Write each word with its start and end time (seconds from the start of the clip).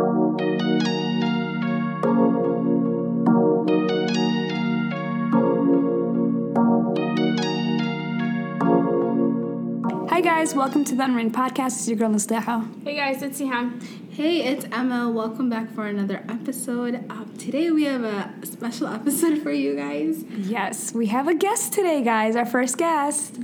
Hi 0.00 0.06
guys, 10.22 10.54
welcome 10.54 10.86
to 10.86 10.94
the 10.94 11.04
Unwritten 11.04 11.32
Podcast. 11.32 11.66
It's 11.66 11.86
your 11.88 11.98
girl 11.98 12.08
Nasteha. 12.08 12.82
Hey 12.82 12.96
guys, 12.96 13.22
it's 13.22 13.42
Siham. 13.42 13.82
Hey, 14.10 14.42
it's 14.44 14.64
Emma. 14.72 15.10
Welcome 15.10 15.50
back 15.50 15.70
for 15.70 15.86
another 15.86 16.24
episode. 16.30 17.04
Um, 17.10 17.34
today 17.36 17.70
we 17.70 17.84
have 17.84 18.02
a 18.02 18.32
special 18.44 18.86
episode 18.86 19.42
for 19.42 19.52
you 19.52 19.76
guys. 19.76 20.24
Yes, 20.34 20.94
we 20.94 21.08
have 21.08 21.28
a 21.28 21.34
guest 21.34 21.74
today, 21.74 22.02
guys. 22.02 22.36
Our 22.36 22.46
first 22.46 22.78
guest. 22.78 23.36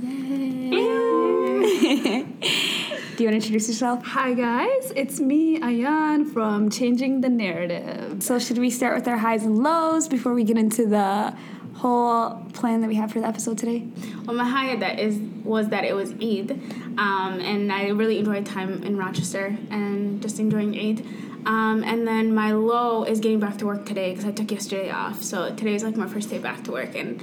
Do 3.17 3.23
you 3.23 3.31
want 3.31 3.41
to 3.41 3.47
introduce 3.47 3.67
yourself? 3.67 4.05
Hi 4.05 4.35
guys, 4.35 4.93
it's 4.95 5.19
me, 5.19 5.59
Ayan 5.59 6.31
from 6.31 6.69
Changing 6.69 7.21
the 7.21 7.29
Narrative. 7.29 8.21
So, 8.21 8.37
should 8.37 8.59
we 8.59 8.69
start 8.69 8.93
with 8.93 9.07
our 9.07 9.17
highs 9.17 9.43
and 9.43 9.57
lows 9.57 10.07
before 10.07 10.35
we 10.35 10.43
get 10.43 10.55
into 10.55 10.85
the 10.85 11.35
whole 11.73 12.35
plan 12.53 12.81
that 12.81 12.87
we 12.87 12.93
have 12.93 13.11
for 13.11 13.19
the 13.19 13.25
episode 13.25 13.57
today? 13.57 13.87
Well, 14.23 14.35
my 14.35 14.47
high 14.47 14.75
that 14.75 14.99
is 14.99 15.17
was 15.43 15.69
that 15.69 15.83
it 15.83 15.95
was 15.95 16.11
Eid, 16.21 16.51
um, 16.99 17.39
and 17.39 17.73
I 17.73 17.87
really 17.87 18.19
enjoyed 18.19 18.45
time 18.45 18.83
in 18.83 18.97
Rochester 18.97 19.57
and 19.71 20.21
just 20.21 20.39
enjoying 20.39 20.77
Eid. 20.77 21.03
Um, 21.47 21.83
and 21.83 22.07
then 22.07 22.35
my 22.35 22.51
low 22.51 23.03
is 23.03 23.19
getting 23.19 23.39
back 23.39 23.57
to 23.57 23.65
work 23.65 23.87
today 23.87 24.11
because 24.11 24.25
I 24.25 24.31
took 24.31 24.51
yesterday 24.51 24.91
off. 24.91 25.23
So 25.23 25.55
today 25.55 25.73
is 25.73 25.83
like 25.83 25.95
my 25.95 26.07
first 26.07 26.29
day 26.29 26.37
back 26.37 26.63
to 26.65 26.71
work, 26.71 26.93
and 26.93 27.19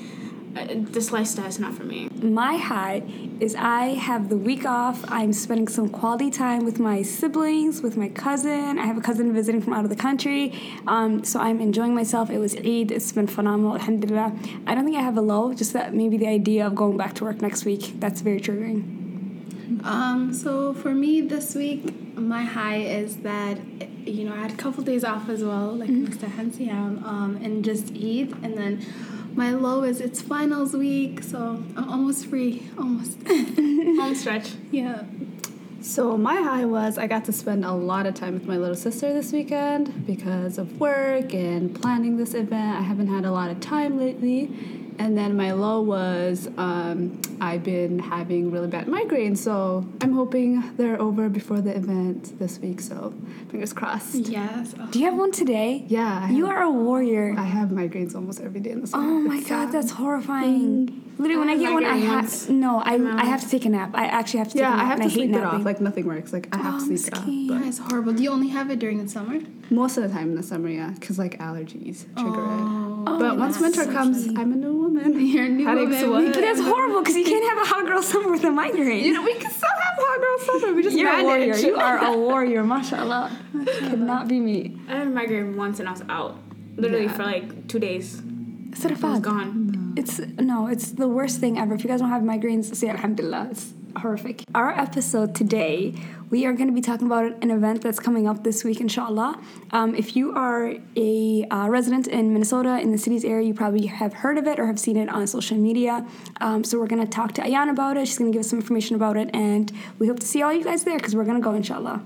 this 0.54 1.12
lifestyle 1.12 1.46
is 1.46 1.58
not 1.58 1.74
for 1.74 1.84
me. 1.84 2.08
My 2.22 2.56
high 2.56 3.02
is 3.40 3.54
I 3.56 3.94
have 3.94 4.28
the 4.28 4.36
week 4.36 4.64
off. 4.64 5.04
I'm 5.08 5.32
spending 5.32 5.68
some 5.68 5.88
quality 5.88 6.30
time 6.30 6.64
with 6.64 6.78
my 6.78 7.02
siblings, 7.02 7.82
with 7.82 7.96
my 7.96 8.08
cousin. 8.08 8.78
I 8.78 8.86
have 8.86 8.96
a 8.96 9.00
cousin 9.00 9.32
visiting 9.32 9.60
from 9.60 9.72
out 9.72 9.84
of 9.84 9.90
the 9.90 9.96
country. 9.96 10.54
Um, 10.86 11.24
so 11.24 11.40
I'm 11.40 11.60
enjoying 11.60 11.94
myself. 11.94 12.30
It 12.30 12.38
was 12.38 12.54
Eid. 12.56 12.90
It's 12.92 13.10
been 13.12 13.26
phenomenal. 13.26 13.74
Alhamdulillah. 13.74 14.36
I 14.66 14.74
don't 14.74 14.84
think 14.84 14.96
I 14.96 15.02
have 15.02 15.16
a 15.16 15.22
low, 15.22 15.52
just 15.54 15.72
that 15.72 15.94
maybe 15.94 16.16
the 16.16 16.28
idea 16.28 16.66
of 16.66 16.74
going 16.74 16.96
back 16.96 17.14
to 17.14 17.24
work 17.24 17.40
next 17.42 17.64
week. 17.64 17.98
That's 17.98 18.20
very 18.20 18.40
triggering. 18.40 19.04
Um, 19.84 20.32
so 20.32 20.72
for 20.72 20.94
me 20.94 21.20
this 21.20 21.54
week, 21.54 22.16
my 22.16 22.44
high 22.44 22.78
is 22.78 23.18
that 23.18 23.58
you 24.06 24.24
know 24.24 24.34
I 24.34 24.38
had 24.38 24.52
a 24.52 24.56
couple 24.56 24.84
days 24.84 25.04
off 25.04 25.28
as 25.28 25.42
well, 25.42 25.74
like 25.76 25.90
Mr. 25.90 26.28
Hansiam, 26.28 27.02
um, 27.02 27.36
and 27.42 27.64
just 27.64 27.90
Eid, 27.92 28.32
and 28.42 28.56
then 28.56 28.84
my 29.36 29.50
low 29.50 29.82
is 29.82 30.00
it's 30.00 30.20
finals 30.20 30.74
week, 30.74 31.22
so 31.22 31.62
I'm 31.76 31.88
almost 31.88 32.26
free, 32.26 32.68
almost. 32.78 33.18
Home 33.26 34.14
stretch. 34.14 34.52
yeah. 34.70 35.04
So 35.80 36.16
my 36.16 36.36
high 36.36 36.64
was 36.64 36.96
I 36.96 37.06
got 37.06 37.24
to 37.26 37.32
spend 37.32 37.64
a 37.64 37.72
lot 37.72 38.06
of 38.06 38.14
time 38.14 38.34
with 38.34 38.46
my 38.46 38.56
little 38.56 38.76
sister 38.76 39.12
this 39.12 39.32
weekend 39.32 40.06
because 40.06 40.56
of 40.56 40.80
work 40.80 41.34
and 41.34 41.78
planning 41.78 42.16
this 42.16 42.32
event. 42.32 42.78
I 42.78 42.82
haven't 42.82 43.08
had 43.08 43.24
a 43.24 43.32
lot 43.32 43.50
of 43.50 43.60
time 43.60 43.98
lately. 43.98 44.50
And 44.98 45.18
then 45.18 45.36
my 45.36 45.52
low 45.52 45.80
was 45.82 46.48
um, 46.56 47.20
I've 47.40 47.62
been 47.64 47.98
having 47.98 48.50
really 48.50 48.68
bad 48.68 48.86
migraines, 48.86 49.38
so 49.38 49.84
I'm 50.00 50.12
hoping 50.12 50.62
they're 50.76 51.00
over 51.00 51.28
before 51.28 51.60
the 51.60 51.76
event 51.76 52.38
this 52.38 52.58
week. 52.60 52.80
So 52.80 53.12
fingers 53.50 53.72
crossed. 53.72 54.14
Yes. 54.14 54.74
Oh. 54.78 54.86
Do 54.90 54.98
you 55.00 55.06
have 55.06 55.14
one 55.16 55.32
today? 55.32 55.84
Yeah, 55.88 56.26
I 56.28 56.30
You 56.30 56.46
have, 56.46 56.56
are 56.56 56.62
a 56.62 56.70
warrior. 56.70 57.34
I 57.36 57.42
have 57.44 57.68
migraines 57.70 58.14
almost 58.14 58.40
every 58.40 58.60
day 58.60 58.70
in 58.70 58.82
the 58.82 58.86
summer. 58.86 59.04
Oh 59.10 59.20
my 59.20 59.38
It's 59.38 59.48
god, 59.48 59.64
sad. 59.66 59.72
that's 59.72 59.90
horrifying. 59.92 61.00
Literally, 61.18 61.38
when 61.40 61.48
I 61.48 61.52
I 61.52 61.58
get 61.58 61.72
one, 61.72 61.84
I 61.84 61.88
migraine 61.92 62.06
have 62.10 62.24
once 62.24 62.48
no. 62.48 62.80
I 62.80 62.94
a 62.94 63.16
I 63.16 63.24
have 63.24 63.40
to 63.42 63.48
take 63.48 63.64
a 63.64 63.68
nap. 63.68 63.90
I 63.94 64.06
actually 64.06 64.38
have 64.38 64.48
to 64.48 64.54
take 64.54 64.60
Yeah, 64.62 64.72
a 64.74 64.76
nap. 64.76 64.84
I 64.84 64.88
have 64.88 65.00
and 65.00 65.08
to 65.10 65.14
sleep 65.14 65.30
hate 65.30 65.36
it 65.36 65.40
napping. 65.42 65.60
off. 65.60 65.64
Like 65.64 65.80
nothing 65.80 66.06
works. 66.06 66.32
Like 66.32 66.48
I 66.52 66.58
have 66.58 66.74
Oh, 66.74 66.78
to 66.78 66.84
sleep 66.98 67.12
it 67.12 67.18
off. 67.18 67.26
mesquite. 67.26 67.48
But 67.48 67.64
That's 67.64 67.78
horrible. 67.78 68.12
Do 68.14 68.22
you 68.22 68.30
only 68.30 68.48
have 68.48 68.70
it 68.70 68.78
during 68.78 68.98
the 69.02 69.08
summer? 69.08 69.40
Most 69.70 69.96
of 69.96 70.02
the 70.02 70.08
time 70.10 70.30
in 70.30 70.34
the 70.34 70.42
summer, 70.42 70.68
yeah, 70.68 70.90
because 70.90 71.18
like 71.18 71.38
allergies 71.38 72.04
trigger 72.16 72.44
Oh. 72.46 73.03
it. 73.03 73.03
But 73.24 73.38
once 73.38 73.58
winter 73.58 73.86
comes, 73.86 74.28
I'm 74.38 74.52
a 74.52 74.56
new 74.64 74.74
woman. 74.74 75.18
You're 75.32 75.46
a 75.46 75.48
new 75.48 75.66
Headaches 75.66 76.02
woman. 76.02 76.24
what? 76.26 76.34
but 76.34 76.40
that's 76.42 76.60
horrible 76.72 77.00
because 77.00 77.16
you 77.16 77.24
can't 77.24 77.44
have 77.50 77.58
a 77.66 77.68
hot 77.72 77.86
girl 77.86 78.02
summer 78.02 78.30
with 78.30 78.44
a 78.44 78.50
migraine. 78.50 79.02
You 79.04 79.12
know, 79.14 79.22
we 79.22 79.34
can 79.42 79.50
still 79.50 79.68
have 79.84 79.94
hot 80.06 80.18
girl 80.24 80.38
summer. 80.60 80.74
We 80.76 80.82
just 80.82 80.96
You're 80.96 81.10
a 81.20 81.22
warrior. 81.22 81.56
You 81.56 81.74
are 81.76 81.98
a 81.98 82.12
warrior. 82.28 82.62
Mashallah. 82.64 83.30
Could 83.90 84.00
not 84.00 84.28
be 84.28 84.40
me. 84.40 84.78
I 84.88 84.96
had 84.98 85.06
a 85.06 85.10
migraine 85.10 85.56
once 85.56 85.80
and 85.80 85.88
I 85.88 85.92
was 85.92 86.02
out, 86.08 86.36
literally 86.76 87.04
Yeah. 87.06 87.16
for 87.16 87.24
like 87.24 87.66
two 87.68 87.78
days. 87.78 88.20
It's 88.72 88.84
I 88.84 88.88
was 89.10 89.20
gone. 89.20 89.94
It's 89.96 90.18
no, 90.52 90.66
it's 90.66 90.90
the 90.92 91.08
worst 91.08 91.38
thing 91.40 91.58
ever. 91.58 91.74
If 91.74 91.84
you 91.84 91.88
guys 91.88 92.00
don't 92.00 92.10
have 92.10 92.22
migraines, 92.22 92.74
say 92.74 92.88
alhamdulillah. 92.88 93.48
It's 93.52 93.72
horrific. 93.96 94.44
Our 94.54 94.70
episode 94.70 95.34
today, 95.34 95.94
we 96.30 96.46
are 96.46 96.52
going 96.52 96.68
to 96.68 96.74
be 96.74 96.80
talking 96.80 97.06
about 97.06 97.24
an 97.42 97.50
event 97.50 97.82
that's 97.82 97.98
coming 97.98 98.26
up 98.26 98.44
this 98.44 98.64
week, 98.64 98.80
inshallah. 98.80 99.40
Um, 99.70 99.94
if 99.94 100.16
you 100.16 100.34
are 100.34 100.74
a 100.96 101.44
uh, 101.50 101.68
resident 101.68 102.06
in 102.06 102.32
Minnesota, 102.32 102.80
in 102.80 102.92
the 102.92 102.98
city's 102.98 103.24
area, 103.24 103.46
you 103.46 103.54
probably 103.54 103.86
have 103.86 104.12
heard 104.12 104.38
of 104.38 104.46
it 104.46 104.58
or 104.58 104.66
have 104.66 104.78
seen 104.78 104.96
it 104.96 105.08
on 105.08 105.26
social 105.26 105.56
media. 105.56 106.06
Um, 106.40 106.64
so 106.64 106.78
we're 106.78 106.86
going 106.86 107.04
to 107.04 107.10
talk 107.10 107.32
to 107.34 107.42
Ayan 107.42 107.70
about 107.70 107.96
it. 107.96 108.08
She's 108.08 108.18
going 108.18 108.30
to 108.30 108.36
give 108.36 108.40
us 108.40 108.50
some 108.50 108.58
information 108.58 108.96
about 108.96 109.16
it, 109.16 109.30
and 109.32 109.72
we 109.98 110.08
hope 110.08 110.20
to 110.20 110.26
see 110.26 110.42
all 110.42 110.52
you 110.52 110.64
guys 110.64 110.84
there 110.84 110.96
because 110.96 111.14
we're 111.14 111.24
going 111.24 111.40
to 111.40 111.44
go, 111.44 111.54
inshallah. 111.54 112.02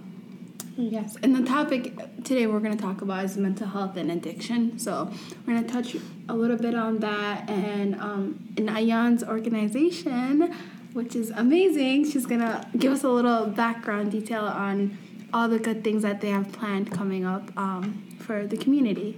Yes, 0.81 1.17
and 1.25 1.35
the 1.35 1.43
topic 1.43 1.97
today 2.23 2.47
we're 2.47 2.61
going 2.61 2.77
to 2.77 2.81
talk 2.81 3.03
about 3.03 3.25
is 3.25 3.37
mental 3.37 3.67
health 3.67 3.97
and 3.97 4.13
addiction. 4.13 4.79
So 4.79 5.11
we're 5.45 5.55
going 5.55 5.67
to 5.67 5.73
touch 5.73 5.97
a 6.29 6.35
little 6.35 6.57
bit 6.57 6.77
on 6.77 6.99
that 6.99 7.51
and 7.51 7.97
um, 7.97 8.49
in 8.57 8.67
Ayan's 8.67 9.25
organization, 9.25 10.55
which 10.99 11.15
is 11.15 11.31
amazing. 11.31 12.11
She's 12.11 12.27
going 12.27 12.41
to 12.41 12.67
give 12.77 12.93
us 12.93 13.05
a 13.05 13.09
little 13.09 13.47
background 13.47 14.11
detail 14.11 14.45
on 14.45 14.99
all 15.33 15.49
the 15.49 15.61
good 15.61 15.85
things 15.85 16.03
that 16.03 16.21
they 16.21 16.31
have 16.31 16.51
planned 16.51 16.91
coming 16.91 17.25
up 17.25 17.57
um, 17.57 18.05
for 18.19 18.49
the 18.49 18.57
community. 18.57 19.17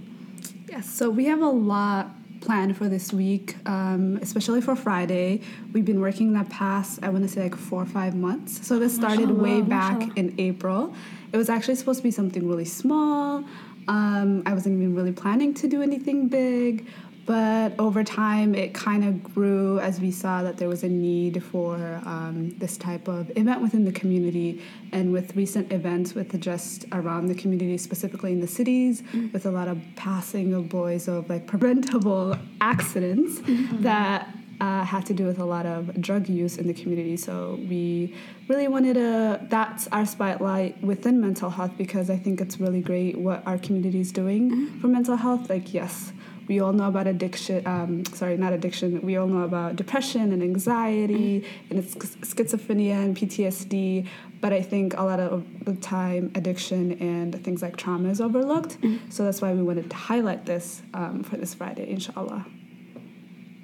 Yes, 0.68 0.86
so 0.90 1.08
we 1.08 1.24
have 1.24 1.40
a 1.40 1.48
lot 1.48 2.10
planned 2.42 2.76
for 2.76 2.86
this 2.90 3.14
week, 3.14 3.56
um, 3.66 4.18
especially 4.20 4.60
for 4.60 4.76
Friday. 4.76 5.40
We've 5.72 5.86
been 5.86 6.02
working 6.02 6.34
that 6.34 6.50
past, 6.50 7.00
I 7.02 7.08
want 7.08 7.24
to 7.24 7.30
say 7.30 7.44
like 7.44 7.56
four 7.56 7.80
or 7.80 7.86
five 7.86 8.14
months. 8.14 8.66
So 8.66 8.78
this 8.78 8.94
started 8.94 9.30
way 9.30 9.62
back 9.62 10.18
in 10.18 10.34
April. 10.36 10.94
It 11.32 11.38
was 11.38 11.48
actually 11.48 11.76
supposed 11.76 12.00
to 12.00 12.02
be 12.02 12.10
something 12.10 12.46
really 12.46 12.66
small. 12.66 13.42
Um, 13.88 14.42
I 14.44 14.52
wasn't 14.52 14.76
even 14.76 14.94
really 14.94 15.12
planning 15.12 15.54
to 15.54 15.66
do 15.66 15.80
anything 15.80 16.28
big. 16.28 16.86
But 17.30 17.78
over 17.78 18.02
time, 18.02 18.56
it 18.56 18.74
kind 18.74 19.04
of 19.04 19.22
grew 19.22 19.78
as 19.78 20.00
we 20.00 20.10
saw 20.10 20.42
that 20.42 20.56
there 20.56 20.68
was 20.68 20.82
a 20.82 20.88
need 20.88 21.44
for 21.44 21.76
um, 22.04 22.52
this 22.58 22.76
type 22.76 23.06
of 23.06 23.30
event 23.36 23.62
within 23.62 23.84
the 23.84 23.92
community. 23.92 24.60
And 24.90 25.12
with 25.12 25.36
recent 25.36 25.70
events, 25.72 26.12
with 26.12 26.40
just 26.40 26.86
around 26.90 27.28
the 27.28 27.36
community, 27.36 27.78
specifically 27.78 28.32
in 28.32 28.40
the 28.40 28.48
cities, 28.48 29.04
with 29.32 29.46
a 29.46 29.50
lot 29.52 29.68
of 29.68 29.78
passing 29.94 30.54
of 30.54 30.68
boys 30.68 31.06
of 31.06 31.30
like 31.30 31.46
preventable 31.46 32.36
accidents 32.60 33.40
that 33.74 34.28
uh, 34.60 34.84
had 34.84 35.06
to 35.06 35.14
do 35.14 35.24
with 35.24 35.38
a 35.38 35.44
lot 35.44 35.66
of 35.66 36.00
drug 36.00 36.28
use 36.28 36.58
in 36.58 36.66
the 36.66 36.74
community. 36.74 37.16
So 37.16 37.60
we 37.68 38.12
really 38.48 38.66
wanted 38.66 38.94
to, 38.94 39.46
that's 39.48 39.86
our 39.92 40.04
spotlight 40.04 40.82
within 40.82 41.20
mental 41.20 41.48
health 41.48 41.74
because 41.78 42.10
I 42.10 42.16
think 42.16 42.40
it's 42.40 42.58
really 42.58 42.80
great 42.80 43.16
what 43.16 43.46
our 43.46 43.56
community 43.56 44.00
is 44.00 44.10
doing 44.10 44.66
for 44.80 44.88
mental 44.88 45.14
health. 45.14 45.48
Like, 45.48 45.72
yes, 45.72 46.12
we 46.48 46.60
all 46.60 46.72
know 46.72 46.88
about 46.88 47.06
addiction, 47.06 47.66
um, 47.66 48.04
sorry, 48.06 48.36
not 48.36 48.52
addiction, 48.52 49.00
we 49.02 49.16
all 49.16 49.26
know 49.26 49.42
about 49.42 49.76
depression 49.76 50.32
and 50.32 50.42
anxiety 50.42 51.44
and 51.68 51.78
it's 51.78 51.94
schizophrenia 51.94 53.04
and 53.04 53.16
PTSD. 53.16 54.06
But 54.40 54.52
I 54.52 54.62
think 54.62 54.94
a 54.96 55.02
lot 55.02 55.20
of 55.20 55.44
the 55.64 55.74
time, 55.74 56.32
addiction 56.34 56.92
and 56.92 57.42
things 57.44 57.60
like 57.62 57.76
trauma 57.76 58.08
is 58.08 58.20
overlooked. 58.20 58.78
So 59.10 59.24
that's 59.24 59.42
why 59.42 59.52
we 59.52 59.62
wanted 59.62 59.90
to 59.90 59.96
highlight 59.96 60.46
this 60.46 60.82
um, 60.94 61.22
for 61.22 61.36
this 61.36 61.52
Friday, 61.52 61.90
inshallah. 61.90 62.46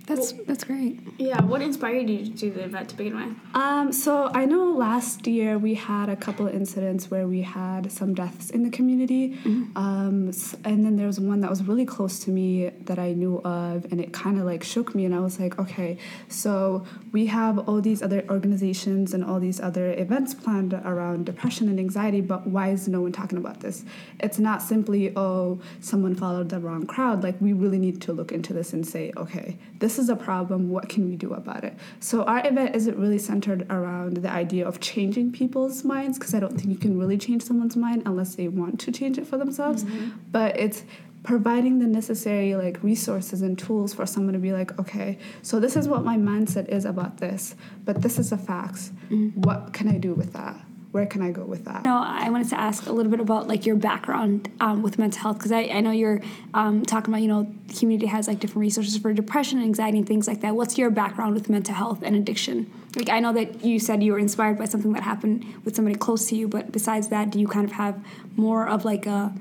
That's 0.07 0.33
that's 0.33 0.63
great. 0.63 1.01
Yeah, 1.19 1.43
what 1.43 1.63
inspired 1.63 2.09
you 2.09 2.25
to 2.25 2.31
do 2.31 2.51
the 2.53 2.63
event 2.65 2.91
to 2.91 2.97
begin 2.97 3.17
with? 3.17 3.37
Um, 3.55 3.93
so 3.93 4.31
I 4.33 4.45
know 4.45 4.71
last 4.71 5.27
year 5.27 5.59
we 5.59 5.75
had 5.75 6.09
a 6.09 6.15
couple 6.15 6.47
of 6.47 6.55
incidents 6.55 7.11
where 7.11 7.27
we 7.27 7.43
had 7.43 7.91
some 7.91 8.15
deaths 8.15 8.51
in 8.51 8.63
the 8.63 8.71
community, 8.71 9.37
um, 9.75 10.31
and 10.65 10.85
then 10.85 10.95
there 10.97 11.09
was 11.09 11.19
one 11.19 11.41
that 11.41 11.51
was 11.51 11.65
really 11.65 11.85
close 11.85 12.21
to 12.21 12.31
me 12.31 12.71
that 12.85 13.01
I 13.01 13.15
knew 13.15 13.39
of, 13.39 13.85
and 13.91 14.01
it 14.01 14.13
kind 14.13 14.39
of 14.39 14.45
like 14.45 14.63
shook 14.63 14.95
me, 14.95 15.05
and 15.07 15.15
I 15.15 15.19
was 15.19 15.41
like, 15.41 15.59
okay, 15.59 15.99
so 16.29 16.87
we 17.11 17.27
have 17.27 17.59
all 17.69 17.81
these 17.81 18.01
other 18.01 18.25
organizations 18.31 19.13
and 19.13 19.25
all 19.25 19.41
these 19.41 19.61
other 19.61 19.93
events 19.95 20.35
planned 20.35 20.73
around 20.73 21.27
depression 21.27 21.69
and 21.69 21.81
anxiety, 21.81 22.21
but 22.21 22.47
why 22.47 22.69
is 22.69 22.87
no 22.87 23.01
one 23.01 23.11
talking 23.11 23.39
about 23.39 23.59
this? 23.61 23.85
It's 24.21 24.39
not 24.39 24.63
simply 24.63 25.13
oh 25.17 25.61
someone 25.81 26.15
followed 26.15 26.49
the 26.51 26.61
wrong 26.61 26.87
crowd. 26.87 27.25
Like 27.25 27.41
we 27.41 27.53
really 27.53 27.79
need 27.79 28.01
to 28.03 28.13
look 28.13 28.31
into 28.31 28.53
this 28.53 28.73
and 28.73 28.87
say, 28.87 29.13
okay, 29.17 29.59
this 29.81 29.96
is 29.99 30.09
a 30.09 30.17
problem. 30.17 30.71
What 30.71 30.89
can 30.89 31.09
we 31.09 31.17
do 31.17 31.35
about 31.35 31.65
it? 31.65 31.75
So 32.01 32.25
our 32.25 32.47
event 32.47 32.75
isn't 32.77 32.97
really 32.97 33.19
centered 33.19 33.67
around 33.71 34.19
the 34.19 34.31
idea 34.31 34.67
of 34.67 34.81
changing 34.81 35.33
people's 35.33 35.85
minds 35.85 36.19
because 36.19 36.35
I 36.35 36.41
don't 36.41 36.57
think 36.57 36.71
you 36.71 36.79
can 36.79 36.99
really 36.99 37.19
change 37.19 37.43
someone's 37.43 37.77
mind 37.77 38.03
unless 38.07 38.35
they 38.35 38.49
want 38.49 38.81
to 38.81 38.93
change 38.93 39.19
it 39.19 39.27
for 39.27 39.37
themselves. 39.37 39.85
Mm-hmm. 39.85 40.11
But 40.31 40.59
it's 40.59 40.85
providing 41.27 41.81
the 41.81 41.87
necessary 41.87 42.55
like 42.55 42.81
resources 42.83 43.43
and 43.43 43.59
tools 43.59 43.93
for 43.93 44.07
someone 44.07 44.33
to 44.33 44.39
be 44.39 44.53
like 44.53 44.79
okay 44.79 45.19
so 45.43 45.59
this 45.59 45.77
is 45.77 45.89
what 45.89 46.05
my 46.05 46.17
mindset 46.17 46.69
is 46.69 46.85
about 46.85 47.19
this 47.19 47.57
but 47.85 48.01
this 48.01 48.17
is 48.17 48.31
the 48.31 48.39
facts 48.39 48.93
mm. 49.11 49.35
what 49.39 49.73
can 49.73 49.89
i 49.89 49.99
do 49.99 50.15
with 50.15 50.33
that 50.33 50.57
where 50.97 51.05
can 51.05 51.21
I 51.21 51.31
go 51.31 51.45
with 51.45 51.67
that? 51.67 51.85
No, 51.85 52.03
I 52.03 52.31
wanted 52.31 52.49
to 52.49 52.59
ask 52.59 52.87
a 52.87 52.93
little 52.93 53.11
bit 53.11 53.21
about 53.21 53.49
like 53.49 53.67
your 53.67 53.77
background 53.77 54.51
um, 54.61 54.83
with 54.83 54.99
mental 54.99 55.21
health 55.21 55.37
because 55.37 55.53
I, 55.53 55.65
I 55.65 55.81
know 55.81 55.91
you're 55.91 56.23
um, 56.55 56.87
talking 56.87 57.13
about 57.13 57.21
you 57.21 57.29
know 57.29 57.53
the 57.67 57.75
community 57.75 58.07
has 58.07 58.27
like 58.27 58.41
different 58.41 58.61
resources 58.61 58.97
for 58.97 59.13
depression 59.13 59.59
and 59.59 59.67
anxiety 59.67 59.99
and 59.99 60.07
things 60.07 60.27
like 60.27 60.41
that. 60.41 60.57
What's 60.57 60.79
your 60.79 60.89
background 60.89 61.35
with 61.35 61.51
mental 61.51 61.75
health 61.75 62.01
and 62.03 62.17
addiction? 62.17 62.73
Like 62.97 63.11
I 63.11 63.21
know 63.21 63.35
that 63.35 63.63
you 63.63 63.79
said 63.79 64.03
you 64.03 64.13
were 64.13 64.19
inspired 64.19 64.57
by 64.57 64.65
something 64.65 64.95
that 64.95 65.03
happened 65.03 65.45
with 65.67 65.77
somebody 65.77 65.97
close 65.97 66.31
to 66.31 66.35
you, 66.35 66.49
but 66.49 66.73
besides 66.73 67.09
that, 67.09 67.29
do 67.29 67.39
you 67.39 67.47
kind 67.47 67.67
of 67.67 67.73
have 67.73 68.03
more 68.35 68.67
of 68.67 68.87
like 68.87 69.05
a 69.05 69.35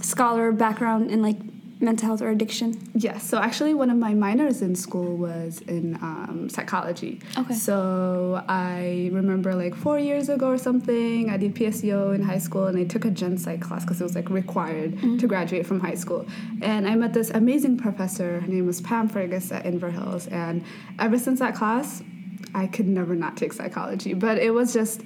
scholar 0.00 0.52
background 0.52 1.10
in 1.10 1.22
like 1.22 1.38
mental 1.80 2.08
health 2.08 2.22
or 2.22 2.30
addiction? 2.30 2.90
Yes. 2.94 3.28
So 3.28 3.38
actually, 3.38 3.74
one 3.74 3.90
of 3.90 3.96
my 3.96 4.14
minors 4.14 4.62
in 4.62 4.74
school 4.74 5.16
was 5.16 5.60
in 5.62 5.96
um, 5.96 6.48
psychology. 6.50 7.20
Okay. 7.36 7.54
So 7.54 8.42
I 8.48 9.10
remember 9.12 9.54
like 9.54 9.74
four 9.74 9.98
years 9.98 10.28
ago 10.28 10.48
or 10.48 10.58
something, 10.58 11.30
I 11.30 11.36
did 11.36 11.54
PSEO 11.54 12.14
in 12.14 12.22
high 12.22 12.38
school, 12.38 12.66
and 12.66 12.78
I 12.78 12.84
took 12.84 13.04
a 13.04 13.10
gen 13.10 13.36
psych 13.38 13.60
class 13.60 13.84
because 13.84 14.00
it 14.00 14.04
was 14.04 14.14
like 14.14 14.30
required 14.30 14.98
to 15.20 15.26
graduate 15.26 15.66
from 15.66 15.80
high 15.80 15.94
school. 15.94 16.26
And 16.62 16.88
I 16.88 16.94
met 16.94 17.12
this 17.12 17.30
amazing 17.30 17.78
professor. 17.78 18.40
Her 18.40 18.46
name 18.46 18.66
was 18.66 18.80
Pam 18.80 19.08
Fergus 19.08 19.52
at 19.52 19.64
Inver 19.64 19.92
Hills, 19.92 20.26
and 20.28 20.64
ever 20.98 21.18
since 21.18 21.38
that 21.40 21.54
class, 21.54 22.02
I 22.54 22.66
could 22.66 22.86
never 22.86 23.14
not 23.14 23.36
take 23.36 23.52
psychology. 23.52 24.14
But 24.14 24.38
it 24.38 24.50
was 24.50 24.72
just 24.72 25.02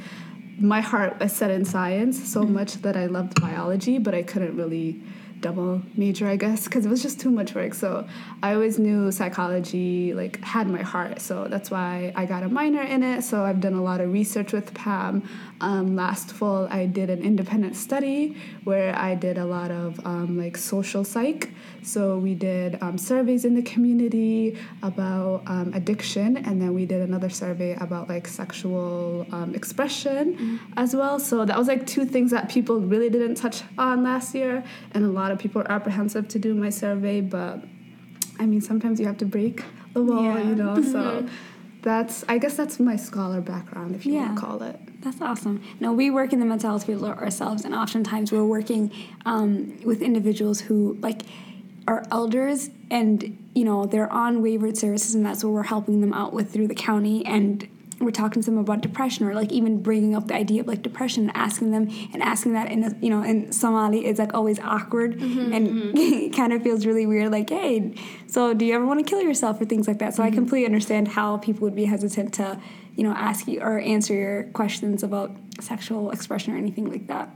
my 0.60 0.80
heart 0.80 1.18
was 1.20 1.32
set 1.32 1.50
in 1.50 1.64
science 1.64 2.22
so 2.22 2.42
much 2.42 2.74
that 2.82 2.96
I 2.96 3.06
loved 3.06 3.40
biology, 3.40 3.98
but 3.98 4.14
I 4.14 4.22
couldn't 4.22 4.56
really 4.56 5.00
double 5.40 5.82
major, 5.96 6.26
I 6.26 6.36
guess, 6.36 6.64
because 6.64 6.86
it 6.86 6.88
was 6.88 7.02
just 7.02 7.20
too 7.20 7.30
much 7.30 7.54
work. 7.54 7.74
So 7.74 8.06
I 8.42 8.54
always 8.54 8.78
knew 8.78 9.10
psychology 9.12 10.14
like 10.14 10.42
had 10.42 10.68
my 10.68 10.82
heart. 10.82 11.20
So 11.20 11.46
that's 11.48 11.70
why 11.70 12.12
I 12.16 12.26
got 12.26 12.42
a 12.42 12.48
minor 12.48 12.82
in 12.82 13.02
it. 13.02 13.22
So 13.22 13.44
I've 13.44 13.60
done 13.60 13.74
a 13.74 13.82
lot 13.82 14.00
of 14.00 14.12
research 14.12 14.52
with 14.52 14.74
Pam. 14.74 15.28
Um, 15.60 15.96
last 15.96 16.30
fall, 16.30 16.68
I 16.70 16.86
did 16.86 17.10
an 17.10 17.22
independent 17.22 17.74
study 17.74 18.36
where 18.64 18.96
I 18.96 19.14
did 19.14 19.38
a 19.38 19.44
lot 19.44 19.70
of 19.70 20.04
um, 20.06 20.38
like 20.38 20.56
social 20.56 21.04
psych. 21.04 21.50
So 21.82 22.18
we 22.18 22.34
did 22.34 22.80
um, 22.82 22.98
surveys 22.98 23.44
in 23.44 23.54
the 23.54 23.62
community 23.62 24.58
about 24.82 25.42
um, 25.46 25.72
addiction, 25.74 26.36
and 26.36 26.60
then 26.60 26.74
we 26.74 26.86
did 26.86 27.00
another 27.00 27.30
survey 27.30 27.76
about 27.80 28.08
like 28.08 28.28
sexual 28.28 29.26
um, 29.32 29.54
expression 29.54 30.60
as 30.76 30.94
well. 30.94 31.18
So 31.18 31.44
that 31.44 31.56
was 31.56 31.66
like 31.66 31.86
two 31.86 32.04
things 32.04 32.30
that 32.30 32.48
people 32.48 32.80
really 32.80 33.08
didn't 33.08 33.36
touch 33.36 33.62
on 33.78 34.02
last 34.02 34.34
year, 34.34 34.62
and 34.92 35.04
a 35.04 35.08
lot 35.08 35.27
of 35.30 35.38
people 35.38 35.62
are 35.62 35.70
apprehensive 35.70 36.28
to 36.28 36.38
do 36.38 36.54
my 36.54 36.70
survey. 36.70 37.20
But 37.20 37.64
I 38.40 38.46
mean, 38.46 38.60
sometimes 38.60 39.00
you 39.00 39.06
have 39.06 39.18
to 39.18 39.24
break 39.26 39.64
the 39.94 40.02
wall, 40.02 40.22
Yeah. 40.22 40.48
you 40.48 40.54
know. 40.54 40.82
So 40.82 41.26
that's 41.82 42.24
I 42.28 42.38
guess 42.38 42.56
that's 42.56 42.78
my 42.80 42.96
scholar 42.96 43.40
background, 43.40 43.94
if 43.94 44.04
you 44.06 44.14
Yeah. 44.14 44.26
want 44.26 44.36
to 44.36 44.40
call 44.46 44.62
it. 44.62 44.80
That's 45.00 45.20
awesome. 45.20 45.62
No, 45.80 45.92
we 45.92 46.10
work 46.10 46.32
in 46.32 46.40
the 46.40 46.46
mental 46.46 46.70
health 46.70 46.84
field 46.86 47.04
ourselves, 47.04 47.64
and 47.64 47.72
oftentimes 47.74 48.32
we're 48.32 48.44
working 48.44 48.90
um, 49.24 49.78
with 49.84 50.02
individuals 50.02 50.60
who 50.62 50.98
like 51.00 51.22
are 51.86 52.04
elders, 52.10 52.70
and 52.90 53.38
you 53.54 53.64
know 53.64 53.86
they're 53.86 54.12
on 54.12 54.42
waivered 54.42 54.76
services, 54.76 55.14
and 55.14 55.24
that's 55.24 55.44
what 55.44 55.52
we're 55.52 55.62
helping 55.62 56.00
them 56.00 56.12
out 56.12 56.32
with 56.32 56.52
through 56.52 56.66
the 56.68 56.74
county, 56.74 57.24
and 57.24 57.66
we're 58.00 58.10
talking 58.10 58.42
to 58.42 58.50
them 58.50 58.58
about 58.58 58.80
depression, 58.80 59.26
or 59.26 59.34
like 59.34 59.52
even 59.52 59.82
bringing 59.82 60.14
up 60.14 60.28
the 60.28 60.34
idea 60.34 60.60
of 60.60 60.66
like 60.66 60.82
depression, 60.82 61.24
and 61.24 61.36
asking 61.36 61.72
them, 61.72 61.88
and 62.12 62.22
asking 62.22 62.52
that 62.52 62.70
in 62.70 62.84
a, 62.84 62.94
you 63.00 63.10
know 63.10 63.22
in 63.22 63.52
Somali 63.52 64.06
is 64.06 64.18
like 64.18 64.34
always 64.34 64.58
awkward, 64.60 65.18
mm-hmm, 65.18 65.52
and 65.52 65.66
it 65.66 65.94
mm-hmm. 65.94 66.30
kind 66.36 66.52
of 66.52 66.62
feels 66.62 66.86
really 66.86 67.06
weird. 67.06 67.32
Like, 67.32 67.50
hey, 67.50 67.94
so 68.26 68.54
do 68.54 68.64
you 68.64 68.74
ever 68.74 68.86
want 68.86 69.00
to 69.00 69.08
kill 69.08 69.22
yourself 69.22 69.60
or 69.60 69.64
things 69.64 69.88
like 69.88 69.98
that? 69.98 70.14
So 70.14 70.22
I 70.22 70.26
mm-hmm. 70.26 70.36
completely 70.36 70.66
understand 70.66 71.08
how 71.08 71.38
people 71.38 71.62
would 71.62 71.76
be 71.76 71.84
hesitant 71.86 72.34
to 72.34 72.60
you 72.98 73.04
know, 73.04 73.12
ask 73.12 73.46
you 73.46 73.60
or 73.60 73.78
answer 73.78 74.12
your 74.12 74.42
questions 74.54 75.04
about 75.04 75.30
sexual 75.60 76.10
expression 76.10 76.52
or 76.52 76.56
anything 76.56 76.90
like 76.90 77.06
that. 77.06 77.30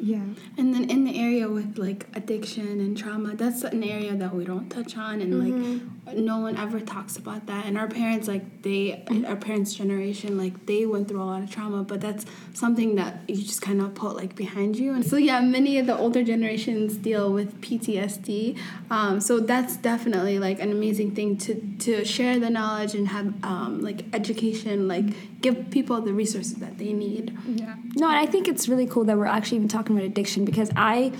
Yeah. 0.00 0.22
And 0.56 0.74
then 0.74 0.88
in 0.90 1.04
the 1.04 1.18
area 1.18 1.48
with 1.48 1.76
like 1.76 2.06
addiction 2.14 2.80
and 2.80 2.96
trauma, 2.96 3.34
that's 3.34 3.64
an 3.64 3.82
area 3.82 4.14
that 4.14 4.34
we 4.34 4.44
don't 4.44 4.70
touch 4.70 4.96
on, 4.96 5.20
and 5.20 5.38
like 5.38 6.16
no 6.16 6.38
one 6.38 6.56
ever 6.56 6.80
talks 6.80 7.16
about 7.16 7.46
that. 7.46 7.66
And 7.66 7.76
our 7.76 7.88
parents, 7.88 8.28
like 8.28 8.62
they, 8.62 9.04
our 9.26 9.36
parents' 9.36 9.74
generation, 9.74 10.38
like 10.38 10.66
they 10.66 10.86
went 10.86 11.08
through 11.08 11.22
a 11.22 11.24
lot 11.24 11.42
of 11.42 11.50
trauma, 11.50 11.82
but 11.82 12.00
that's 12.00 12.26
something 12.54 12.94
that 12.94 13.22
you 13.28 13.36
just 13.36 13.60
kind 13.60 13.80
of 13.80 13.94
put 13.94 14.14
like 14.14 14.36
behind 14.36 14.76
you. 14.76 14.94
And 14.94 15.04
so 15.04 15.16
yeah, 15.16 15.40
many 15.40 15.78
of 15.78 15.86
the 15.86 15.96
older 15.96 16.22
generations 16.22 16.96
deal 16.96 17.32
with 17.32 17.60
PTSD. 17.60 18.56
Um, 18.90 19.20
so 19.20 19.40
that's 19.40 19.76
definitely 19.76 20.38
like 20.38 20.60
an 20.60 20.70
amazing 20.70 21.14
thing 21.14 21.36
to 21.38 21.60
to 21.80 22.04
share 22.04 22.38
the 22.38 22.50
knowledge 22.50 22.94
and 22.94 23.08
have 23.08 23.34
um, 23.44 23.82
like 23.82 24.04
education, 24.14 24.86
like 24.86 25.37
give 25.40 25.70
people 25.70 26.00
the 26.00 26.12
resources 26.12 26.54
that 26.54 26.78
they 26.78 26.92
need. 26.92 27.36
Yeah. 27.46 27.76
No, 27.96 28.08
and 28.08 28.16
I 28.16 28.26
think 28.26 28.48
it's 28.48 28.68
really 28.68 28.86
cool 28.86 29.04
that 29.04 29.16
we're 29.16 29.26
actually 29.26 29.58
even 29.58 29.68
talking 29.68 29.96
about 29.96 30.06
addiction 30.06 30.44
because 30.44 30.70
I 30.76 31.12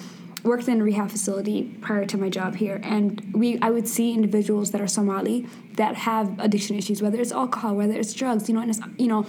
worked 0.44 0.68
in 0.68 0.80
a 0.80 0.84
rehab 0.84 1.10
facility 1.10 1.64
prior 1.80 2.04
to 2.06 2.16
my 2.16 2.28
job 2.28 2.54
here 2.54 2.80
and 2.82 3.32
we 3.34 3.58
I 3.60 3.70
would 3.70 3.88
see 3.88 4.14
individuals 4.14 4.70
that 4.70 4.80
are 4.80 4.86
Somali 4.86 5.46
that 5.74 5.96
have 5.96 6.38
addiction 6.38 6.76
issues 6.76 7.02
whether 7.02 7.20
it's 7.20 7.32
alcohol 7.32 7.74
whether 7.74 7.94
it's 7.94 8.14
drugs 8.14 8.48
you 8.48 8.54
know 8.54 8.60
and 8.60 8.70
it's 8.70 8.80
you 8.96 9.08
know 9.08 9.26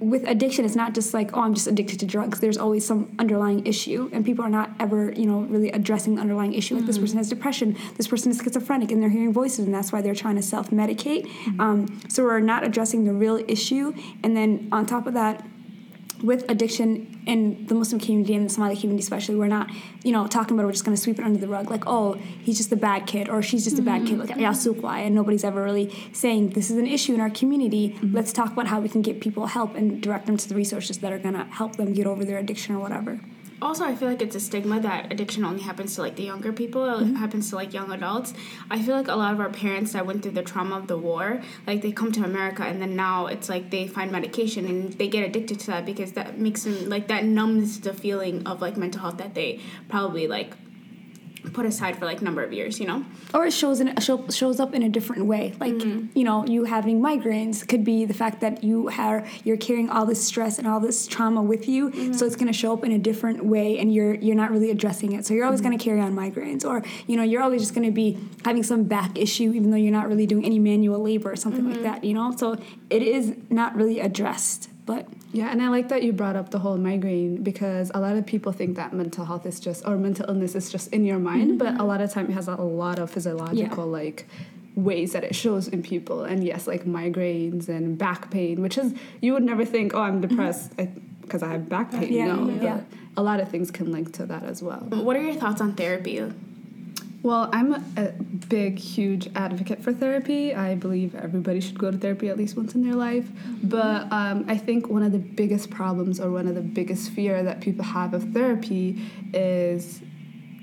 with 0.00 0.26
addiction 0.28 0.64
it's 0.64 0.76
not 0.76 0.94
just 0.94 1.12
like 1.12 1.36
oh 1.36 1.40
I'm 1.40 1.54
just 1.54 1.66
addicted 1.66 2.00
to 2.00 2.06
drugs. 2.06 2.40
There's 2.40 2.58
always 2.58 2.86
some 2.86 3.14
underlying 3.18 3.66
issue 3.66 4.10
and 4.12 4.24
people 4.24 4.44
are 4.44 4.50
not 4.50 4.70
ever 4.78 5.12
you 5.12 5.26
know 5.26 5.40
really 5.42 5.70
addressing 5.70 6.14
the 6.16 6.20
underlying 6.20 6.54
issue. 6.54 6.76
Like 6.76 6.86
this 6.86 6.98
person 6.98 7.18
has 7.18 7.28
depression. 7.28 7.76
This 7.96 8.08
person 8.08 8.30
is 8.30 8.38
schizophrenic 8.38 8.90
and 8.90 9.02
they're 9.02 9.10
hearing 9.10 9.32
voices 9.32 9.60
and 9.60 9.74
that's 9.74 9.92
why 9.92 10.02
they're 10.02 10.14
trying 10.14 10.36
to 10.36 10.42
self-medicate. 10.42 11.28
Um, 11.58 12.00
so 12.08 12.24
we're 12.24 12.40
not 12.40 12.64
addressing 12.64 13.04
the 13.04 13.12
real 13.12 13.36
issue. 13.48 13.94
And 14.22 14.36
then 14.36 14.68
on 14.72 14.86
top 14.86 15.06
of 15.06 15.14
that 15.14 15.44
with 16.22 16.48
addiction 16.50 17.20
in 17.26 17.66
the 17.66 17.74
Muslim 17.74 18.00
community 18.00 18.34
and 18.34 18.44
the 18.44 18.52
Somali 18.52 18.76
community 18.76 19.02
especially, 19.02 19.36
we're 19.36 19.46
not, 19.46 19.70
you 20.02 20.12
know, 20.12 20.26
talking 20.26 20.54
about 20.54 20.64
it, 20.64 20.66
we're 20.66 20.72
just 20.72 20.84
gonna 20.84 20.96
sweep 20.96 21.18
it 21.18 21.24
under 21.24 21.38
the 21.38 21.48
rug, 21.48 21.70
like, 21.70 21.84
oh, 21.86 22.14
he's 22.14 22.56
just 22.56 22.72
a 22.72 22.76
bad 22.76 23.06
kid 23.06 23.28
or 23.28 23.42
she's 23.42 23.64
just 23.64 23.78
a 23.78 23.82
bad 23.82 24.02
kid, 24.06 24.18
mm-hmm. 24.18 24.28
like 24.28 24.38
Yasukwa, 24.38 25.06
and 25.06 25.14
nobody's 25.14 25.44
ever 25.44 25.62
really 25.62 25.94
saying 26.12 26.50
this 26.50 26.70
is 26.70 26.76
an 26.76 26.86
issue 26.86 27.14
in 27.14 27.20
our 27.20 27.30
community. 27.30 27.90
Mm-hmm. 27.90 28.14
Let's 28.14 28.32
talk 28.32 28.52
about 28.52 28.66
how 28.66 28.80
we 28.80 28.88
can 28.88 29.02
get 29.02 29.20
people 29.20 29.46
help 29.46 29.74
and 29.74 30.02
direct 30.02 30.26
them 30.26 30.36
to 30.36 30.48
the 30.48 30.54
resources 30.54 30.98
that 30.98 31.12
are 31.12 31.18
gonna 31.18 31.44
help 31.44 31.76
them 31.76 31.92
get 31.92 32.06
over 32.06 32.24
their 32.24 32.38
addiction 32.38 32.74
or 32.74 32.78
whatever. 32.78 33.20
Also, 33.60 33.84
I 33.84 33.96
feel 33.96 34.08
like 34.08 34.22
it's 34.22 34.36
a 34.36 34.40
stigma 34.40 34.78
that 34.80 35.12
addiction 35.12 35.44
only 35.44 35.62
happens 35.62 35.96
to 35.96 36.02
like 36.02 36.14
the 36.14 36.22
younger 36.22 36.52
people. 36.52 36.84
It 36.84 37.04
mm-hmm. 37.04 37.14
happens 37.16 37.50
to 37.50 37.56
like 37.56 37.72
young 37.72 37.90
adults. 37.90 38.32
I 38.70 38.80
feel 38.80 38.94
like 38.94 39.08
a 39.08 39.16
lot 39.16 39.34
of 39.34 39.40
our 39.40 39.50
parents 39.50 39.92
that 39.92 40.06
went 40.06 40.22
through 40.22 40.32
the 40.32 40.42
trauma 40.42 40.76
of 40.76 40.86
the 40.86 40.96
war, 40.96 41.42
like 41.66 41.82
they 41.82 41.90
come 41.90 42.12
to 42.12 42.24
America 42.24 42.62
and 42.62 42.80
then 42.80 42.94
now 42.94 43.26
it's 43.26 43.48
like 43.48 43.70
they 43.70 43.88
find 43.88 44.12
medication 44.12 44.66
and 44.66 44.92
they 44.92 45.08
get 45.08 45.24
addicted 45.24 45.58
to 45.60 45.66
that 45.68 45.84
because 45.84 46.12
that 46.12 46.38
makes 46.38 46.62
them 46.62 46.88
like 46.88 47.08
that 47.08 47.24
numbs 47.24 47.80
the 47.80 47.92
feeling 47.92 48.46
of 48.46 48.60
like 48.60 48.76
mental 48.76 49.00
health 49.00 49.18
that 49.18 49.34
they 49.34 49.60
probably 49.88 50.28
like 50.28 50.54
put 51.52 51.66
aside 51.66 51.96
for 51.96 52.04
like 52.04 52.22
number 52.22 52.42
of 52.42 52.52
years. 52.52 52.80
You 52.80 52.86
know. 52.86 53.04
or 53.34 53.46
it 53.46 53.52
shows 53.52 53.80
in 53.80 53.94
show, 54.00 54.26
shows 54.28 54.60
up 54.60 54.74
in 54.74 54.82
a 54.82 54.88
different 54.88 55.26
way. 55.26 55.54
Like 55.60 55.74
mm-hmm. 55.74 56.18
you 56.18 56.24
know 56.24 56.46
you 56.46 56.64
having 56.64 57.00
migraines 57.00 57.66
could 57.66 57.84
be 57.84 58.04
the 58.04 58.14
fact 58.14 58.40
that 58.40 58.64
you 58.64 58.88
are 58.98 59.24
you're 59.44 59.56
carrying 59.56 59.90
all 59.90 60.06
this 60.06 60.24
stress 60.24 60.58
and 60.58 60.66
all 60.66 60.80
this 60.80 61.06
trauma 61.06 61.42
with 61.42 61.68
you. 61.68 61.90
Mm-hmm. 61.90 62.12
So 62.14 62.26
it's 62.26 62.36
going 62.36 62.48
to 62.48 62.52
show 62.52 62.72
up 62.72 62.84
in 62.84 62.92
a 62.92 62.98
different 62.98 63.44
way 63.44 63.78
and 63.78 63.92
you're 63.92 64.14
you're 64.14 64.36
not 64.36 64.50
really 64.50 64.70
addressing 64.70 65.12
it. 65.12 65.26
So 65.26 65.34
you're 65.34 65.44
always 65.44 65.60
mm-hmm. 65.60 65.70
going 65.70 65.78
to 65.78 65.84
carry 65.84 66.00
on 66.00 66.14
migraines. 66.14 66.64
Or 66.64 66.82
you 67.06 67.16
know 67.16 67.22
you're 67.22 67.42
always 67.42 67.62
just 67.62 67.74
going 67.74 67.86
to 67.86 67.92
be 67.92 68.18
having 68.44 68.62
some 68.62 68.84
back 68.84 69.18
issue 69.18 69.52
even 69.52 69.70
though 69.70 69.76
you're 69.76 69.92
not 69.92 70.08
really 70.08 70.26
doing 70.26 70.44
any 70.44 70.58
manual 70.58 71.00
labor 71.00 71.32
or 71.32 71.36
something 71.36 71.70
like 71.70 71.82
that 71.82 72.04
you 72.04 72.14
know? 72.14 72.34
So 72.36 72.56
it 72.90 73.02
is 73.02 73.34
not 73.50 73.74
really 73.74 74.00
addressed 74.00 74.70
but 74.86 75.06
Yeah, 75.32 75.50
and 75.50 75.62
I 75.62 75.68
like 75.68 75.88
that 75.88 76.02
you 76.02 76.12
brought 76.12 76.36
up 76.36 76.50
the 76.50 76.58
whole 76.58 76.78
migraine 76.78 77.42
because 77.42 77.90
a 77.94 78.00
lot 78.00 78.16
of 78.16 78.24
people 78.24 78.52
think 78.52 78.76
that 78.76 78.92
mental 78.92 79.24
health 79.24 79.44
is 79.44 79.60
just 79.60 79.86
or 79.86 79.96
mental 79.96 80.26
illness 80.28 80.54
is 80.54 80.70
just 80.70 80.92
in 80.92 81.04
your 81.04 81.18
mind, 81.18 81.58
but 81.58 81.68
a 81.68 81.70
mm-hmm. 81.72 81.86
lot 81.86 82.00
of 82.00 82.10
time 82.10 82.30
it 82.30 82.32
has 82.32 82.48
a 82.48 82.56
lot 82.56 82.98
of 82.98 83.10
physiological 83.10 83.86
like 83.86 84.26
ways 84.74 85.12
that 85.12 85.24
it 85.24 85.34
shows 85.34 85.68
in 85.68 85.82
people. 85.82 86.24
And 86.24 86.42
yes, 86.44 86.66
like 86.66 86.84
migraines 86.84 87.68
and 87.68 87.98
back 87.98 88.30
pain, 88.30 88.62
which 88.62 88.78
is 88.78 88.94
you 89.20 89.32
would 89.34 89.42
never 89.42 89.64
think, 89.64 89.94
oh, 89.94 90.00
I'm 90.00 90.20
mm-hmm. 90.20 90.28
depressed 90.28 90.76
because 91.20 91.42
I 91.42 91.48
have 91.48 91.68
back 91.68 91.90
pain. 91.90 92.12
Yeah, 92.12 92.26
no, 92.26 92.48
yeah. 92.48 92.76
but 92.76 92.98
a 93.16 93.22
lot 93.22 93.40
of 93.40 93.50
things 93.50 93.70
can 93.70 93.92
link 93.92 94.14
to 94.14 94.26
that 94.26 94.44
as 94.44 94.62
well. 94.62 94.80
What 94.80 95.16
are 95.16 95.22
your 95.22 95.34
thoughts 95.34 95.60
on 95.60 95.74
therapy? 95.74 96.24
Well, 97.22 97.50
I'm 97.52 97.74
a, 97.74 97.82
a 97.96 98.12
big, 98.48 98.78
huge 98.78 99.28
advocate 99.34 99.82
for 99.82 99.92
therapy. 99.92 100.54
I 100.54 100.76
believe 100.76 101.16
everybody 101.16 101.60
should 101.60 101.78
go 101.78 101.90
to 101.90 101.98
therapy 101.98 102.28
at 102.28 102.38
least 102.38 102.56
once 102.56 102.74
in 102.74 102.82
their 102.84 102.94
life. 102.94 103.28
But 103.62 104.10
um, 104.12 104.44
I 104.46 104.56
think 104.56 104.88
one 104.88 105.02
of 105.02 105.10
the 105.10 105.18
biggest 105.18 105.68
problems 105.68 106.20
or 106.20 106.30
one 106.30 106.46
of 106.46 106.54
the 106.54 106.60
biggest 106.60 107.10
fear 107.10 107.42
that 107.42 107.60
people 107.60 107.84
have 107.84 108.14
of 108.14 108.32
therapy 108.32 109.02
is 109.34 110.00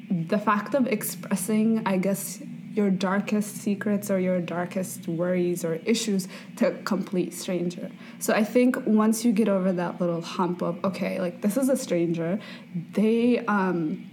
the 0.10 0.38
fact 0.38 0.76
of 0.76 0.88
expressing, 0.88 1.86
I 1.86 1.98
guess, 1.98 2.42
your 2.74 2.90
darkest 2.90 3.58
secrets 3.58 4.10
or 4.10 4.20
your 4.20 4.40
darkest 4.40 5.08
worries 5.08 5.66
or 5.66 5.76
issues 5.86 6.28
to 6.58 6.68
a 6.68 6.72
complete 6.84 7.34
stranger. 7.34 7.90
So 8.20 8.34
I 8.34 8.44
think 8.44 8.78
once 8.86 9.26
you 9.26 9.32
get 9.34 9.50
over 9.50 9.72
that 9.74 10.00
little 10.00 10.22
hump 10.22 10.62
of, 10.62 10.84
okay, 10.86 11.20
like 11.20 11.42
this 11.42 11.58
is 11.58 11.70
a 11.70 11.78
stranger, 11.78 12.40
they, 12.94 13.40
um, 13.46 14.10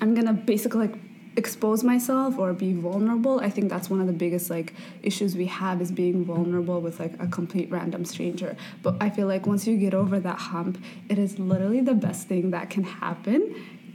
I'm 0.00 0.14
gonna 0.14 0.32
basically 0.32 0.88
like 0.88 1.07
expose 1.38 1.84
myself 1.84 2.36
or 2.38 2.52
be 2.52 2.72
vulnerable 2.72 3.40
i 3.40 3.48
think 3.48 3.70
that's 3.70 3.88
one 3.88 4.00
of 4.00 4.06
the 4.06 4.18
biggest 4.24 4.50
like 4.50 4.74
issues 5.02 5.36
we 5.36 5.46
have 5.46 5.80
is 5.80 5.90
being 5.90 6.24
vulnerable 6.24 6.80
with 6.80 6.98
like 6.98 7.14
a 7.20 7.28
complete 7.28 7.70
random 7.70 8.04
stranger. 8.04 8.56
But 8.82 8.96
i 9.00 9.08
feel 9.08 9.28
like 9.28 9.46
once 9.46 9.66
you 9.66 9.76
get 9.76 9.94
over 9.94 10.18
that 10.20 10.38
hump 10.50 10.82
it 11.08 11.18
is 11.18 11.38
literally 11.38 11.80
the 11.80 11.94
best 11.94 12.28
thing 12.28 12.50
that 12.50 12.70
can 12.70 12.84
happen 12.84 13.40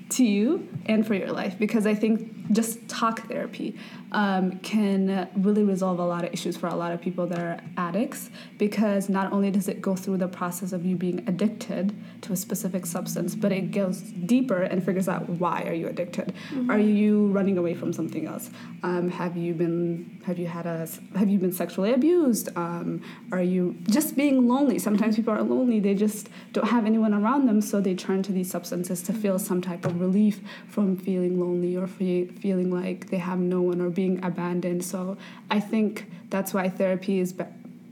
to 0.10 0.24
you 0.24 0.68
and 0.86 1.06
for 1.06 1.16
your 1.16 1.32
life. 1.32 1.58
Because 1.58 1.86
I 1.86 1.96
think 1.96 2.43
just 2.52 2.88
talk 2.88 3.28
therapy 3.28 3.76
um, 4.12 4.60
can 4.60 5.30
really 5.36 5.64
resolve 5.64 6.00
a 6.00 6.06
lot 6.06 6.24
of 6.24 6.34
issues 6.34 6.56
for 6.58 6.68
a 6.68 6.76
lot 6.76 6.92
of 6.92 7.02
people 7.02 7.26
that 7.28 7.40
are 7.40 7.60
addicts 7.78 8.30
because 8.58 9.10
not 9.10 9.32
only 9.32 9.50
does 9.50 9.68
it 9.68 9.82
go 9.82 9.96
through 9.96 10.18
the 10.18 10.28
process 10.28 10.72
of 10.72 10.86
you 10.86 10.96
being 10.96 11.24
addicted 11.28 11.96
to 12.22 12.34
a 12.34 12.36
specific 12.36 12.86
substance 12.86 13.34
but 13.34 13.52
it 13.52 13.72
goes 13.72 14.02
deeper 14.02 14.62
and 14.64 14.84
figures 14.84 15.08
out 15.08 15.28
why 15.30 15.64
are 15.64 15.74
you 15.74 15.88
addicted? 15.88 16.34
Mm-hmm. 16.52 16.70
are 16.70 16.80
you 16.80 17.28
running 17.28 17.58
away 17.58 17.74
from 17.74 17.94
something 17.94 18.28
else? 18.28 18.50
Um, 18.84 19.10
have 19.10 19.38
you 19.38 19.54
been 19.54 20.22
have 20.26 20.38
you 20.38 20.48
had 20.48 20.66
a 20.66 20.88
have 21.16 21.30
you 21.30 21.40
been 21.40 21.52
sexually 21.52 21.94
abused? 21.94 22.50
Um, 22.56 23.02
are 23.32 23.42
you 23.42 23.76
just 23.84 24.16
being 24.16 24.48
lonely? 24.48 24.80
Sometimes 24.80 25.16
people 25.16 25.34
are 25.34 25.42
lonely 25.42 25.80
they 25.80 25.96
just 25.96 26.30
don't 26.52 26.68
have 26.68 26.86
anyone 26.86 27.14
around 27.14 27.48
them 27.48 27.62
so 27.62 27.82
they 27.82 27.96
turn 27.96 28.22
to 28.24 28.32
these 28.32 28.50
substances 28.50 29.02
to 29.04 29.14
feel 29.14 29.40
some 29.40 29.62
type 29.62 29.86
of 29.86 30.00
relief 30.00 30.42
from 30.68 30.96
feeling 30.98 31.40
lonely 31.40 31.76
or 31.76 31.88
fe- 31.88 32.30
feeling 32.40 32.72
like 32.72 33.10
they 33.10 33.18
have 33.18 33.40
no 33.40 33.62
one 33.62 33.82
or 33.82 33.90
being 33.90 34.24
abandoned. 34.24 34.84
So 34.84 35.18
I 35.50 35.60
think 35.60 36.10
that's 36.30 36.54
why 36.54 36.70
therapy 36.70 37.20
is 37.20 37.34
be- 37.34 37.46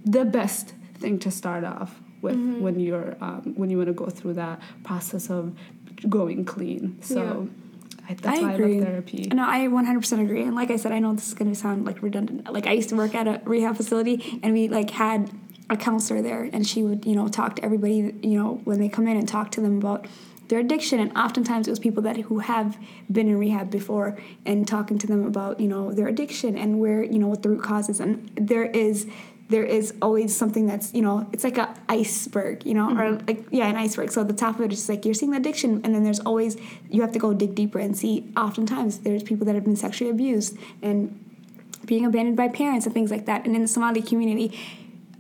the 0.06 0.26
best 0.26 0.74
thing 0.96 1.20
to 1.20 1.32
start 1.32 1.64
off 1.64 2.00
with 2.22 2.36
mm-hmm. 2.36 2.62
when 2.62 2.80
you're 2.80 3.16
um, 3.22 3.54
when 3.56 3.70
you 3.70 3.78
want 3.78 3.88
to 3.88 3.94
go 3.94 4.08
through 4.08 4.34
that 4.36 4.62
process 4.84 5.30
of 5.30 5.56
going 6.10 6.46
clean. 6.46 7.02
So. 7.02 7.50
Yeah. 7.50 7.58
I, 8.10 8.16
that's 8.16 8.40
I 8.40 8.42
why 8.42 8.54
agree. 8.54 8.78
I 8.78 8.80
love 8.80 8.88
therapy. 8.88 9.30
No, 9.32 9.48
I 9.48 9.60
100% 9.68 10.22
agree. 10.22 10.42
And 10.42 10.56
like 10.56 10.72
I 10.72 10.76
said, 10.76 10.92
I 10.92 10.98
know 10.98 11.14
this 11.14 11.28
is 11.28 11.36
going 11.36 11.52
to 11.52 11.58
sound 11.58 11.86
like 11.86 12.02
redundant. 12.02 12.52
Like 12.52 12.66
I 12.66 12.72
used 12.72 12.90
to 12.90 12.96
work 12.96 13.14
at 13.14 13.28
a 13.28 13.40
rehab 13.46 13.78
facility, 13.78 14.40
and 14.42 14.54
we 14.54 14.68
like 14.68 14.90
had 14.90 15.32
a 15.70 15.78
counselor 15.78 16.22
there, 16.22 16.50
and 16.52 16.68
she 16.68 16.84
would 16.84 17.06
you 17.06 17.16
know 17.16 17.28
talk 17.28 17.56
to 17.56 17.64
everybody 17.64 18.14
you 18.22 18.38
know 18.38 18.60
when 18.66 18.80
they 18.80 18.90
come 18.90 19.08
in 19.08 19.18
and 19.18 19.28
talk 19.28 19.52
to 19.52 19.62
them 19.62 19.78
about 19.78 20.08
their 20.52 20.60
addiction 20.60 21.00
and 21.00 21.18
oftentimes 21.18 21.66
it 21.66 21.72
was 21.72 21.80
people 21.80 22.04
that 22.04 22.18
who 22.18 22.40
have 22.40 22.78
been 23.10 23.30
in 23.30 23.38
rehab 23.38 23.72
before 23.72 24.18
and 24.46 24.68
talking 24.68 24.98
to 24.98 25.08
them 25.08 25.26
about 25.26 25.62
you 25.62 25.68
know 25.68 25.94
their 25.94 26.10
addiction 26.10 26.58
and 26.58 26.78
where 26.78 27.02
you 27.02 27.18
know 27.18 27.28
what 27.28 27.42
the 27.42 27.48
root 27.48 27.64
causes 27.64 28.02
and 28.02 28.30
there 28.36 28.66
is 28.66 29.08
there 29.48 29.64
is 29.64 29.94
always 30.02 30.36
something 30.36 30.66
that's 30.66 30.94
you 30.94 31.02
know 31.02 31.26
it's 31.32 31.46
like 31.46 31.58
an 31.58 31.70
iceberg 31.88 32.66
you 32.66 32.74
know 32.74 32.90
mm-hmm. 32.90 33.00
or 33.00 33.12
like 33.28 33.46
yeah 33.50 33.68
an 33.68 33.78
iceberg. 33.78 34.12
So 34.12 34.26
the 34.26 34.34
top 34.34 34.56
of 34.56 34.62
it 34.66 34.74
is 34.74 34.90
like 34.90 35.06
you're 35.06 35.14
seeing 35.14 35.32
the 35.32 35.38
addiction 35.38 35.82
and 35.86 35.96
then 35.96 36.04
there's 36.04 36.20
always 36.20 36.58
you 36.90 37.02
have 37.02 37.14
to 37.14 37.20
go 37.20 37.34
dig 37.34 37.56
deeper 37.56 37.80
and 37.80 37.98
see 37.98 38.30
oftentimes 38.36 39.00
there's 39.00 39.24
people 39.24 39.46
that 39.46 39.56
have 39.56 39.64
been 39.64 39.78
sexually 39.78 40.12
abused 40.12 40.58
and 40.82 41.18
being 41.86 42.06
abandoned 42.06 42.36
by 42.36 42.50
parents 42.50 42.86
and 42.86 42.94
things 42.94 43.10
like 43.10 43.26
that. 43.26 43.46
And 43.46 43.56
in 43.56 43.62
the 43.62 43.68
somali 43.68 44.02
community 44.02 44.58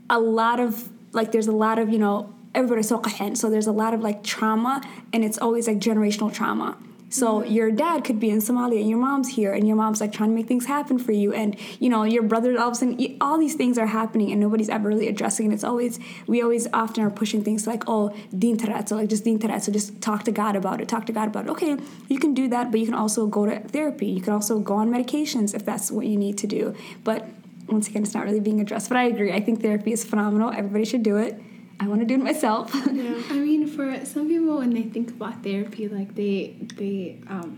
a 0.09 0.19
lot 0.19 0.59
of 0.59 0.89
like 1.13 1.31
there's 1.31 1.47
a 1.47 1.53
lot 1.53 1.79
of 1.79 1.89
you 1.89 1.99
know 1.99 2.33
everybody's 2.53 2.87
so 2.87 2.99
qahen. 2.99 3.37
So 3.37 3.49
there's 3.49 3.67
a 3.67 3.71
lot 3.71 3.93
of 3.93 4.01
like 4.01 4.23
trauma, 4.23 4.81
and 5.13 5.23
it's 5.23 5.37
always 5.37 5.67
like 5.67 5.79
generational 5.79 6.33
trauma. 6.33 6.77
So 7.11 7.41
mm-hmm. 7.41 7.51
your 7.51 7.71
dad 7.71 8.05
could 8.05 8.19
be 8.19 8.29
in 8.29 8.39
Somalia 8.39 8.79
and 8.79 8.89
your 8.89 8.97
mom's 8.97 9.27
here 9.27 9.53
and 9.53 9.67
your 9.67 9.75
mom's 9.75 9.99
like 9.99 10.13
trying 10.13 10.29
to 10.29 10.35
make 10.35 10.47
things 10.47 10.65
happen 10.65 10.97
for 10.97 11.11
you 11.11 11.33
and 11.33 11.57
you 11.79 11.89
know 11.89 12.03
your 12.03 12.23
brother 12.23 12.57
all 12.57 12.69
of 12.69 12.73
a 12.73 12.75
sudden 12.75 13.17
all 13.19 13.37
these 13.37 13.55
things 13.55 13.77
are 13.77 13.87
happening 13.87 14.31
and 14.31 14.39
nobody's 14.39 14.69
ever 14.69 14.87
really 14.87 15.09
addressing 15.09 15.51
it. 15.51 15.53
It's 15.53 15.63
always 15.63 15.99
we 16.25 16.41
always 16.41 16.67
often 16.73 17.03
are 17.03 17.09
pushing 17.09 17.43
things 17.43 17.67
like 17.67 17.83
oh 17.87 18.15
din 18.37 18.57
so 18.87 18.95
like 18.95 19.09
just 19.09 19.25
din 19.25 19.39
so 19.59 19.71
just 19.71 20.01
talk 20.01 20.23
to 20.23 20.31
God 20.31 20.55
about 20.55 20.79
it. 20.79 20.87
Talk 20.87 21.05
to 21.07 21.11
God 21.11 21.27
about 21.27 21.45
it. 21.45 21.49
Okay, 21.51 21.77
you 22.07 22.17
can 22.17 22.33
do 22.33 22.47
that, 22.47 22.71
but 22.71 22.79
you 22.79 22.85
can 22.85 22.95
also 22.95 23.27
go 23.27 23.45
to 23.45 23.59
therapy. 23.59 24.07
You 24.07 24.21
can 24.21 24.31
also 24.31 24.59
go 24.59 24.75
on 24.75 24.89
medications 24.89 25.53
if 25.53 25.65
that's 25.65 25.91
what 25.91 26.05
you 26.05 26.15
need 26.15 26.37
to 26.37 26.47
do. 26.47 26.73
But 27.03 27.27
once 27.67 27.89
again, 27.89 28.03
it's 28.03 28.13
not 28.13 28.23
really 28.23 28.39
being 28.39 28.61
addressed. 28.61 28.87
But 28.87 28.97
I 28.97 29.03
agree. 29.03 29.33
I 29.33 29.41
think 29.41 29.61
therapy 29.61 29.91
is 29.91 30.05
phenomenal. 30.05 30.51
Everybody 30.51 30.85
should 30.85 31.03
do 31.03 31.17
it. 31.17 31.41
I 31.81 31.87
want 31.87 32.01
to 32.01 32.05
do 32.05 32.13
it 32.13 32.23
myself. 32.23 32.71
yeah, 32.91 33.19
I 33.31 33.39
mean, 33.39 33.65
for 33.65 34.05
some 34.05 34.27
people, 34.27 34.59
when 34.59 34.71
they 34.71 34.83
think 34.83 35.09
about 35.09 35.43
therapy, 35.43 35.87
like 35.87 36.13
they 36.13 36.55
they 36.75 37.17
um, 37.27 37.57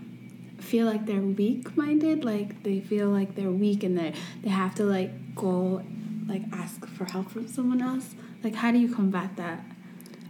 feel 0.58 0.86
like 0.86 1.04
they're 1.04 1.20
weak-minded, 1.20 2.24
like 2.24 2.62
they 2.62 2.80
feel 2.80 3.10
like 3.10 3.34
they're 3.34 3.50
weak 3.50 3.84
and 3.84 3.98
they 3.98 4.14
they 4.42 4.48
have 4.48 4.74
to 4.76 4.84
like 4.84 5.10
go 5.34 5.82
like 6.26 6.42
ask 6.52 6.86
for 6.86 7.04
help 7.04 7.30
from 7.30 7.46
someone 7.46 7.82
else. 7.82 8.14
Like, 8.42 8.54
how 8.54 8.72
do 8.72 8.78
you 8.78 8.88
combat 8.94 9.36
that? 9.36 9.60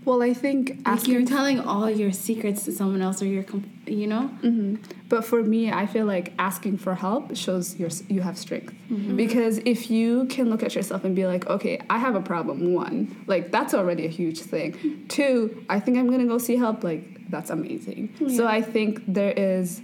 Well, 0.04 0.22
I 0.22 0.34
think 0.34 0.78
like 0.86 1.08
you're 1.08 1.24
telling 1.24 1.60
all 1.60 1.88
your 1.88 2.12
secrets 2.12 2.64
to 2.64 2.72
someone 2.72 3.00
else, 3.00 3.22
or 3.22 3.26
you're, 3.26 3.46
you 3.86 4.06
know. 4.06 4.30
Mm-hmm. 4.42 4.76
But 5.08 5.24
for 5.24 5.42
me, 5.42 5.72
I 5.72 5.86
feel 5.86 6.04
like 6.04 6.32
asking 6.38 6.78
for 6.78 6.94
help 6.94 7.34
shows 7.36 7.76
your 7.76 7.90
you 8.08 8.20
have 8.20 8.36
strength. 8.36 8.74
Mm-hmm. 8.90 9.16
Because 9.16 9.58
if 9.64 9.90
you 9.90 10.26
can 10.26 10.50
look 10.50 10.62
at 10.62 10.74
yourself 10.74 11.04
and 11.04 11.16
be 11.16 11.26
like, 11.26 11.46
okay, 11.46 11.80
I 11.88 11.98
have 11.98 12.14
a 12.14 12.20
problem. 12.20 12.74
One, 12.74 13.24
like 13.26 13.50
that's 13.50 13.72
already 13.72 14.04
a 14.04 14.10
huge 14.10 14.40
thing. 14.40 15.06
Two, 15.08 15.64
I 15.68 15.80
think 15.80 15.96
I'm 15.96 16.10
gonna 16.10 16.26
go 16.26 16.38
see 16.38 16.56
help. 16.56 16.84
Like 16.84 17.30
that's 17.30 17.50
amazing. 17.50 18.14
Yeah. 18.18 18.36
So 18.36 18.46
I 18.46 18.60
think 18.60 19.02
there 19.06 19.32
is, 19.32 19.80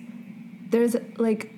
there's 0.68 0.96
like 1.16 1.50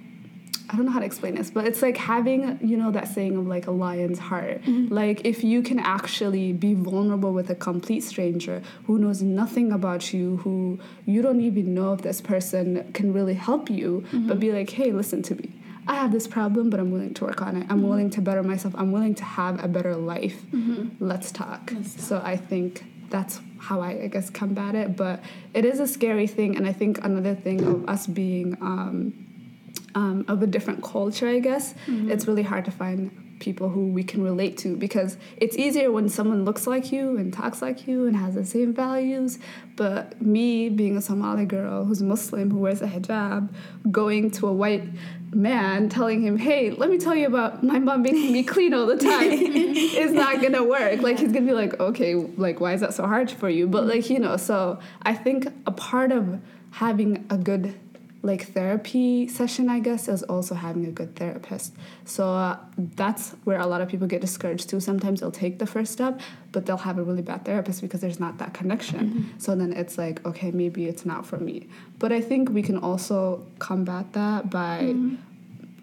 I 0.72 0.76
don't 0.76 0.86
know 0.86 0.92
how 0.92 1.00
to 1.00 1.06
explain 1.06 1.34
this, 1.34 1.50
but 1.50 1.66
it's 1.66 1.82
like 1.82 1.98
having, 1.98 2.58
you 2.62 2.78
know, 2.78 2.90
that 2.92 3.08
saying 3.08 3.36
of 3.36 3.46
like 3.46 3.66
a 3.66 3.70
lion's 3.70 4.18
heart. 4.18 4.62
Mm-hmm. 4.62 4.92
Like 4.92 5.26
if 5.26 5.44
you 5.44 5.62
can 5.62 5.78
actually 5.78 6.54
be 6.54 6.72
vulnerable 6.72 7.32
with 7.34 7.50
a 7.50 7.54
complete 7.54 8.00
stranger 8.00 8.62
who 8.86 8.98
knows 8.98 9.20
nothing 9.20 9.70
about 9.70 10.14
you, 10.14 10.38
who 10.38 10.78
you 11.04 11.20
don't 11.20 11.42
even 11.42 11.74
know 11.74 11.92
if 11.92 12.00
this 12.00 12.22
person 12.22 12.90
can 12.94 13.12
really 13.12 13.34
help 13.34 13.68
you, 13.68 14.04
mm-hmm. 14.06 14.28
but 14.28 14.40
be 14.40 14.50
like, 14.50 14.70
hey, 14.70 14.92
listen 14.92 15.22
to 15.24 15.34
me. 15.34 15.52
I 15.86 15.96
have 15.96 16.10
this 16.10 16.26
problem, 16.26 16.70
but 16.70 16.80
I'm 16.80 16.90
willing 16.90 17.12
to 17.14 17.24
work 17.24 17.42
on 17.42 17.56
it. 17.56 17.66
I'm 17.68 17.78
mm-hmm. 17.78 17.88
willing 17.88 18.10
to 18.10 18.22
better 18.22 18.42
myself. 18.42 18.74
I'm 18.78 18.92
willing 18.92 19.14
to 19.16 19.24
have 19.24 19.62
a 19.62 19.68
better 19.68 19.94
life. 19.94 20.40
Mm-hmm. 20.52 21.04
Let's 21.04 21.32
talk. 21.32 21.70
Let's 21.74 21.96
talk. 21.96 22.04
So 22.04 22.22
I 22.24 22.36
think 22.38 22.84
that's 23.10 23.40
how 23.58 23.82
I, 23.82 24.04
I, 24.04 24.06
guess, 24.06 24.30
combat 24.30 24.74
it. 24.74 24.96
But 24.96 25.22
it 25.52 25.66
is 25.66 25.80
a 25.80 25.86
scary 25.86 26.26
thing. 26.26 26.56
And 26.56 26.66
I 26.66 26.72
think 26.72 27.04
another 27.04 27.34
thing 27.34 27.62
of 27.64 27.88
us 27.88 28.06
being, 28.06 28.56
um, 28.62 29.26
um, 29.94 30.24
of 30.28 30.42
a 30.42 30.46
different 30.46 30.82
culture, 30.82 31.28
I 31.28 31.38
guess, 31.38 31.74
mm-hmm. 31.86 32.10
it's 32.10 32.26
really 32.26 32.42
hard 32.42 32.64
to 32.66 32.70
find 32.70 33.10
people 33.42 33.68
who 33.68 33.88
we 33.88 34.04
can 34.04 34.22
relate 34.22 34.56
to 34.56 34.76
because 34.76 35.16
it's 35.36 35.56
easier 35.56 35.90
when 35.90 36.08
someone 36.08 36.44
looks 36.44 36.66
like 36.66 36.92
you 36.92 37.18
and 37.18 37.32
talks 37.32 37.60
like 37.60 37.88
you 37.88 38.06
and 38.06 38.16
has 38.16 38.36
the 38.36 38.44
same 38.44 38.72
values. 38.72 39.38
But 39.74 40.22
me, 40.22 40.68
being 40.68 40.96
a 40.96 41.02
Somali 41.02 41.44
girl 41.44 41.84
who's 41.84 42.00
Muslim, 42.02 42.50
who 42.50 42.58
wears 42.58 42.80
a 42.82 42.86
hijab, 42.86 43.52
going 43.90 44.30
to 44.32 44.46
a 44.46 44.52
white 44.52 44.84
man 45.34 45.88
telling 45.88 46.22
him, 46.22 46.38
hey, 46.38 46.70
let 46.70 46.88
me 46.88 46.98
tell 46.98 47.16
you 47.16 47.26
about 47.26 47.64
my 47.64 47.80
mom 47.80 48.02
making 48.02 48.32
me 48.32 48.44
clean 48.44 48.72
all 48.74 48.86
the 48.86 48.96
time 48.96 49.30
is 49.32 50.12
not 50.12 50.40
gonna 50.40 50.62
work. 50.62 51.02
Like, 51.02 51.18
he's 51.18 51.32
gonna 51.32 51.46
be 51.46 51.52
like, 51.52 51.78
okay, 51.80 52.14
like, 52.14 52.60
why 52.60 52.74
is 52.74 52.80
that 52.80 52.94
so 52.94 53.06
hard 53.06 53.30
for 53.30 53.48
you? 53.48 53.66
But, 53.66 53.86
like, 53.86 54.08
you 54.08 54.20
know, 54.20 54.36
so 54.36 54.78
I 55.02 55.14
think 55.14 55.48
a 55.66 55.72
part 55.72 56.12
of 56.12 56.40
having 56.70 57.26
a 57.28 57.36
good 57.36 57.74
like 58.22 58.52
therapy 58.52 59.26
session 59.26 59.68
i 59.68 59.80
guess 59.80 60.08
is 60.08 60.22
also 60.24 60.54
having 60.54 60.86
a 60.86 60.90
good 60.90 61.14
therapist. 61.16 61.74
So 62.04 62.28
uh, 62.28 62.56
that's 62.96 63.30
where 63.44 63.58
a 63.58 63.66
lot 63.66 63.80
of 63.80 63.88
people 63.88 64.06
get 64.06 64.20
discouraged 64.20 64.68
too. 64.68 64.80
Sometimes 64.80 65.20
they'll 65.20 65.30
take 65.30 65.58
the 65.58 65.66
first 65.66 65.92
step 65.92 66.20
but 66.52 66.66
they'll 66.66 66.76
have 66.76 66.98
a 66.98 67.02
really 67.02 67.22
bad 67.22 67.44
therapist 67.44 67.80
because 67.80 68.00
there's 68.00 68.20
not 68.20 68.38
that 68.38 68.52
connection. 68.54 69.02
Mm-hmm. 69.02 69.38
so 69.38 69.56
then 69.56 69.72
it's 69.72 69.98
like 69.98 70.24
okay 70.24 70.50
maybe 70.50 70.86
it's 70.86 71.04
not 71.04 71.26
for 71.26 71.38
me. 71.38 71.66
But 71.98 72.12
i 72.12 72.20
think 72.20 72.50
we 72.50 72.62
can 72.62 72.78
also 72.78 73.44
combat 73.58 74.12
that 74.12 74.50
by 74.50 74.80
mm-hmm 74.82 75.31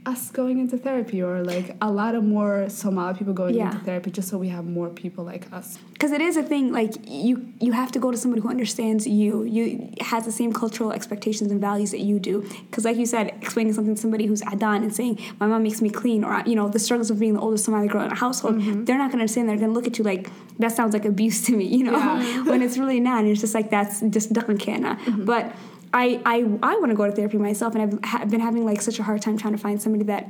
us 0.09 0.31
going 0.31 0.59
into 0.59 0.77
therapy 0.77 1.21
or 1.21 1.43
like 1.43 1.75
a 1.81 1.91
lot 1.91 2.15
of 2.15 2.23
more 2.23 2.69
Somali 2.69 3.13
people 3.17 3.33
going 3.33 3.55
yeah. 3.55 3.71
into 3.71 3.85
therapy 3.85 4.11
just 4.11 4.27
so 4.29 4.37
we 4.37 4.49
have 4.49 4.65
more 4.65 4.89
people 4.89 5.23
like 5.23 5.51
us. 5.53 5.77
Because 5.93 6.11
it 6.11 6.21
is 6.21 6.35
a 6.37 6.43
thing 6.43 6.71
like 6.71 6.93
you 7.05 7.33
you 7.59 7.71
have 7.73 7.91
to 7.91 7.99
go 7.99 8.09
to 8.11 8.17
somebody 8.17 8.41
who 8.41 8.49
understands 8.49 9.05
you, 9.07 9.43
you 9.43 9.93
has 10.01 10.25
the 10.25 10.31
same 10.31 10.51
cultural 10.51 10.91
expectations 10.91 11.51
and 11.51 11.61
values 11.61 11.91
that 11.91 11.99
you 11.99 12.19
do. 12.19 12.41
Because 12.69 12.85
like 12.85 12.97
you 12.97 13.05
said, 13.05 13.27
explaining 13.41 13.73
something 13.73 13.95
to 13.95 14.01
somebody 14.01 14.25
who's 14.25 14.41
Adan 14.41 14.83
and 14.83 14.93
saying 14.93 15.19
my 15.39 15.47
mom 15.47 15.63
makes 15.63 15.81
me 15.81 15.89
clean 15.89 16.23
or 16.23 16.41
you 16.45 16.55
know 16.55 16.67
the 16.69 16.79
struggles 16.79 17.09
of 17.11 17.19
being 17.19 17.35
the 17.35 17.41
oldest 17.41 17.65
Somali 17.65 17.87
girl 17.87 18.03
in 18.03 18.11
a 18.11 18.15
household, 18.15 18.55
mm-hmm. 18.55 18.85
they're 18.85 18.97
not 18.97 19.11
going 19.11 19.19
to 19.19 19.23
understand. 19.23 19.47
They're 19.47 19.57
going 19.57 19.69
to 19.69 19.73
look 19.73 19.87
at 19.87 19.97
you 19.97 20.03
like 20.03 20.29
that 20.59 20.71
sounds 20.71 20.93
like 20.93 21.05
abuse 21.05 21.41
to 21.45 21.55
me, 21.55 21.65
you 21.77 21.83
know, 21.83 21.97
yeah. 21.97 22.43
when 22.49 22.61
it's 22.61 22.77
really 22.77 22.99
not. 22.99 23.19
And 23.21 23.29
it's 23.29 23.41
just 23.41 23.53
like 23.53 23.69
that's 23.69 24.01
just 24.01 24.33
mm-hmm. 24.33 25.25
But 25.25 25.53
I 25.93 26.22
I, 26.25 26.38
I 26.63 26.75
want 26.77 26.89
to 26.89 26.96
go 26.96 27.05
to 27.05 27.12
therapy 27.12 27.38
myself, 27.38 27.75
and 27.75 27.84
I've 27.84 28.03
ha- 28.03 28.25
been 28.25 28.39
having 28.39 28.65
like 28.65 28.81
such 28.81 29.00
a 29.00 29.03
hard 29.03 29.22
time 29.22 29.38
trying 29.38 29.53
to 29.53 29.60
find 29.60 29.81
somebody 29.81 30.05
that 30.05 30.27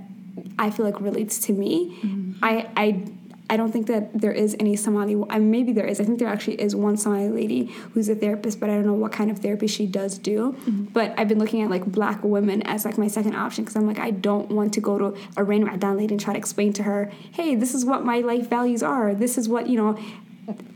I 0.58 0.70
feel 0.70 0.86
like 0.86 1.00
relates 1.02 1.40
to 1.40 1.54
me. 1.54 1.98
Mm-hmm. 2.02 2.44
I 2.44 2.70
I. 2.76 3.06
I 3.52 3.58
don't 3.58 3.72
think 3.72 3.88
that 3.88 4.14
there 4.14 4.32
is 4.32 4.56
any 4.60 4.76
Somali. 4.76 5.16
I 5.28 5.40
mean, 5.40 5.50
maybe 5.50 5.74
there 5.74 5.88
is. 5.88 6.00
I 6.00 6.04
think 6.04 6.20
there 6.20 6.28
actually 6.28 6.62
is 6.62 6.76
one 6.76 6.98
Somali 6.98 7.30
lady 7.30 7.66
who's 7.94 8.08
a 8.08 8.14
therapist, 8.14 8.60
but 8.60 8.70
I 8.70 8.76
don't 8.76 8.86
know 8.86 8.94
what 8.94 9.12
kind 9.12 9.32
of 9.32 9.40
therapy 9.40 9.66
she 9.66 9.88
does 9.88 10.20
do. 10.20 10.52
Mm-hmm. 10.52 10.84
But 10.94 11.16
I've 11.18 11.28
been 11.28 11.40
looking 11.40 11.64
at 11.64 11.70
like 11.72 11.84
black 11.84 12.24
women 12.24 12.62
as 12.62 12.86
like 12.86 13.00
my 13.00 13.08
second 13.08 13.36
option 13.36 13.64
because 13.64 13.76
I'm 13.76 13.88
like 13.88 13.98
I 13.98 14.12
don't 14.12 14.52
want 14.52 14.76
to 14.76 14.82
go 14.82 15.00
to 15.00 15.18
a 15.36 15.44
random 15.44 15.70
Adan 15.70 15.98
lady 15.98 16.14
and 16.14 16.22
try 16.22 16.34
to 16.34 16.38
explain 16.38 16.74
to 16.74 16.84
her, 16.84 17.12
hey, 17.32 17.56
this 17.56 17.74
is 17.74 17.86
what 17.86 18.06
my 18.06 18.20
life 18.20 18.48
values 18.48 18.84
are. 18.84 19.16
This 19.16 19.36
is 19.36 19.50
what 19.50 19.68
you 19.68 19.78
know 19.78 19.98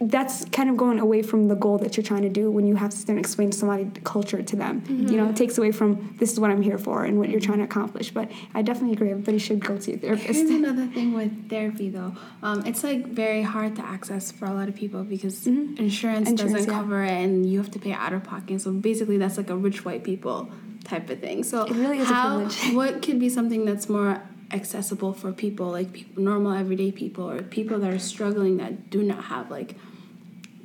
that's 0.01 0.46
kind 0.46 0.70
of 0.70 0.77
going 0.77 1.00
away 1.00 1.22
from 1.22 1.48
the 1.48 1.56
goal 1.56 1.77
that 1.80 1.98
you're 1.98 2.03
trying 2.03 2.24
to 2.24 2.30
do 2.30 2.51
when 2.51 2.65
you 2.68 2.75
have 2.75 2.92
to 2.92 3.06
then 3.06 3.18
explain 3.18 3.51
to 3.51 3.58
somebody 3.58 3.89
culture 4.03 4.42
to 4.42 4.56
them. 4.56 4.84
You 4.88 5.18
know, 5.18 5.30
it 5.30 5.36
takes 5.36 5.58
away 5.58 5.72
from 5.72 6.15
this 6.20 6.32
is 6.32 6.39
what 6.39 6.51
I'm 6.51 6.62
here 6.62 6.77
for 6.77 7.06
and 7.06 7.20
what 7.20 7.30
you're 7.30 7.39
trying 7.39 7.60
to 7.60 7.63
accomplish. 7.63 8.12
But 8.12 8.32
I 8.53 8.62
definitely 8.62 8.94
agree. 8.94 9.12
Everybody 9.12 9.39
should 9.39 9.60
go 9.60 9.77
to 9.77 9.94
a 9.94 9.98
therapist. 9.98 10.27
Here's 10.27 10.50
another 10.63 10.88
thing 10.88 11.13
with 11.13 11.50
therapy, 11.50 11.89
though. 11.89 12.15
Um, 12.42 12.65
it's 12.65 12.84
like 12.84 13.08
very 13.08 13.42
hard 13.42 13.75
to 13.77 13.86
access 13.86 14.32
for 14.32 14.46
a 14.46 14.53
lot 14.53 14.68
of 14.70 14.75
people 14.75 15.03
because 15.03 15.46
insurance, 15.48 16.30
Insurance, 16.30 16.42
doesn't 16.42 16.70
yeah. 16.70 16.80
cover 16.80 17.03
it, 17.03 17.12
and 17.12 17.50
you 17.50 17.58
have 17.60 17.72
to 17.72 17.80
pay 17.80 17.94
out 17.94 18.13
of 18.13 18.24
pocket. 18.24 18.62
So 18.62 18.72
basically, 18.72 19.18
that's 19.18 19.38
like 19.38 19.50
a 19.50 19.56
rich 19.56 19.86
white 19.86 20.03
people 20.03 20.51
type 20.84 21.10
of 21.10 21.20
thing. 21.20 21.44
So 21.44 21.63
It 21.65 21.72
really 21.72 22.00
is 22.00 22.10
a 22.10 22.13
privilege. 22.13 22.74
what 22.74 23.01
could 23.01 23.20
be 23.20 23.30
something 23.30 23.65
that's 23.65 23.89
more 23.89 24.22
accessible 24.53 25.13
for 25.13 25.31
people 25.31 25.69
like 25.72 25.91
people, 25.93 26.24
normal 26.24 26.53
everyday 26.53 26.91
people 26.91 27.29
or 27.29 27.41
people 27.41 27.79
that 27.79 27.91
are 27.93 28.00
struggling 28.00 28.57
that 28.57 28.89
do 28.89 29.03
not 29.03 29.25
have 29.25 29.50
like 29.51 29.75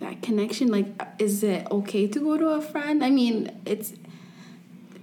that 0.01 0.23
connection? 0.23 0.69
Like, 0.69 0.87
is 1.19 1.43
it 1.43 1.67
okay 1.71 2.07
to 2.07 2.21
go 2.21 2.37
to 2.37 2.49
a 2.51 2.61
friend? 2.63 3.05
I 3.05 3.11
mean, 3.11 3.51
it's. 3.65 3.93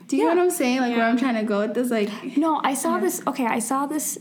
Do 0.08 0.16
you 0.18 0.24
Yeah. 0.24 0.30
know 0.30 0.36
what 0.42 0.44
I'm 0.46 0.52
saying? 0.52 0.80
Like 0.82 0.96
where 0.96 1.06
I'm 1.06 1.18
trying 1.18 1.36
to 1.36 1.44
go 1.44 1.60
with 1.62 1.74
this, 1.74 1.90
like. 1.90 2.10
No, 2.38 2.62
I 2.64 2.74
saw 2.76 3.00
this. 3.00 3.22
Okay, 3.28 3.46
I 3.46 3.60
saw 3.60 3.86
this. 3.88 4.20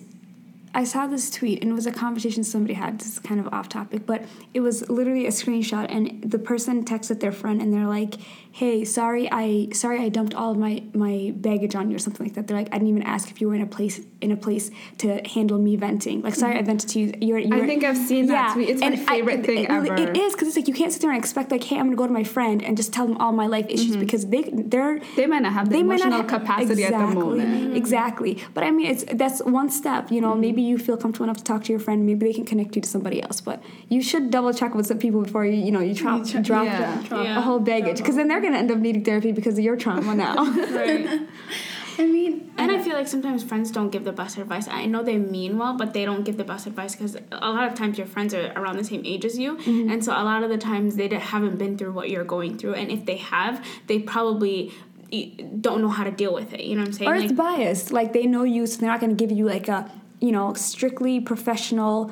I 0.75 0.85
saw 0.85 1.07
this 1.07 1.31
tweet, 1.31 1.63
and 1.63 1.71
it 1.71 1.75
was 1.75 1.87
a 1.87 1.93
conversation 1.93 2.43
somebody 2.43 2.75
had. 2.75 2.99
This 2.99 3.13
is 3.13 3.19
kind 3.21 3.39
of 3.39 3.53
off 3.53 3.69
topic, 3.69 4.07
but 4.07 4.25
it 4.53 4.61
was 4.61 4.89
literally 4.91 5.27
a 5.27 5.31
screenshot, 5.31 5.87
and 5.89 6.29
the 6.29 6.39
person 6.39 6.85
texted 6.85 7.21
their 7.21 7.33
friend, 7.33 7.63
and 7.63 7.73
they're 7.73 7.87
like, 7.87 8.15
"Hey, 8.51 8.85
sorry, 8.85 9.31
I 9.31 9.69
sorry 9.73 10.01
I 10.01 10.09
dumped 10.09 10.35
all 10.35 10.51
of 10.53 10.59
my 10.59 10.83
my 10.93 11.33
baggage 11.37 11.75
on 11.77 11.91
you, 11.91 11.97
or 11.97 12.01
something 12.01 12.27
like 12.27 12.35
that." 12.35 12.49
They're 12.49 12.57
like, 12.57 12.69
"I 12.69 12.79
didn't 12.79 12.89
even 12.89 13.03
ask 13.03 13.31
if 13.31 13.41
you 13.41 13.49
were 13.49 13.55
in 13.55 13.63
a 13.63 13.67
place 13.67 14.01
in 14.21 14.33
a 14.33 14.37
place 14.37 14.71
to 14.99 15.21
handle 15.29 15.59
me 15.59 15.77
venting. 15.77 16.23
Like, 16.23 16.35
sorry, 16.35 16.55
I 16.55 16.59
mm-hmm. 16.59 16.67
vented 16.67 16.89
to 16.91 17.01
you. 17.01 17.13
You're, 17.21 17.39
you're 17.39 17.63
I 17.63 17.67
think 17.67 17.85
I've 17.85 17.97
seen 17.97 18.27
that 18.27 18.55
tweet. 18.55 18.71
It's 18.71 18.81
my 18.81 18.87
and 18.89 18.95
I- 19.01 19.05
favorite 19.05 19.47
thing 19.47 19.65
it, 19.65 19.71
ever. 19.71 19.95
It 19.95 20.17
is 20.17 20.33
because 20.33 20.49
it's 20.49 20.57
like 20.57 20.67
you 20.67 20.75
can't 20.75 20.93
sit 20.93 21.03
there 21.03 21.11
and 21.11 21.19
expect 21.19 21.53
like, 21.53 21.63
"Hey, 21.63 21.79
I'm 21.79 21.87
gonna 21.87 21.97
go 21.97 22.07
to 22.07 22.13
my 22.13 22.25
friend 22.25 22.65
and 22.65 22.77
just 22.77 22.93
tell 22.93 23.07
them 23.07 23.19
all 23.19 23.33
my 23.33 23.47
life 23.47 23.67
issues," 23.69 23.93
mm-hmm. 23.93 24.01
because 24.01 24.27
they 24.27 24.43
they're 24.53 25.01
They 25.15 25.27
might 25.27 25.43
not 25.43 25.53
have 25.53 25.69
the 25.69 25.83
might 25.83 26.01
not 26.01 26.07
emotional 26.07 26.23
have- 26.23 26.41
capacity 26.41 26.85
at 26.85 26.91
the 26.91 26.97
exactly, 26.97 27.23
moment. 27.23 27.77
Exactly. 27.77 28.43
But 28.55 28.65
I 28.65 28.71
mean, 28.73 28.87
it's 28.87 29.05
that's 29.13 29.41
one 29.43 29.69
step. 29.69 30.11
You 30.11 30.21
know, 30.21 30.33
mm-hmm. 30.33 30.41
maybe 30.41 30.64
you 30.65 30.79
feel 30.79 30.97
comfortable 30.97 31.25
enough 31.25 31.39
to 31.39 31.45
talk 31.45 31.65
to 31.65 31.73
your 31.73 31.79
friend. 31.81 32.05
Maybe 32.07 32.27
they 32.27 32.33
can 32.33 32.45
connect 32.45 32.75
you 32.77 32.83
to 32.83 32.89
somebody 32.89 33.23
else. 33.23 33.41
But 33.41 33.63
you 33.89 34.03
should 34.03 34.31
double 34.31 34.53
check 34.53 34.75
with 34.75 34.87
some 34.87 34.99
people 34.99 35.23
before 35.23 35.45
you 35.45 35.53
you 35.67 35.71
know 35.73 35.81
you 35.81 35.95
drop 35.95 36.27
try- 36.27 36.41
drop 36.41 36.65
yeah. 36.65 37.03
the- 37.09 37.23
Yeah. 37.25 37.39
a 37.39 37.41
whole 37.41 37.61
baggage 37.61 37.99
because 37.99 38.17
then 38.17 38.29
they're 38.29 38.41
gonna 38.41 38.59
end 38.59 38.71
up 38.71 38.79
needing 38.79 39.05
therapy 39.05 39.33
because 39.33 39.59
of 39.59 39.65
your 39.65 39.77
trauma 39.77 40.15
now. 40.15 40.35
Right. 40.75 41.21
I 41.97 42.07
mean, 42.07 42.53
And 42.59 42.73
I 42.73 42.83
feel 42.83 42.95
like 42.95 43.07
sometimes 43.07 43.45
friends 43.45 43.71
don't 43.71 43.91
give 43.91 44.03
the 44.03 44.11
best 44.11 44.37
advice. 44.37 44.67
I 44.67 44.87
know 44.87 45.05
they 45.05 45.17
mean 45.17 45.59
well, 45.59 45.75
but 45.77 45.93
they 45.95 46.05
don't 46.05 46.25
give 46.25 46.37
the 46.37 46.43
best 46.43 46.67
advice 46.67 46.97
because 46.97 47.17
a 47.31 47.51
lot 47.51 47.69
of 47.69 47.75
times 47.77 47.99
your 47.99 48.09
friends 48.09 48.35
are 48.35 48.53
around 48.57 48.79
the 48.79 48.83
same 48.85 49.03
age 49.05 49.25
as 49.25 49.39
you, 49.39 49.57
mm-hmm. 49.59 49.91
and 49.93 50.05
so 50.05 50.11
a 50.13 50.25
lot 50.25 50.43
of 50.43 50.51
the 50.51 50.59
times 50.59 50.97
they 50.97 51.07
haven't 51.09 51.57
been 51.57 51.79
through 51.79 51.93
what 51.93 52.11
you're 52.11 52.25
going 52.25 52.59
through, 52.59 52.75
and 52.75 52.91
if 52.91 53.07
they 53.07 53.19
have, 53.19 53.65
they 53.87 54.01
probably 54.01 54.73
e- 55.13 55.37
don't 55.61 55.81
know 55.83 55.89
how 55.89 56.03
to 56.03 56.11
deal 56.11 56.35
with 56.35 56.53
it. 56.53 56.63
You 56.65 56.75
know 56.75 56.83
what 56.83 56.89
I'm 56.89 56.93
saying? 56.95 57.11
or 57.11 57.15
it's 57.15 57.27
Like, 57.27 57.37
biased. 57.37 57.93
Like 57.93 58.13
they 58.13 58.27
know 58.27 58.43
you, 58.43 58.67
so 58.67 58.81
they're 58.81 58.91
not 58.91 58.99
going 59.01 59.17
to 59.17 59.27
give 59.27 59.31
you 59.37 59.45
like 59.47 59.69
a 59.69 59.89
you 60.25 60.33
know 60.33 60.55
strictly 60.55 61.21
professional. 61.21 62.11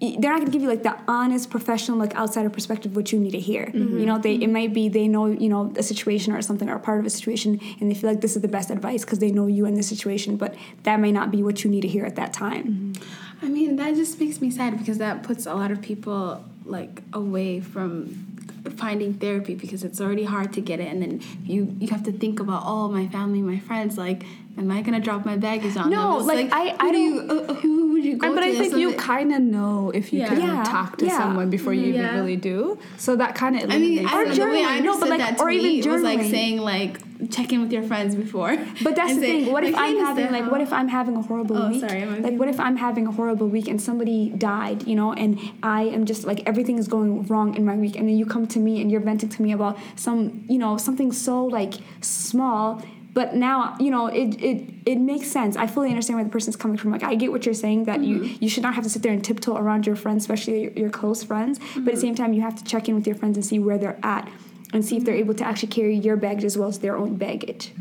They're 0.00 0.32
not 0.32 0.40
going 0.40 0.46
to 0.46 0.50
give 0.50 0.62
you 0.62 0.68
like 0.68 0.82
the 0.82 0.98
honest, 1.06 1.48
professional, 1.48 1.96
like 1.96 2.16
outsider 2.16 2.50
perspective 2.50 2.96
what 2.96 3.12
you 3.12 3.20
need 3.20 3.30
to 3.32 3.38
hear. 3.38 3.66
Mm-hmm. 3.66 4.00
You 4.00 4.06
know, 4.06 4.18
they 4.18 4.34
it 4.34 4.40
mm-hmm. 4.40 4.52
might 4.52 4.74
be 4.74 4.88
they 4.88 5.06
know 5.06 5.26
you 5.26 5.48
know 5.48 5.72
a 5.76 5.82
situation 5.82 6.32
or 6.32 6.42
something 6.42 6.68
or 6.68 6.78
part 6.78 6.98
of 6.98 7.06
a 7.06 7.10
situation, 7.10 7.60
and 7.78 7.90
they 7.90 7.94
feel 7.94 8.10
like 8.10 8.20
this 8.20 8.34
is 8.34 8.42
the 8.42 8.48
best 8.48 8.70
advice 8.70 9.04
because 9.04 9.20
they 9.20 9.30
know 9.30 9.46
you 9.46 9.66
in 9.66 9.74
this 9.74 9.88
situation, 9.88 10.36
but 10.36 10.54
that 10.82 10.98
may 10.98 11.12
not 11.12 11.30
be 11.30 11.42
what 11.42 11.62
you 11.62 11.70
need 11.70 11.82
to 11.82 11.88
hear 11.88 12.04
at 12.04 12.16
that 12.16 12.32
time. 12.32 12.94
Mm-hmm. 12.94 13.44
I 13.44 13.48
mean, 13.48 13.76
that 13.76 13.94
just 13.94 14.18
makes 14.18 14.40
me 14.40 14.50
sad 14.50 14.78
because 14.78 14.98
that 14.98 15.22
puts 15.22 15.46
a 15.46 15.54
lot 15.54 15.70
of 15.70 15.82
people 15.82 16.44
like 16.64 17.02
away 17.12 17.60
from 17.60 18.32
finding 18.76 19.14
therapy 19.14 19.54
because 19.54 19.82
it's 19.82 20.00
already 20.00 20.24
hard 20.24 20.52
to 20.54 20.60
get 20.60 20.80
it, 20.80 20.88
and 20.88 21.02
then 21.02 21.20
you 21.44 21.76
you 21.78 21.88
have 21.88 22.02
to 22.04 22.12
think 22.12 22.40
about 22.40 22.62
oh 22.64 22.88
my 22.88 23.06
family, 23.08 23.40
my 23.40 23.58
friends, 23.58 23.98
like 23.98 24.24
am 24.58 24.70
I 24.70 24.82
gonna 24.82 25.00
drop 25.00 25.24
my 25.24 25.36
baggage 25.36 25.76
on 25.76 25.90
No, 25.90 26.18
them? 26.20 26.30
It's 26.30 26.52
like, 26.52 26.52
I- 26.52 26.76
I 26.78 26.92
do 26.92 26.98
you 26.98 27.20
uh, 27.20 27.54
who 27.54 27.92
would 27.92 28.04
you 28.04 28.16
go 28.16 28.28
to? 28.28 28.34
but? 28.34 28.44
I 28.44 28.52
think 28.54 28.76
you 28.76 28.92
kind 28.94 29.32
of 29.32 29.40
know 29.40 29.90
if 29.94 30.12
you 30.12 30.20
Yeah. 30.20 30.28
can 30.28 30.40
Yeah, 30.40 30.64
talk 30.64 30.98
to 30.98 31.06
yeah. 31.06 31.18
someone 31.18 31.50
before 31.50 31.72
you 31.74 31.92
Yeah. 31.92 32.04
even 32.04 32.14
really 32.16 32.36
do. 32.36 32.78
So 32.98 33.16
that 33.16 33.34
kind 33.34 33.56
of 33.56 33.62
I 33.70 33.78
mean, 33.78 33.98
eliminates 33.98 34.12
I 34.12 34.20
Or 34.20 34.24
don't 34.26 34.38
know, 34.38 34.50
way 34.52 34.64
I 34.64 34.80
no, 34.80 34.98
but 35.00 35.08
like- 35.08 35.18
that 35.20 35.40
or 35.40 35.50
even 35.50 35.82
tweet 35.82 35.86
was 35.86 36.02
like 36.02 36.20
journaling. 36.20 36.30
saying 36.30 36.58
like 36.60 36.98
check 37.30 37.52
in 37.52 37.60
with 37.62 37.72
your 37.72 37.84
friends 37.84 38.14
before. 38.16 38.56
But 38.82 38.96
that's 38.96 39.14
the 39.16 39.20
say, 39.20 39.44
thing. 39.44 39.52
What 39.52 39.64
if 39.64 39.74
I'm 39.76 39.96
having 39.98 40.30
like 40.32 40.50
what 40.50 40.60
if 40.60 40.72
I'm 40.72 40.88
having 40.88 41.16
a 41.16 41.22
horrible 41.22 41.56
Oh, 41.56 41.68
week? 41.70 41.80
sorry, 41.80 42.02
am 42.02 42.22
like 42.22 42.36
what 42.38 42.48
if 42.48 42.58
I'm 42.60 42.76
having 42.76 43.06
a 43.06 43.12
horrible 43.12 43.48
week 43.48 43.68
and 43.68 43.80
somebody 43.80 44.30
died, 44.36 44.86
you 44.86 44.96
know, 44.96 45.12
and 45.12 45.38
I 45.62 45.82
am 45.84 46.04
just 46.04 46.24
like 46.26 46.42
everything 46.46 46.78
is 46.78 46.88
going 46.88 47.26
wrong 47.28 47.54
in 47.56 47.64
my 47.64 47.76
week 47.76 47.96
and 47.98 48.08
then 48.08 48.16
you 48.16 48.26
come 48.26 48.46
to 48.48 48.58
me 48.58 48.80
and 48.82 48.90
you're 48.90 49.00
venting 49.00 49.28
to 49.30 49.42
me 49.42 49.52
about 49.52 49.78
some, 49.96 50.44
you 50.48 50.58
know, 50.58 50.76
something 50.76 51.10
so 51.12 51.44
like 51.46 51.74
small 52.00 52.82
but 53.14 53.34
now 53.34 53.76
you 53.78 53.90
know 53.90 54.06
it, 54.06 54.40
it 54.42 54.64
it 54.86 54.98
makes 54.98 55.28
sense. 55.28 55.56
I 55.56 55.66
fully 55.66 55.90
understand 55.90 56.16
where 56.16 56.24
the 56.24 56.30
person's 56.30 56.56
coming 56.56 56.76
from. 56.76 56.92
Like 56.92 57.02
i 57.02 57.14
get 57.14 57.30
what 57.30 57.44
you're 57.44 57.54
saying 57.54 57.84
that 57.84 58.02
you 58.02 58.20
mm-hmm. 58.20 58.42
you 58.42 58.48
should 58.48 58.62
not 58.62 58.74
have 58.74 58.84
to 58.84 58.90
sit 58.90 59.02
there 59.02 59.12
and 59.12 59.24
tiptoe 59.24 59.56
around 59.56 59.86
your 59.86 59.96
friends 59.96 60.24
especially 60.24 60.62
your, 60.62 60.72
your 60.72 60.90
close 60.90 61.22
friends. 61.22 61.58
But 61.58 61.66
at 61.66 61.74
the 61.74 61.90
mm-hmm. 61.92 62.00
same 62.00 62.14
time 62.14 62.32
you 62.32 62.42
have 62.42 62.56
to 62.56 62.64
check 62.64 62.88
in 62.88 62.94
with 62.94 63.06
your 63.06 63.16
friends 63.16 63.36
and 63.36 63.44
see 63.44 63.58
where 63.58 63.78
they're 63.78 63.98
at 64.02 64.30
and 64.72 64.84
see 64.84 64.96
if 64.96 65.04
they're 65.04 65.14
mm-hmm. 65.14 65.24
able 65.24 65.34
to 65.34 65.44
actually 65.44 65.68
carry 65.68 65.94
your 65.94 66.16
baggage 66.16 66.44
as 66.44 66.56
well 66.56 66.68
as 66.68 66.78
their 66.78 66.96
own 66.96 67.16
baggage 67.16 67.72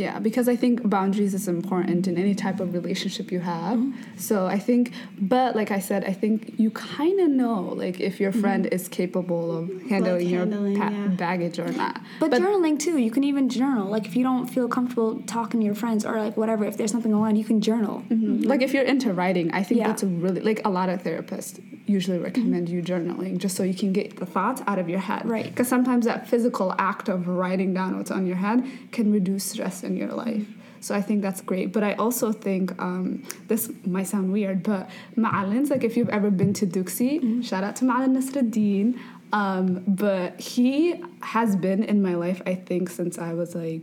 Yeah, 0.00 0.18
because 0.18 0.48
I 0.48 0.56
think 0.56 0.88
boundaries 0.88 1.34
is 1.34 1.46
important 1.46 2.08
in 2.08 2.16
any 2.16 2.34
type 2.34 2.58
of 2.58 2.72
relationship 2.72 3.30
you 3.30 3.40
have. 3.40 3.78
Mm-hmm. 3.78 4.16
So 4.16 4.46
I 4.46 4.58
think, 4.58 4.92
but 5.20 5.54
like 5.54 5.70
I 5.70 5.78
said, 5.78 6.04
I 6.04 6.14
think 6.14 6.54
you 6.58 6.70
kind 6.70 7.20
of 7.20 7.28
know 7.28 7.60
like 7.82 8.00
if 8.00 8.18
your 8.18 8.32
mm-hmm. 8.32 8.40
friend 8.40 8.66
is 8.66 8.88
capable 8.88 9.56
of 9.58 9.64
handling 9.90 10.28
your 10.28 10.40
handling, 10.40 10.78
pa- 10.78 10.88
yeah. 10.88 11.06
baggage 11.08 11.58
or 11.58 11.70
not. 11.72 12.00
But, 12.18 12.30
journaling 12.32 12.78
too, 12.78 12.96
you 12.96 13.10
can 13.10 13.24
even 13.24 13.50
journal. 13.50 13.88
Like 13.88 14.06
if 14.06 14.16
you 14.16 14.24
don't 14.24 14.46
feel 14.46 14.68
comfortable 14.68 15.20
talking 15.26 15.60
to 15.60 15.66
your 15.66 15.74
friends 15.74 16.06
or 16.06 16.18
like 16.18 16.36
whatever, 16.36 16.64
if 16.64 16.78
there's 16.78 16.92
something 16.92 17.12
going 17.12 17.24
on, 17.24 17.36
you 17.36 17.44
can 17.44 17.60
journal. 17.60 18.02
Mhm. 18.08 18.46
Like 18.46 18.62
if 18.62 18.72
you're 18.72 18.84
into 18.84 19.12
writing, 19.12 19.52
I 19.52 19.62
think 19.62 19.80
Yeah. 19.80 19.88
that's 19.88 20.02
a 20.02 20.06
really 20.06 20.40
like 20.40 20.62
a 20.64 20.70
lot 20.70 20.88
of 20.88 21.02
therapists 21.02 21.60
usually 21.90 22.18
recommend 22.18 22.68
you 22.68 22.80
journaling 22.82 23.38
just 23.38 23.56
so 23.56 23.62
you 23.62 23.74
can 23.74 23.92
get 23.92 24.16
the 24.16 24.26
thoughts 24.26 24.62
out 24.66 24.78
of 24.78 24.88
your 24.88 25.00
head. 25.00 25.28
Right. 25.28 25.44
Because 25.44 25.68
sometimes 25.68 26.06
that 26.06 26.28
physical 26.28 26.74
act 26.78 27.08
of 27.08 27.26
writing 27.26 27.74
down 27.74 27.96
what's 27.96 28.10
on 28.10 28.26
your 28.26 28.36
head 28.36 28.64
can 28.92 29.12
reduce 29.12 29.44
stress 29.44 29.82
in 29.90 29.96
your 29.96 30.12
life. 30.12 30.46
So 30.80 30.94
I 30.94 31.02
think 31.02 31.20
that's 31.20 31.42
great. 31.42 31.72
But 31.72 31.84
I 31.84 31.92
also 31.94 32.32
think 32.32 32.80
um, 32.80 33.22
this 33.48 33.70
might 33.84 34.06
sound 34.06 34.32
weird, 34.32 34.62
but 34.62 34.88
Ma'alins, 35.16 35.70
like 35.70 35.84
if 35.84 35.96
you've 35.96 36.08
ever 36.08 36.30
been 36.30 36.54
to 36.54 36.66
Duxi, 36.66 37.44
shout 37.44 37.64
out 37.64 37.76
to 37.76 37.84
Ma'alin 37.84 38.16
Nasruddin. 38.16 38.98
Um, 39.32 39.84
but 39.86 40.40
he 40.40 41.02
has 41.22 41.54
been 41.54 41.84
in 41.84 42.02
my 42.02 42.14
life, 42.14 42.40
I 42.46 42.54
think, 42.54 42.88
since 42.88 43.18
I 43.18 43.34
was 43.34 43.54
like 43.54 43.82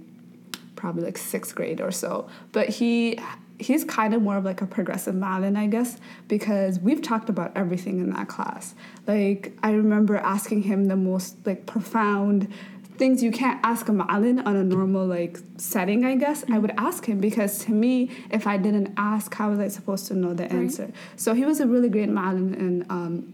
probably 0.75 1.03
like 1.03 1.17
sixth 1.17 1.55
grade 1.55 1.79
or 1.81 1.91
so. 1.91 2.27
But 2.51 2.69
he 2.69 3.19
he's 3.59 3.83
kind 3.83 4.13
of 4.13 4.21
more 4.21 4.37
of 4.37 4.45
like 4.45 4.61
a 4.61 4.67
progressive 4.67 5.15
Malin, 5.15 5.57
I 5.57 5.67
guess, 5.67 5.97
because 6.27 6.79
we've 6.79 7.01
talked 7.01 7.29
about 7.29 7.51
everything 7.55 7.99
in 7.99 8.11
that 8.11 8.27
class. 8.27 8.75
Like 9.07 9.57
I 9.63 9.71
remember 9.71 10.17
asking 10.17 10.63
him 10.63 10.85
the 10.85 10.95
most 10.95 11.37
like 11.45 11.65
profound 11.65 12.51
things 12.97 13.21
you 13.21 13.31
can't 13.31 13.59
ask 13.63 13.87
a 13.89 13.93
Malin 13.93 14.39
on 14.39 14.55
a 14.55 14.63
normal 14.63 15.05
like 15.05 15.39
setting, 15.57 16.03
I 16.03 16.15
guess. 16.15 16.43
I 16.51 16.57
would 16.57 16.73
ask 16.77 17.05
him 17.05 17.19
because 17.19 17.59
to 17.65 17.71
me, 17.71 18.11
if 18.31 18.47
I 18.47 18.57
didn't 18.57 18.93
ask, 18.97 19.33
how 19.33 19.49
was 19.51 19.59
I 19.59 19.67
supposed 19.67 20.07
to 20.07 20.15
know 20.15 20.33
the 20.33 20.51
answer? 20.51 20.91
So 21.15 21.33
he 21.33 21.45
was 21.45 21.59
a 21.59 21.67
really 21.67 21.89
great 21.89 22.09
Malin 22.09 22.53
and 22.55 22.85
um 22.91 23.33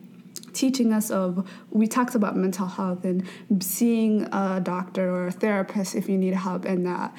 teaching 0.54 0.94
us 0.94 1.10
of 1.10 1.50
we 1.72 1.88
talked 1.88 2.16
about 2.16 2.36
mental 2.36 2.68
health 2.68 3.04
and 3.04 3.28
seeing 3.60 4.24
a 4.32 4.62
doctor 4.62 5.10
or 5.10 5.28
a 5.28 5.32
therapist 5.32 5.96
if 5.96 6.08
you 6.08 6.18
need 6.18 6.34
help 6.34 6.66
and 6.66 6.86
that 6.86 7.14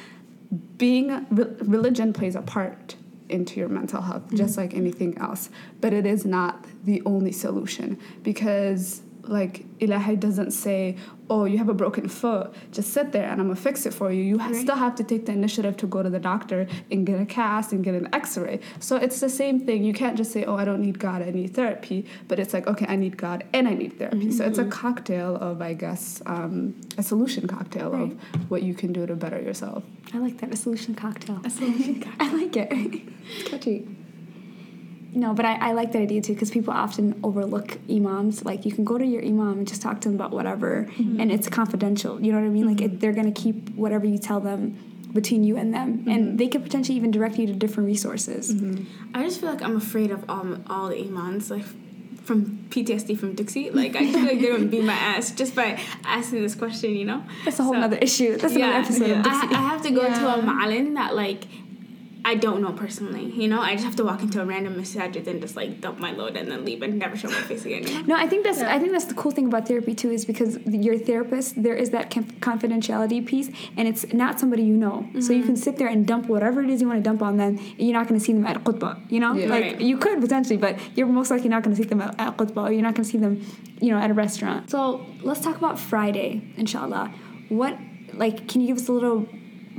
being 0.78 1.26
religion 1.30 2.12
plays 2.12 2.36
a 2.36 2.42
part 2.42 2.96
into 3.28 3.58
your 3.58 3.68
mental 3.68 4.00
health 4.00 4.22
just 4.34 4.56
like 4.56 4.74
anything 4.74 5.16
else 5.18 5.50
but 5.80 5.92
it 5.92 6.06
is 6.06 6.24
not 6.24 6.64
the 6.84 7.02
only 7.04 7.32
solution 7.32 7.98
because 8.22 9.02
like 9.28 9.64
ilahi 9.78 10.18
doesn't 10.18 10.50
say 10.50 10.96
oh 11.30 11.44
you 11.44 11.56
have 11.58 11.68
a 11.68 11.74
broken 11.74 12.08
foot 12.08 12.52
just 12.72 12.92
sit 12.92 13.12
there 13.12 13.24
and 13.30 13.40
i'm 13.40 13.46
gonna 13.48 13.56
fix 13.56 13.86
it 13.86 13.94
for 13.94 14.12
you 14.12 14.22
you 14.22 14.38
ha- 14.38 14.52
still 14.52 14.76
have 14.76 14.94
to 14.94 15.02
take 15.02 15.24
the 15.26 15.32
initiative 15.32 15.76
to 15.76 15.86
go 15.86 16.02
to 16.02 16.10
the 16.10 16.18
doctor 16.20 16.66
and 16.90 17.06
get 17.06 17.18
a 17.20 17.24
cast 17.26 17.72
and 17.72 17.82
get 17.82 17.94
an 17.94 18.08
x-ray 18.12 18.60
so 18.80 18.96
it's 18.96 19.20
the 19.20 19.28
same 19.28 19.58
thing 19.66 19.82
you 19.82 19.94
can't 19.94 20.16
just 20.16 20.30
say 20.32 20.44
oh 20.44 20.56
i 20.56 20.64
don't 20.64 20.80
need 20.82 20.98
god 20.98 21.22
i 21.22 21.30
need 21.30 21.54
therapy 21.54 22.04
but 22.28 22.38
it's 22.38 22.52
like 22.52 22.66
okay 22.66 22.86
i 22.88 22.96
need 22.96 23.16
god 23.16 23.42
and 23.54 23.66
i 23.66 23.74
need 23.74 23.98
therapy 23.98 24.30
so 24.30 24.44
it's 24.44 24.58
a 24.58 24.64
cocktail 24.66 25.36
of 25.36 25.62
i 25.62 25.72
guess 25.72 26.20
um, 26.26 26.74
a 26.98 27.02
solution 27.02 27.46
cocktail 27.46 27.90
Right. 27.90 28.12
of 28.12 28.50
what 28.50 28.62
you 28.62 28.74
can 28.74 28.92
do 28.92 29.06
to 29.06 29.14
better 29.16 29.40
yourself 29.40 29.82
I 30.12 30.18
like 30.18 30.38
that 30.42 30.52
a 30.52 30.56
solution 30.56 30.94
cocktail. 30.94 31.40
A 31.44 31.50
solution 31.50 32.00
cocktail. 32.00 32.28
I 32.28 32.32
like 32.40 32.56
it. 32.56 32.68
it's 32.70 33.48
catchy. 33.48 33.88
No, 35.14 35.32
but 35.32 35.44
I, 35.44 35.54
I 35.68 35.72
like 35.72 35.92
that 35.92 36.02
idea 36.02 36.20
too 36.20 36.34
because 36.34 36.50
people 36.50 36.74
often 36.74 37.18
overlook 37.22 37.78
imams. 37.88 38.44
Like 38.44 38.66
you 38.66 38.72
can 38.72 38.84
go 38.84 38.98
to 38.98 39.06
your 39.06 39.22
imam 39.22 39.58
and 39.58 39.68
just 39.68 39.80
talk 39.80 40.00
to 40.02 40.08
them 40.08 40.16
about 40.16 40.32
whatever, 40.32 40.88
mm-hmm. 40.90 41.20
and 41.20 41.30
it's 41.30 41.48
confidential. 41.48 42.20
You 42.20 42.32
know 42.32 42.40
what 42.40 42.46
I 42.46 42.50
mean? 42.50 42.66
Like 42.66 42.80
it, 42.80 42.90
mm-hmm. 42.90 42.98
they're 42.98 43.12
gonna 43.12 43.32
keep 43.32 43.70
whatever 43.70 44.06
you 44.06 44.18
tell 44.18 44.40
them 44.40 44.76
between 45.12 45.44
you 45.44 45.56
and 45.56 45.72
them, 45.72 46.04
and 46.08 46.26
mm-hmm. 46.26 46.36
they 46.36 46.48
could 46.48 46.64
potentially 46.64 46.96
even 46.96 47.12
direct 47.12 47.38
you 47.38 47.46
to 47.46 47.52
different 47.52 47.86
resources. 47.86 48.50
I 49.14 49.22
just 49.22 49.40
feel 49.40 49.50
like 49.50 49.62
I'm 49.62 49.76
afraid 49.76 50.10
of 50.10 50.28
um, 50.28 50.64
all 50.68 50.88
the 50.88 51.00
imams. 51.00 51.50
Like, 51.50 51.64
from 52.24 52.66
PTSD 52.70 53.18
from 53.18 53.34
Dixie. 53.34 53.70
Like 53.70 53.94
I 53.96 54.10
feel 54.10 54.22
like 54.22 54.40
they 54.40 54.46
don't 54.46 54.68
beat 54.68 54.82
my 54.82 54.92
ass 55.12 55.30
just 55.30 55.54
by 55.54 55.78
asking 56.04 56.42
this 56.42 56.54
question, 56.54 56.96
you 56.96 57.04
know. 57.04 57.22
That's 57.44 57.58
a 57.58 57.62
whole 57.62 57.74
So- 57.74 57.80
other 57.80 57.98
issue. 57.98 58.36
That's 58.36 58.54
another 58.54 58.72
episode 58.72 59.10
of 59.10 59.18
I, 59.18 59.22
Dixie. 59.22 59.54
I 59.54 59.60
have 59.60 59.82
to 59.82 59.90
go 59.90 60.02
to 60.02 60.34
a 60.34 60.42
ma'alin 60.42 60.94
that 60.94 61.14
like 61.14 61.44
I 62.24 62.34
don't 62.36 62.62
know 62.62 62.72
personally, 62.72 63.26
you 63.26 63.48
know. 63.48 63.60
I 63.60 63.72
just 63.72 63.84
have 63.84 63.96
to 63.96 64.04
walk 64.04 64.22
into 64.22 64.40
a 64.40 64.46
random 64.46 64.76
masjid 64.76 65.14
and 65.28 65.40
just 65.42 65.56
like 65.56 65.80
dump 65.80 65.98
my 65.98 66.12
load 66.12 66.36
and 66.36 66.50
then 66.50 66.64
leave 66.64 66.82
and 66.82 66.98
never 66.98 67.16
show 67.16 67.28
my 67.28 67.42
face 67.42 67.64
again. 67.66 67.86
You 67.86 67.94
know? 67.94 68.14
No, 68.14 68.16
I 68.16 68.26
think 68.26 68.44
that's 68.44 68.60
I 68.60 68.78
think 68.78 68.92
that's 68.92 69.04
the 69.04 69.14
cool 69.14 69.30
thing 69.30 69.46
about 69.46 69.68
therapy 69.68 69.94
too 69.94 70.10
is 70.10 70.24
because 70.24 70.58
your 70.66 70.98
therapist 70.98 71.62
there 71.62 71.74
is 71.74 71.90
that 71.90 72.10
confidentiality 72.10 73.24
piece 73.26 73.50
and 73.76 73.86
it's 73.86 74.12
not 74.12 74.40
somebody 74.40 74.62
you 74.62 74.76
know, 74.76 75.08
so 75.20 75.32
you 75.32 75.40
mm-hmm. 75.40 75.46
can 75.48 75.56
sit 75.56 75.76
there 75.76 75.88
and 75.88 76.06
dump 76.06 76.26
whatever 76.26 76.62
it 76.62 76.70
is 76.70 76.80
you 76.80 76.88
want 76.88 76.98
to 76.98 77.02
dump 77.02 77.22
on 77.22 77.36
them. 77.36 77.58
And 77.58 77.80
you're 77.80 77.98
not 77.98 78.08
going 78.08 78.18
to 78.18 78.24
see 78.24 78.32
them 78.32 78.46
at 78.46 78.62
khutbah, 78.64 79.10
you 79.10 79.20
know. 79.20 79.34
Yeah. 79.34 79.48
Like 79.48 79.64
Right. 79.64 79.80
you 79.80 79.96
could 79.96 80.20
potentially, 80.20 80.56
but 80.56 80.78
you're 80.96 81.06
most 81.06 81.30
likely 81.30 81.48
not 81.48 81.62
going 81.62 81.74
to 81.76 81.82
see 81.82 81.88
them 81.88 82.00
at, 82.00 82.18
at 82.18 82.36
khutbah. 82.36 82.68
Or 82.68 82.72
you're 82.72 82.82
not 82.82 82.94
going 82.94 83.04
to 83.04 83.10
see 83.10 83.18
them, 83.18 83.44
you 83.80 83.90
know, 83.90 83.98
at 83.98 84.10
a 84.10 84.14
restaurant. 84.14 84.70
So 84.70 85.04
let's 85.22 85.40
talk 85.40 85.56
about 85.56 85.78
Friday, 85.78 86.42
inshallah. 86.56 87.12
What 87.48 87.78
like 88.12 88.48
can 88.48 88.60
you 88.60 88.68
give 88.68 88.76
us 88.76 88.88
a 88.88 88.92
little 88.92 89.28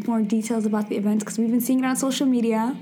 more 0.07 0.21
details 0.21 0.65
about 0.65 0.89
the 0.89 0.97
event 0.97 1.19
because 1.19 1.37
we've 1.37 1.51
been 1.51 1.61
seeing 1.61 1.79
it 1.79 1.85
on 1.85 1.95
social 1.95 2.25
media. 2.25 2.75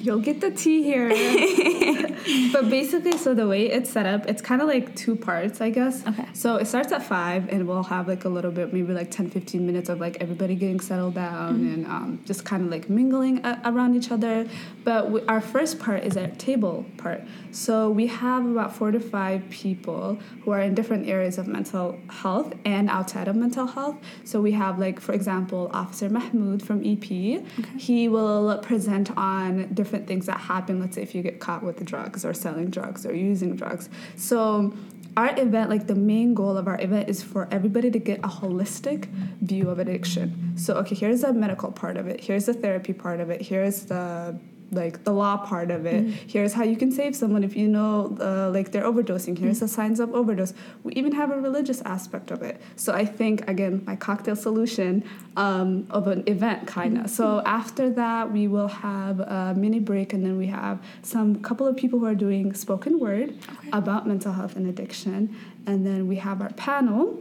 You'll 0.00 0.20
get 0.20 0.40
the 0.40 0.50
tea 0.50 0.82
here. 0.82 1.08
but 2.52 2.70
basically, 2.70 3.16
so 3.18 3.34
the 3.34 3.48
way 3.48 3.66
it's 3.66 3.90
set 3.90 4.06
up, 4.06 4.26
it's 4.26 4.40
kind 4.40 4.62
of 4.62 4.68
like 4.68 4.94
two 4.94 5.16
parts, 5.16 5.60
I 5.60 5.70
guess. 5.70 6.06
Okay. 6.06 6.24
So 6.34 6.56
it 6.56 6.66
starts 6.66 6.92
at 6.92 7.02
5, 7.02 7.48
and 7.48 7.66
we'll 7.66 7.82
have 7.82 8.06
like 8.06 8.24
a 8.24 8.28
little 8.28 8.52
bit, 8.52 8.72
maybe 8.72 8.92
like 8.92 9.10
10, 9.10 9.28
15 9.30 9.66
minutes 9.66 9.88
of 9.88 9.98
like 10.00 10.16
everybody 10.20 10.54
getting 10.54 10.78
settled 10.78 11.14
down 11.14 11.54
and 11.56 11.86
um, 11.86 12.20
just 12.24 12.44
kind 12.44 12.64
of 12.64 12.70
like 12.70 12.88
mingling 12.88 13.44
a- 13.44 13.60
around 13.64 13.96
each 13.96 14.12
other. 14.12 14.48
But 14.84 15.02
w- 15.04 15.24
our 15.26 15.40
first 15.40 15.80
part 15.80 16.04
is 16.04 16.16
our 16.16 16.28
table 16.28 16.86
part. 16.96 17.22
So 17.50 17.90
we 17.90 18.06
have 18.06 18.46
about 18.46 18.76
four 18.76 18.92
to 18.92 19.00
five 19.00 19.48
people 19.50 20.18
who 20.44 20.52
are 20.52 20.60
in 20.60 20.74
different 20.76 21.08
areas 21.08 21.38
of 21.38 21.48
mental 21.48 21.98
health 22.08 22.54
and 22.64 22.88
outside 22.88 23.26
of 23.26 23.34
mental 23.34 23.66
health. 23.66 23.96
So 24.22 24.40
we 24.40 24.52
have, 24.52 24.78
like, 24.78 25.00
for 25.00 25.12
example, 25.12 25.70
Officer 25.72 26.08
Mahmoud 26.08 26.62
from 26.62 26.80
EP. 26.86 27.02
Okay. 27.04 27.42
He 27.78 28.08
will 28.08 28.58
present 28.58 29.10
on 29.16 29.66
different 29.74 29.87
things 29.88 30.26
that 30.26 30.40
happen, 30.40 30.80
let's 30.80 30.94
say 30.94 31.02
if 31.02 31.14
you 31.14 31.22
get 31.22 31.40
caught 31.40 31.62
with 31.62 31.84
drugs 31.84 32.24
or 32.24 32.34
selling 32.34 32.70
drugs 32.70 33.06
or 33.06 33.14
using 33.14 33.56
drugs. 33.56 33.88
So 34.16 34.74
our 35.16 35.38
event, 35.38 35.70
like 35.70 35.86
the 35.86 35.94
main 35.94 36.34
goal 36.34 36.56
of 36.56 36.68
our 36.68 36.80
event 36.80 37.08
is 37.08 37.22
for 37.22 37.48
everybody 37.50 37.90
to 37.90 37.98
get 37.98 38.20
a 38.20 38.28
holistic 38.28 39.06
view 39.40 39.68
of 39.68 39.78
addiction. 39.78 40.52
So, 40.56 40.74
okay, 40.74 40.94
here's 40.94 41.22
the 41.22 41.32
medical 41.32 41.72
part 41.72 41.96
of 41.96 42.06
it, 42.06 42.20
here's 42.20 42.46
the 42.46 42.54
therapy 42.54 42.92
part 42.92 43.20
of 43.20 43.30
it, 43.30 43.42
here's 43.42 43.86
the 43.86 44.38
like 44.70 45.04
the 45.04 45.12
law 45.12 45.36
part 45.38 45.70
of 45.70 45.86
it. 45.86 46.04
Here's 46.26 46.52
how 46.52 46.64
you 46.64 46.76
can 46.76 46.92
save 46.92 47.16
someone 47.16 47.42
if 47.42 47.56
you 47.56 47.68
know 47.68 48.16
uh, 48.20 48.50
like 48.50 48.72
they're 48.72 48.84
overdosing. 48.84 49.38
Here's 49.38 49.60
the 49.60 49.68
signs 49.68 50.00
of 50.00 50.14
overdose. 50.14 50.52
We 50.82 50.92
even 50.92 51.12
have 51.12 51.30
a 51.30 51.40
religious 51.40 51.80
aspect 51.82 52.30
of 52.30 52.42
it. 52.42 52.60
So 52.76 52.92
I 52.92 53.04
think 53.04 53.48
again 53.48 53.82
my 53.86 53.96
cocktail 53.96 54.36
solution 54.36 55.04
um, 55.36 55.86
of 55.90 56.06
an 56.06 56.24
event 56.26 56.66
kind 56.66 56.98
of. 56.98 57.10
So 57.10 57.42
after 57.44 57.90
that 57.90 58.30
we 58.30 58.48
will 58.48 58.68
have 58.68 59.20
a 59.20 59.54
mini 59.56 59.80
break 59.80 60.12
and 60.12 60.24
then 60.24 60.36
we 60.36 60.46
have 60.48 60.82
some 61.02 61.42
couple 61.42 61.66
of 61.66 61.76
people 61.76 61.98
who 61.98 62.06
are 62.06 62.14
doing 62.14 62.52
spoken 62.54 62.98
word 62.98 63.34
about 63.72 64.06
mental 64.06 64.32
health 64.32 64.56
and 64.56 64.66
addiction, 64.66 65.34
and 65.66 65.86
then 65.86 66.08
we 66.08 66.16
have 66.16 66.42
our 66.42 66.50
panel 66.50 67.18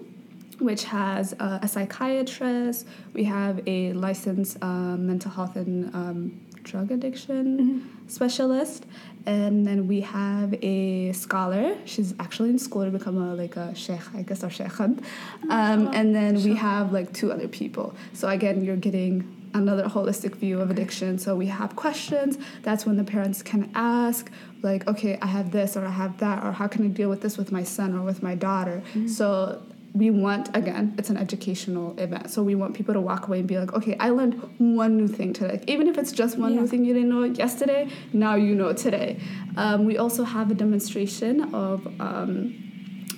which 0.60 0.86
has 0.86 1.34
uh, 1.40 1.60
a 1.62 1.68
psychiatrist. 1.68 2.88
We 3.14 3.24
have 3.26 3.62
a 3.68 3.94
licensed 3.94 4.58
um, 4.64 5.06
mental 5.06 5.30
health 5.30 5.56
and 5.56 5.94
um, 5.94 6.47
drug 6.70 6.92
addiction 6.92 7.90
specialist, 8.08 8.86
and 9.26 9.66
then 9.68 9.88
we 9.88 10.02
have 10.02 10.54
a 10.62 11.12
scholar. 11.14 11.76
She's 11.86 12.14
actually 12.20 12.50
in 12.50 12.60
school 12.60 12.86
to 12.86 12.92
become 12.92 13.18
a 13.18 13.36
like 13.36 13.56
a 13.56 13.76
sheikh, 13.76 14.02
I 14.16 14.22
guess, 14.22 14.44
or 14.44 14.48
sheikhan. 14.50 15.04
Um, 15.50 15.90
and 15.94 16.16
then 16.16 16.34
we 16.44 16.56
have 16.56 16.92
like 16.92 17.14
two 17.14 17.32
other 17.32 17.48
people. 17.48 17.96
So 18.14 18.28
again, 18.30 18.64
you're 18.64 18.76
getting 18.90 19.14
another 19.54 19.86
holistic 19.86 20.36
view 20.36 20.60
of 20.62 20.70
addiction. 20.70 21.18
So 21.18 21.36
we 21.36 21.48
have 21.48 21.76
questions. 21.76 22.38
That's 22.64 22.86
when 22.86 22.98
the 22.98 23.04
parents 23.04 23.42
can 23.42 23.72
ask, 23.76 24.32
like, 24.62 24.88
okay, 24.88 25.18
I 25.22 25.28
have 25.28 25.52
this 25.52 25.76
or 25.78 25.86
I 25.86 25.92
have 25.92 26.18
that, 26.20 26.44
or 26.44 26.52
how 26.52 26.68
can 26.68 26.86
I 26.86 26.90
deal 26.90 27.10
with 27.10 27.22
this 27.22 27.38
with 27.38 27.52
my 27.52 27.64
son 27.64 27.96
or 27.98 28.02
with 28.02 28.22
my 28.22 28.36
daughter? 28.36 28.82
So 29.08 29.62
we 30.02 30.08
want 30.12 30.46
again 30.56 30.94
it's 31.00 31.10
an 31.10 31.18
educational 31.18 31.88
event. 32.06 32.30
So 32.30 32.44
we 32.44 32.56
want 32.56 32.76
people 32.80 32.94
to 32.94 33.02
walk 33.02 33.28
away 33.28 33.40
and 33.40 33.48
be 33.48 33.58
like 33.58 33.74
okay 33.74 33.96
i 34.00 34.10
learned 34.10 34.36
one 34.82 34.92
new 34.98 35.08
thing 35.08 35.34
today. 35.34 35.58
Even 35.74 35.88
if 35.88 35.98
it's 35.98 36.12
just 36.12 36.38
one 36.38 36.54
Yeah. 36.54 36.62
new 36.62 36.68
thing 36.68 36.86
you 36.86 36.94
didn't 36.94 37.10
know 37.10 37.24
yesterday 37.24 37.82
now 38.14 38.36
you 38.36 38.54
know 38.56 38.74
today. 38.74 39.20
Um, 39.56 39.86
we 39.86 39.98
also 39.98 40.24
have 40.24 40.52
a 40.52 40.54
demonstration 40.66 41.54
of 41.66 41.88
um, 42.00 42.67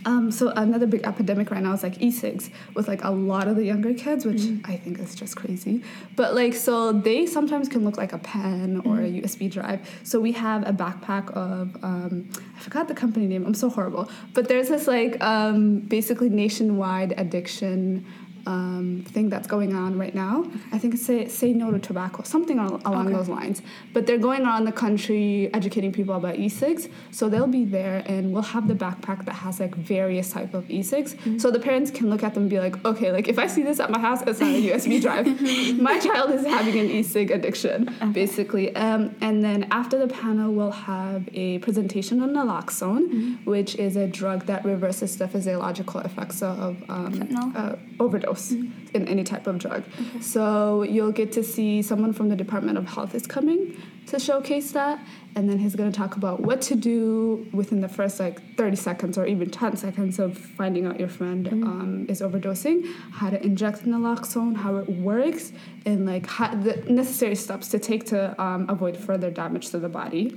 um, 0.06 0.32
so 0.32 0.50
another 0.50 0.88
big 0.88 1.02
epidemic 1.04 1.52
right 1.52 1.62
now 1.62 1.74
is 1.74 1.84
like 1.84 2.02
e-cigs 2.02 2.50
with 2.74 2.88
like 2.88 3.04
a 3.04 3.10
lot 3.10 3.48
of 3.48 3.56
the 3.56 3.66
younger 3.66 3.94
kids, 3.94 4.26
which 4.26 4.42
I 4.66 4.76
think 4.78 5.00
is 5.00 5.16
just 5.16 5.36
crazy. 5.36 5.84
But 6.16 6.36
like 6.36 6.54
so 6.54 6.92
they 6.92 7.26
sometimes 7.26 7.68
can 7.68 7.84
look 7.84 7.98
like 7.98 8.14
a 8.14 8.18
pen 8.18 8.82
or 8.86 9.00
a 9.00 9.10
USB 9.22 9.52
drive. 9.52 9.88
So 10.04 10.20
we 10.20 10.32
have 10.34 10.68
a 10.68 10.74
backpack 10.74 11.32
of 11.32 11.76
um, 11.84 12.30
I 12.56 12.60
forgot 12.60 12.88
the 12.88 12.94
company 12.94 13.28
name. 13.28 13.46
I'm 13.46 13.54
so 13.54 13.70
horrible. 13.70 14.10
But 14.34 14.48
there's 14.48 14.70
this 14.70 14.88
like 14.88 15.22
um, 15.24 15.80
basically 15.80 16.30
nationwide 16.30 17.14
addiction 17.18 18.06
um, 18.46 19.04
thing 19.08 19.30
that's 19.30 19.48
going 19.48 19.76
on 19.76 19.98
right 19.98 20.14
now. 20.16 20.46
I 20.72 20.78
think 20.80 20.94
it's 20.96 21.06
say, 21.06 21.28
say 21.28 21.54
no 21.54 21.72
to 21.72 21.80
tobacco, 21.80 22.24
something 22.24 22.58
al- 22.60 22.82
along 22.86 23.08
Okay. 23.08 23.16
those 23.16 23.30
lines. 23.30 23.62
But 23.94 24.06
they're 24.08 24.18
going 24.18 24.44
around 24.46 24.66
the 24.66 24.72
country 24.72 25.50
educating 25.54 25.92
people 25.92 26.16
about 26.16 26.36
e-cigs. 26.38 26.88
So 27.12 27.30
they'll 27.30 27.48
be 27.48 27.66
there 27.66 28.04
and 28.06 28.32
we'll 28.34 28.44
have 28.44 28.68
the 28.68 28.74
backpack 28.76 29.26
that 29.26 29.36
has 29.36 29.60
like 29.60 29.76
various 29.76 30.32
type 30.32 30.54
of 30.54 30.70
e-cigs. 30.70 31.16
So 31.38 31.50
the 31.52 31.60
parents 31.60 31.90
can 31.92 32.10
look 32.10 32.24
at 32.24 32.34
them 32.34 32.44
and 32.44 32.50
be 32.50 32.60
like, 32.60 32.84
okay, 32.86 33.12
like 33.12 33.28
if 33.28 33.40
I 33.40 33.48
see 33.48 33.64
this 33.64 33.80
at 33.80 33.90
my 33.90 34.00
house, 34.00 34.22
it's 34.28 34.40
not 34.40 34.50
a 34.50 34.70
USB 34.70 35.02
drive. 35.02 35.26
my 35.82 36.00
child 36.00 36.32
is 36.32 36.46
having 36.46 36.78
an 36.80 36.90
e-cig 36.90 37.32
addiction, 37.32 37.94
basically. 38.14 38.76
Um, 38.76 39.16
and 39.22 39.44
then 39.44 39.68
after 39.72 39.98
the 39.98 40.08
panel, 40.08 40.54
we'll 40.54 40.72
have 40.72 41.28
a 41.34 41.58
presentation 41.60 42.22
on 42.22 42.30
naloxone, 42.34 43.44
which 43.46 43.76
is 43.76 43.96
a 43.96 44.08
drug 44.08 44.46
that 44.46 44.64
reverses 44.66 45.18
the 45.18 45.28
physiological 45.28 46.00
effects 46.02 46.42
of 46.42 46.78
um, 46.90 47.54
uh, 47.56 47.76
overdose 48.00 48.29
in 48.94 49.08
any 49.08 49.24
type 49.24 49.48
of 49.48 49.58
drug. 49.58 49.84
So 50.22 50.84
you'll 50.84 51.12
get 51.12 51.32
to 51.34 51.44
see 51.44 51.82
someone 51.82 52.14
from 52.14 52.30
the 52.30 52.36
Department 52.36 52.78
of 52.78 52.88
Health 52.88 53.16
is 53.16 53.28
coming 53.28 53.82
to 54.08 54.20
showcase 54.20 54.72
that, 54.72 55.00
and 55.36 55.48
then 55.48 55.60
he's 55.60 55.76
going 55.76 55.92
to 55.92 55.96
talk 55.96 56.16
about 56.16 56.40
what 56.40 56.62
to 56.64 56.76
do 56.76 57.48
within 57.54 57.80
the 57.80 57.88
first 57.88 58.20
like 58.20 58.58
30 58.58 58.76
seconds 58.76 59.18
or 59.18 59.26
even 59.28 59.50
10 59.50 59.78
seconds 59.78 60.18
of 60.18 60.38
finding 60.38 60.88
out 60.88 61.00
your 61.00 61.10
friend 61.10 61.48
um, 61.48 62.06
is 62.10 62.22
overdosing, 62.22 62.92
how 63.12 63.30
to 63.30 63.42
inject 63.44 63.86
naloxone, 63.86 64.56
how 64.56 64.78
it 64.78 64.90
works, 64.90 65.52
and 65.86 66.08
like 66.08 66.26
how, 66.26 66.56
the 66.56 66.76
necessary 66.90 67.36
steps 67.36 67.70
to 67.70 67.78
take 67.80 68.06
to 68.08 68.40
um, 68.42 68.66
avoid 68.68 68.98
further 68.98 69.30
damage 69.30 69.70
to 69.70 69.80
the 69.80 69.90
body. 69.90 70.36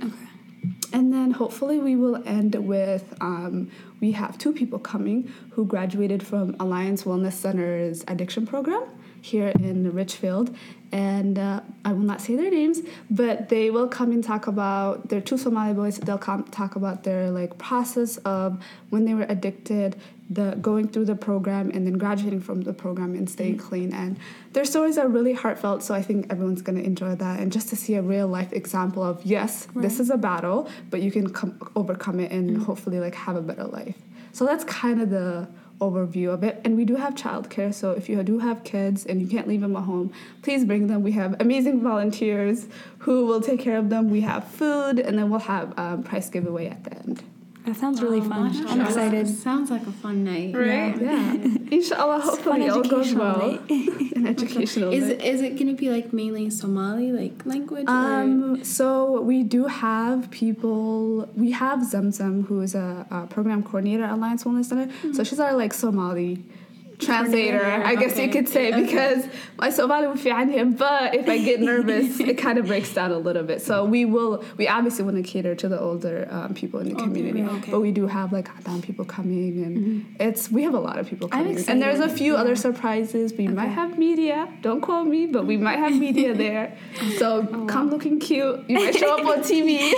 And 0.93 1.11
then 1.11 1.31
hopefully 1.31 1.79
we 1.79 1.95
will 1.95 2.21
end 2.25 2.53
with 2.53 3.15
um, 3.19 3.71
we 3.99 4.11
have 4.11 4.37
two 4.37 4.53
people 4.53 4.77
coming 4.77 5.33
who 5.49 5.65
graduated 5.65 6.21
from 6.25 6.55
Alliance 6.59 7.03
Wellness 7.03 7.33
Center's 7.33 8.05
addiction 8.07 8.45
program 8.45 8.83
here 9.23 9.47
in 9.47 9.91
Richfield. 9.93 10.55
And 10.91 11.39
uh, 11.39 11.61
I 11.85 11.93
will 11.93 12.03
not 12.03 12.21
say 12.21 12.35
their 12.35 12.51
names, 12.51 12.81
but 13.09 13.49
they 13.49 13.71
will 13.71 13.87
come 13.87 14.11
and 14.11 14.23
talk 14.23 14.45
about, 14.45 15.09
they're 15.09 15.21
two 15.21 15.37
Somali 15.37 15.73
boys, 15.73 15.97
they'll 15.97 16.19
come 16.19 16.43
talk 16.43 16.75
about 16.75 17.03
their 17.03 17.31
like 17.31 17.57
process 17.57 18.17
of 18.17 18.63
when 18.89 19.05
they 19.05 19.15
were 19.15 19.25
addicted, 19.27 19.95
the 20.29 20.57
going 20.61 20.87
through 20.87 21.05
the 21.05 21.15
program 21.15 21.71
and 21.71 21.87
then 21.87 21.97
graduating 21.97 22.41
from 22.41 22.61
the 22.61 22.73
program 22.73 23.15
and 23.15 23.29
staying 23.29 23.57
clean. 23.57 23.93
And 23.93 24.19
their 24.51 24.65
stories 24.65 24.97
are 24.97 25.07
really 25.07 25.33
heartfelt, 25.33 25.83
so 25.83 25.95
I 25.95 26.01
think 26.01 26.27
everyone's 26.29 26.61
gonna 26.61 26.81
enjoy 26.81 27.15
that. 27.15 27.39
And 27.39 27.51
just 27.51 27.69
to 27.69 27.75
see 27.75 27.95
a 27.95 28.01
real 28.01 28.27
life 28.27 28.53
example 28.53 29.03
of 29.03 29.23
yes, 29.25 29.67
this 29.75 29.99
is 29.99 30.09
a 30.09 30.17
battle, 30.17 30.69
but 30.91 31.01
you 31.01 31.11
can 31.11 31.29
come, 31.31 31.57
overcome 31.75 32.19
it 32.19 32.31
and 32.31 32.61
hopefully 32.61 32.99
like 32.99 33.15
have 33.15 33.35
a 33.35 33.41
better 33.41 33.63
life. 33.63 33.97
So 34.31 34.45
that's 34.45 34.63
kind 34.65 35.01
of 35.01 35.09
the 35.09 35.47
overview 35.83 36.33
of 36.33 36.43
it. 36.43 36.61
And 36.63 36.75
we 36.75 36.85
do 36.85 36.95
have 36.95 37.15
childcare, 37.15 37.73
so 37.73 37.91
if 37.91 38.09
you 38.09 38.21
do 38.23 38.39
have 38.39 38.63
kids 38.63 39.05
and 39.05 39.21
you 39.21 39.27
can't 39.27 39.47
leave 39.47 39.61
them 39.61 39.75
at 39.75 39.83
home, 39.83 40.11
please 40.41 40.63
bring 40.65 40.87
them. 40.87 41.03
We 41.03 41.11
have 41.13 41.35
amazing 41.39 41.81
volunteers 41.81 42.67
who 42.99 43.25
will 43.25 43.41
take 43.41 43.59
care 43.59 43.77
of 43.77 43.89
them. 43.89 44.09
We 44.09 44.21
have 44.21 44.47
food, 44.47 44.99
and 44.99 45.17
then 45.17 45.29
we'll 45.29 45.47
have 45.55 45.77
um, 45.77 46.03
prize 46.03 46.29
giveaway 46.29 46.67
at 46.67 46.83
the 46.83 46.93
end. 46.95 47.23
That 47.65 47.77
sounds 47.77 48.01
really 48.01 48.19
Oh, 48.19 48.23
fun. 48.29 48.43
mashallah. 48.47 48.69
I'm 48.71 48.81
excited. 48.81 49.27
Sounds 49.27 49.71
like 49.71 49.83
a 49.87 49.91
fun 49.91 50.23
night. 50.25 50.53
Right? 50.53 50.99
Yeah, 51.01 51.33
inshallah. 51.71 52.19
Hopefully, 52.19 52.65
it 52.65 52.69
all 52.71 52.83
goes 52.83 53.13
well. 53.13 53.37
night. 53.39 53.69
An 54.17 54.27
educational. 54.27 54.91
Is 54.91 55.03
night. 55.05 55.11
it, 55.13 55.21
is 55.23 55.41
it 55.41 55.57
gonna 55.57 55.73
be 55.73 55.89
like 55.89 56.11
mainly 56.11 56.49
Somali 56.49 57.11
like 57.13 57.45
language? 57.45 57.85
or? 57.87 57.91
Um, 57.91 58.63
so 58.65 59.21
we 59.21 59.43
do 59.43 59.67
have 59.67 60.29
people. 60.29 61.29
We 61.37 61.51
have 61.51 61.79
Zamzam, 61.79 62.45
who 62.47 62.59
is 62.61 62.75
a, 62.75 63.05
a 63.09 63.27
program 63.27 63.63
coordinator 63.63 64.03
at 64.03 64.11
Alliance 64.13 64.43
Wellness 64.43 64.65
Center. 64.65 64.91
So 65.13 65.23
she's 65.23 65.39
our 65.39 65.53
like 65.53 65.73
Somali 65.73 66.43
translator, 67.05 67.63
I 67.63 67.95
guess 67.95 68.17
you 68.17 68.29
could 68.29 68.47
say, 68.47 68.71
because 68.71 69.25
my 69.57 69.69
Somali 69.69 70.07
will 70.07 70.15
him, 70.15 70.73
but 70.73 71.15
if 71.15 71.27
I 71.27 71.37
get 71.37 71.59
nervous, 71.73 72.19
it 72.19 72.37
kind 72.37 72.57
of 72.57 72.67
breaks 72.67 72.93
down 72.93 73.11
a 73.11 73.17
little 73.17 73.43
bit. 73.43 73.61
So 73.61 73.85
we 73.85 74.05
will, 74.05 74.43
we 74.57 74.67
obviously 74.67 75.03
want 75.03 75.17
to 75.17 75.23
cater 75.23 75.55
to 75.55 75.69
the 75.69 75.79
older 75.79 76.27
um, 76.31 76.53
people 76.53 76.79
in 76.79 76.89
the 76.89 76.95
community, 76.95 77.43
okay. 77.43 77.71
but 77.71 77.79
we 77.79 77.91
do 77.91 78.07
have 78.07 78.31
like 78.31 78.49
Adam 78.49 78.81
people 78.81 79.05
coming, 79.05 79.63
and 79.63 80.15
it's 80.19 80.51
we 80.51 80.63
have 80.63 80.73
a 80.73 80.79
lot 80.79 80.99
of 80.99 81.07
people 81.07 81.27
coming, 81.27 81.57
and 81.67 81.81
there's 81.81 81.99
a 81.99 82.09
few 82.09 82.35
other 82.35 82.55
surprises. 82.55 83.33
We 83.33 83.47
might 83.47 83.67
have 83.67 83.97
media. 83.97 84.51
Don't 84.61 84.81
quote 84.81 85.07
me, 85.07 85.27
but 85.27 85.45
we 85.45 85.57
might 85.57 85.79
have 85.79 85.93
media 85.93 86.33
there. 86.45 86.77
So 87.17 87.65
come 87.67 87.89
looking 87.89 88.19
cute. 88.19 88.69
You 88.69 88.75
might 88.75 88.95
show 88.95 89.17
up 89.17 89.25
on 89.25 89.43
TV. 89.43 89.93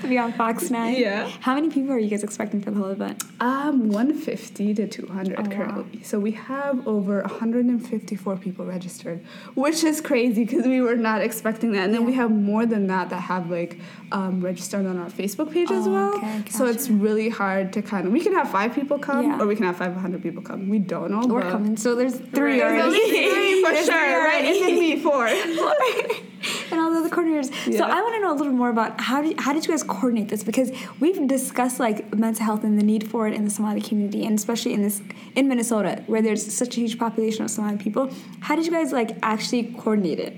We 0.10 0.18
on 0.18 0.32
Fox 0.32 0.70
9. 0.70 0.96
Yeah. 0.96 1.30
How 1.40 1.54
many 1.54 1.70
people 1.70 1.92
are 1.92 1.98
you 1.98 2.08
guys 2.08 2.24
expecting 2.24 2.60
for 2.60 2.70
the 2.70 2.78
whole 2.78 2.88
event? 2.88 3.22
Um, 3.38 3.90
150 3.90 4.74
to 4.74 4.88
200 4.88 5.38
Oh, 5.38 5.42
wow. 5.76 5.84
So 6.02 6.18
we 6.18 6.32
have 6.32 6.86
over 6.86 7.20
154 7.22 8.36
people 8.36 8.64
registered, 8.66 9.24
which 9.54 9.84
is 9.84 10.00
crazy 10.00 10.44
because 10.44 10.66
we 10.66 10.80
were 10.80 10.96
not 10.96 11.22
expecting 11.22 11.72
that. 11.72 11.84
And 11.84 11.94
then 11.94 12.04
we 12.04 12.12
have 12.14 12.30
more 12.30 12.66
than 12.66 12.86
that 12.88 13.10
that 13.10 13.20
have 13.20 13.50
like 13.50 13.78
um, 14.12 14.40
registered 14.40 14.86
on 14.86 14.98
our 14.98 15.08
Facebook 15.10 15.52
page 15.52 15.70
as 15.70 15.86
Oh, 15.86 15.92
well. 15.92 16.14
okay, 16.16 16.42
So 16.50 16.66
it's 16.66 16.88
really 16.88 17.28
hard 17.28 17.72
to 17.74 17.82
kind 17.82 18.06
of. 18.06 18.12
We 18.12 18.20
can 18.20 18.32
have 18.34 18.50
five 18.50 18.74
people 18.74 18.98
come, 18.98 19.24
Yeah. 19.26 19.40
or 19.40 19.46
we 19.46 19.56
can 19.56 19.64
have 19.66 19.76
500 19.76 20.22
people 20.22 20.42
come. 20.42 20.68
We 20.68 20.78
don't 20.78 21.10
know. 21.10 21.26
We're 21.26 21.42
coming. 21.42 21.76
So 21.76 21.94
there's 21.94 22.16
three 22.16 22.58
There's 22.58 22.62
already. 22.62 22.82
only 22.82 23.00
three 23.34 23.64
for 23.64 23.70
There's 23.72 23.86
sure, 23.86 23.94
three 23.94 24.14
right? 24.14 24.42
then 24.60 24.78
me 24.78 24.98
four. 25.00 25.28
and 26.70 26.80
all 26.80 26.90
the 26.90 26.98
other 26.98 27.08
coordinators. 27.08 27.50
So 27.76 27.84
I 27.84 28.00
want 28.02 28.14
to 28.14 28.20
know 28.20 28.32
a 28.32 28.38
little 28.38 28.52
more 28.52 28.70
about 28.70 29.00
how 29.00 29.22
did 29.22 29.38
how 29.40 29.52
did 29.52 29.64
you 29.66 29.70
guys 29.70 29.82
coordinate 29.82 30.28
this? 30.28 30.42
Because 30.42 30.72
we've 30.98 31.26
discussed 31.26 31.80
like 31.80 32.14
mental 32.14 32.44
health 32.44 32.64
and 32.64 32.78
the 32.78 32.84
need 32.84 33.08
for 33.08 33.28
it 33.28 33.34
in 33.34 33.44
the 33.44 33.50
Somali 33.50 33.80
community, 33.80 34.24
and 34.24 34.38
especially 34.38 34.72
in 34.72 34.82
this 34.82 35.02
in 35.34 35.48
Minnesota 35.48 36.02
where 36.06 36.22
there's 36.22 36.52
such 36.52 36.76
a 36.76 36.80
huge 36.80 36.98
population 36.98 37.44
of 37.44 37.50
Somali 37.50 37.76
people. 37.76 38.10
How 38.40 38.56
did 38.56 38.66
you 38.66 38.72
guys 38.72 38.92
like 38.92 39.16
actually 39.22 39.64
coordinate 39.64 40.18
it? 40.18 40.36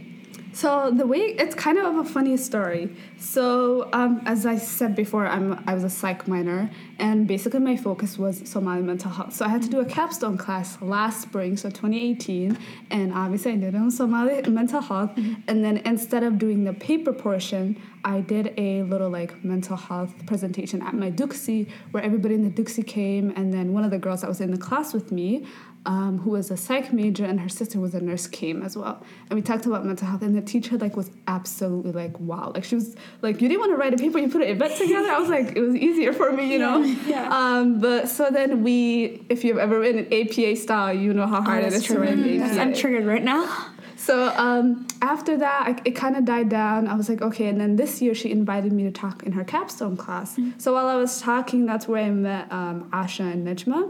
So 0.54 0.90
the 0.90 1.06
way 1.06 1.20
it's 1.38 1.54
kind 1.54 1.78
of 1.78 1.96
a 1.96 2.04
funny 2.04 2.36
story. 2.36 2.94
So 3.18 3.88
um, 3.92 4.20
as 4.26 4.44
I 4.44 4.56
said 4.56 4.94
before, 4.94 5.26
I'm 5.26 5.62
I 5.66 5.74
was 5.74 5.84
a 5.84 5.90
psych 5.90 6.28
minor, 6.28 6.70
and 6.98 7.26
basically 7.26 7.60
my 7.60 7.76
focus 7.76 8.18
was 8.18 8.46
Somali 8.48 8.82
mental 8.82 9.10
health. 9.10 9.32
So 9.32 9.46
I 9.46 9.48
had 9.48 9.62
to 9.62 9.68
do 9.68 9.80
a 9.80 9.84
capstone 9.84 10.36
class 10.36 10.80
last 10.82 11.22
spring, 11.22 11.56
so 11.56 11.70
2018, 11.70 12.58
and 12.90 13.14
obviously 13.14 13.52
I 13.52 13.56
did 13.56 13.74
it 13.74 13.78
on 13.78 13.90
Somali 13.90 14.42
mental 14.42 14.82
health. 14.82 15.12
And 15.48 15.64
then 15.64 15.78
instead 15.78 16.22
of 16.22 16.38
doing 16.38 16.64
the 16.64 16.74
paper 16.74 17.12
portion, 17.12 17.80
I 18.04 18.20
did 18.20 18.52
a 18.58 18.82
little 18.82 19.08
like 19.08 19.42
mental 19.44 19.76
health 19.76 20.14
presentation 20.26 20.82
at 20.82 20.94
my 20.94 21.10
Duxie, 21.10 21.68
where 21.92 22.02
everybody 22.02 22.34
in 22.34 22.42
the 22.42 22.50
Duxie 22.50 22.86
came, 22.86 23.32
and 23.36 23.54
then 23.54 23.72
one 23.72 23.84
of 23.84 23.90
the 23.90 23.98
girls 23.98 24.20
that 24.20 24.28
was 24.28 24.40
in 24.40 24.50
the 24.50 24.58
class 24.58 24.92
with 24.92 25.12
me 25.12 25.46
um, 25.84 26.18
who 26.18 26.30
was 26.30 26.50
a 26.50 26.56
psych 26.56 26.92
major 26.92 27.24
and 27.24 27.40
her 27.40 27.48
sister 27.48 27.80
was 27.80 27.94
a 27.94 28.00
nurse 28.00 28.26
came 28.28 28.62
as 28.62 28.76
well. 28.76 29.02
And 29.28 29.36
we 29.36 29.42
talked 29.42 29.66
about 29.66 29.84
mental 29.84 30.06
health 30.06 30.22
and 30.22 30.36
the 30.36 30.40
teacher 30.42 30.78
like 30.78 30.96
was 30.96 31.10
absolutely 31.26 31.90
like 31.92 32.18
wow. 32.20 32.52
Like 32.54 32.64
she 32.64 32.76
was 32.76 32.94
like 33.20 33.40
you 33.40 33.48
didn't 33.48 33.60
want 33.60 33.72
to 33.72 33.76
write 33.76 33.92
a 33.94 33.96
paper 33.96 34.18
you 34.18 34.28
put 34.28 34.42
an 34.42 34.48
event 34.48 34.76
together? 34.78 35.08
I 35.08 35.18
was 35.18 35.28
like 35.28 35.56
it 35.56 35.60
was 35.60 35.74
easier 35.74 36.12
for 36.12 36.30
me 36.32 36.52
you 36.52 36.58
know? 36.58 36.78
yeah. 37.06 37.28
um, 37.30 37.80
but 37.80 38.08
so 38.08 38.30
then 38.30 38.62
we 38.62 39.24
if 39.28 39.42
you've 39.44 39.58
ever 39.58 39.80
written 39.80 40.06
in 40.06 40.28
apa 40.28 40.56
style 40.56 40.92
you 40.94 41.12
know 41.12 41.26
how 41.26 41.42
hard 41.42 41.64
it 41.64 41.66
Oh, 41.66 41.70
that's 41.70 41.82
is 41.82 41.90
to 41.90 41.98
write 41.98 42.10
an 42.10 42.38
That's- 42.38 42.58
I'm 42.58 42.74
triggered 42.74 43.06
right 43.06 43.22
now. 43.22 43.66
So 44.02 44.32
um, 44.36 44.88
after 45.00 45.36
that, 45.36 45.62
I, 45.68 45.80
it 45.84 45.92
kind 45.92 46.16
of 46.16 46.24
died 46.24 46.48
down. 46.48 46.88
I 46.88 46.94
was 46.94 47.08
like, 47.08 47.22
okay. 47.22 47.46
And 47.46 47.60
then 47.60 47.76
this 47.76 48.02
year, 48.02 48.16
she 48.16 48.32
invited 48.32 48.72
me 48.72 48.82
to 48.82 48.90
talk 48.90 49.22
in 49.22 49.30
her 49.32 49.44
capstone 49.44 49.96
class. 49.96 50.36
So 50.58 50.74
while 50.74 50.88
I 50.88 50.96
was 50.96 51.20
talking, 51.20 51.66
that's 51.66 51.86
where 51.86 52.02
I 52.04 52.10
met 52.10 52.50
um, 52.50 52.90
Asha 52.90 53.32
and 53.32 53.46
Nejma. 53.46 53.80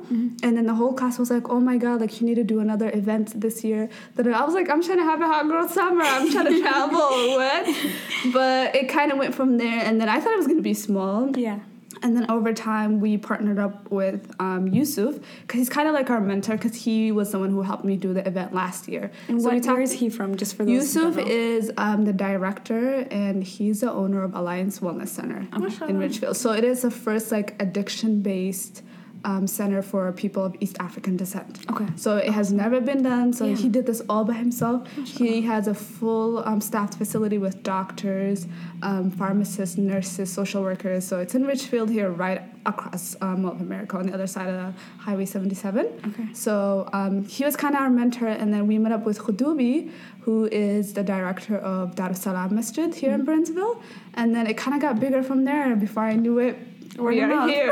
And 0.43 0.57
then 0.57 0.67
the 0.67 0.75
whole 0.75 0.93
class 0.93 1.19
was 1.19 1.31
like, 1.31 1.49
oh 1.49 1.61
my 1.61 1.79
god, 1.79 2.03
like 2.03 2.21
you 2.21 2.27
need 2.27 2.35
to 2.35 2.45
do 2.45 2.61
another 2.61 2.91
event 2.93 3.41
this 3.41 3.65
year. 3.65 3.89
That 4.17 4.27
I 4.27 4.45
was 4.45 4.53
like, 4.53 4.69
I'm 4.69 4.83
trying 4.83 4.99
to 4.99 5.05
have 5.05 5.23
a 5.23 5.27
hot 5.27 5.49
girl 5.49 5.67
summer. 5.67 6.05
I'm 6.05 6.31
trying 6.31 6.47
to 6.53 6.61
travel. 6.61 6.99
what? 6.99 7.65
But 8.35 8.77
it 8.77 8.91
kind 8.91 9.13
of 9.13 9.19
went 9.19 9.35
from 9.35 9.57
there. 9.57 9.81
And 9.83 9.99
then 9.99 10.11
I 10.11 10.21
thought 10.21 10.35
it 10.35 10.39
was 10.39 10.47
gonna 10.47 10.61
be 10.61 10.75
small. 10.75 11.35
Yeah. 11.39 11.61
And 12.03 12.17
then 12.17 12.31
over 12.31 12.53
time, 12.53 13.01
we 13.01 13.17
partnered 13.17 13.59
up 13.59 13.91
with 13.91 14.35
um, 14.41 14.69
Yusuf 14.69 15.19
because 15.43 15.59
he's 15.59 15.69
kind 15.69 15.89
of 15.89 15.95
like 15.95 16.11
our 16.11 16.21
mentor 16.21 16.57
because 16.57 16.75
he 16.75 17.13
was 17.13 17.33
the 17.33 17.39
one 17.39 17.51
who 17.51 17.63
helped 17.63 17.85
me 17.85 17.97
do 17.97 18.13
the 18.13 18.27
event 18.27 18.53
last 18.53 18.89
year. 18.89 19.11
And 19.29 19.41
So 19.41 19.51
what, 19.51 19.65
where 19.65 19.81
is 19.81 19.93
he 19.93 20.09
from? 20.09 20.37
Just 20.37 20.57
for 20.57 20.65
those. 20.65 20.73
Yusuf 20.73 21.19
is 21.19 21.71
um, 21.77 22.05
the 22.05 22.13
director 22.13 23.07
and 23.11 23.45
he's 23.45 23.81
the 23.81 23.91
owner 23.91 24.23
of 24.23 24.35
Alliance 24.35 24.81
Wellness 24.81 25.09
Center 25.09 25.47
in 25.89 25.99
Richfield. 25.99 26.37
So 26.37 26.53
it 26.53 26.65
is 26.65 26.83
the 26.83 26.91
first 26.91 27.31
like 27.31 27.61
addiction 27.63 28.21
based 28.23 28.83
um, 29.25 29.47
center 29.47 29.83
for 29.83 30.11
people 30.13 30.45
of 30.45 30.57
East 30.61 30.77
African 30.81 31.17
descent. 31.17 31.59
Okay. 31.71 31.87
So 31.97 32.17
it 32.17 32.31
has 32.33 32.53
never 32.53 32.81
been 32.81 33.03
done. 33.03 33.33
So 33.33 33.45
Yeah. 33.47 33.57
he 33.57 33.69
did 33.69 33.87
this 33.87 34.03
all 34.09 34.25
by 34.25 34.35
himself. 34.35 34.91
He 35.05 35.43
has 35.43 35.67
a 35.69 35.75
full 35.75 36.39
um, 36.49 36.61
staffed 36.61 36.95
facility 36.95 37.39
with 37.39 37.63
doctors, 37.63 38.47
um, 38.83 39.11
pharmacists, 39.11 39.77
nurses, 39.77 40.33
social 40.33 40.63
workers. 40.63 41.07
So 41.07 41.21
it's 41.21 41.35
in 41.35 41.45
Richfield 41.47 41.91
here, 41.91 42.11
right 42.11 42.43
across 42.65 43.17
um, 43.21 43.45
of 43.45 43.61
America 43.61 43.97
on 43.97 44.07
the 44.07 44.15
other 44.15 44.27
side 44.27 44.49
of 44.49 44.55
the 44.55 44.73
Highway 44.99 45.25
77. 45.27 45.87
Okay. 46.09 46.33
So 46.33 46.89
um, 46.93 47.25
he 47.25 47.45
was 47.45 47.57
kind 47.57 47.75
of 47.75 47.81
our 47.81 47.91
mentor, 47.91 48.29
and 48.29 48.53
then 48.55 48.67
we 48.67 48.79
met 48.79 48.93
up 48.93 49.05
with 49.05 49.19
Khudubi, 49.19 49.91
who 50.21 50.47
is 50.53 50.93
the 50.95 51.03
director 51.03 51.57
of 51.59 51.95
Darussalam 51.97 52.53
Masjid 52.53 52.95
here 52.95 53.13
in 53.13 53.25
Burnsville. 53.25 53.83
And 54.15 54.35
then 54.35 54.47
it 54.47 54.57
kind 54.57 54.75
of 54.77 54.81
got 54.81 55.01
bigger 55.01 55.23
from 55.23 55.45
there. 55.45 55.75
Before 55.75 56.05
I 56.05 56.15
knew 56.15 56.39
it, 56.39 56.57
Word 56.99 57.15
we 57.15 57.21
of 57.21 57.31
are 57.31 57.35
mouth. 57.35 57.51
here. 57.51 57.69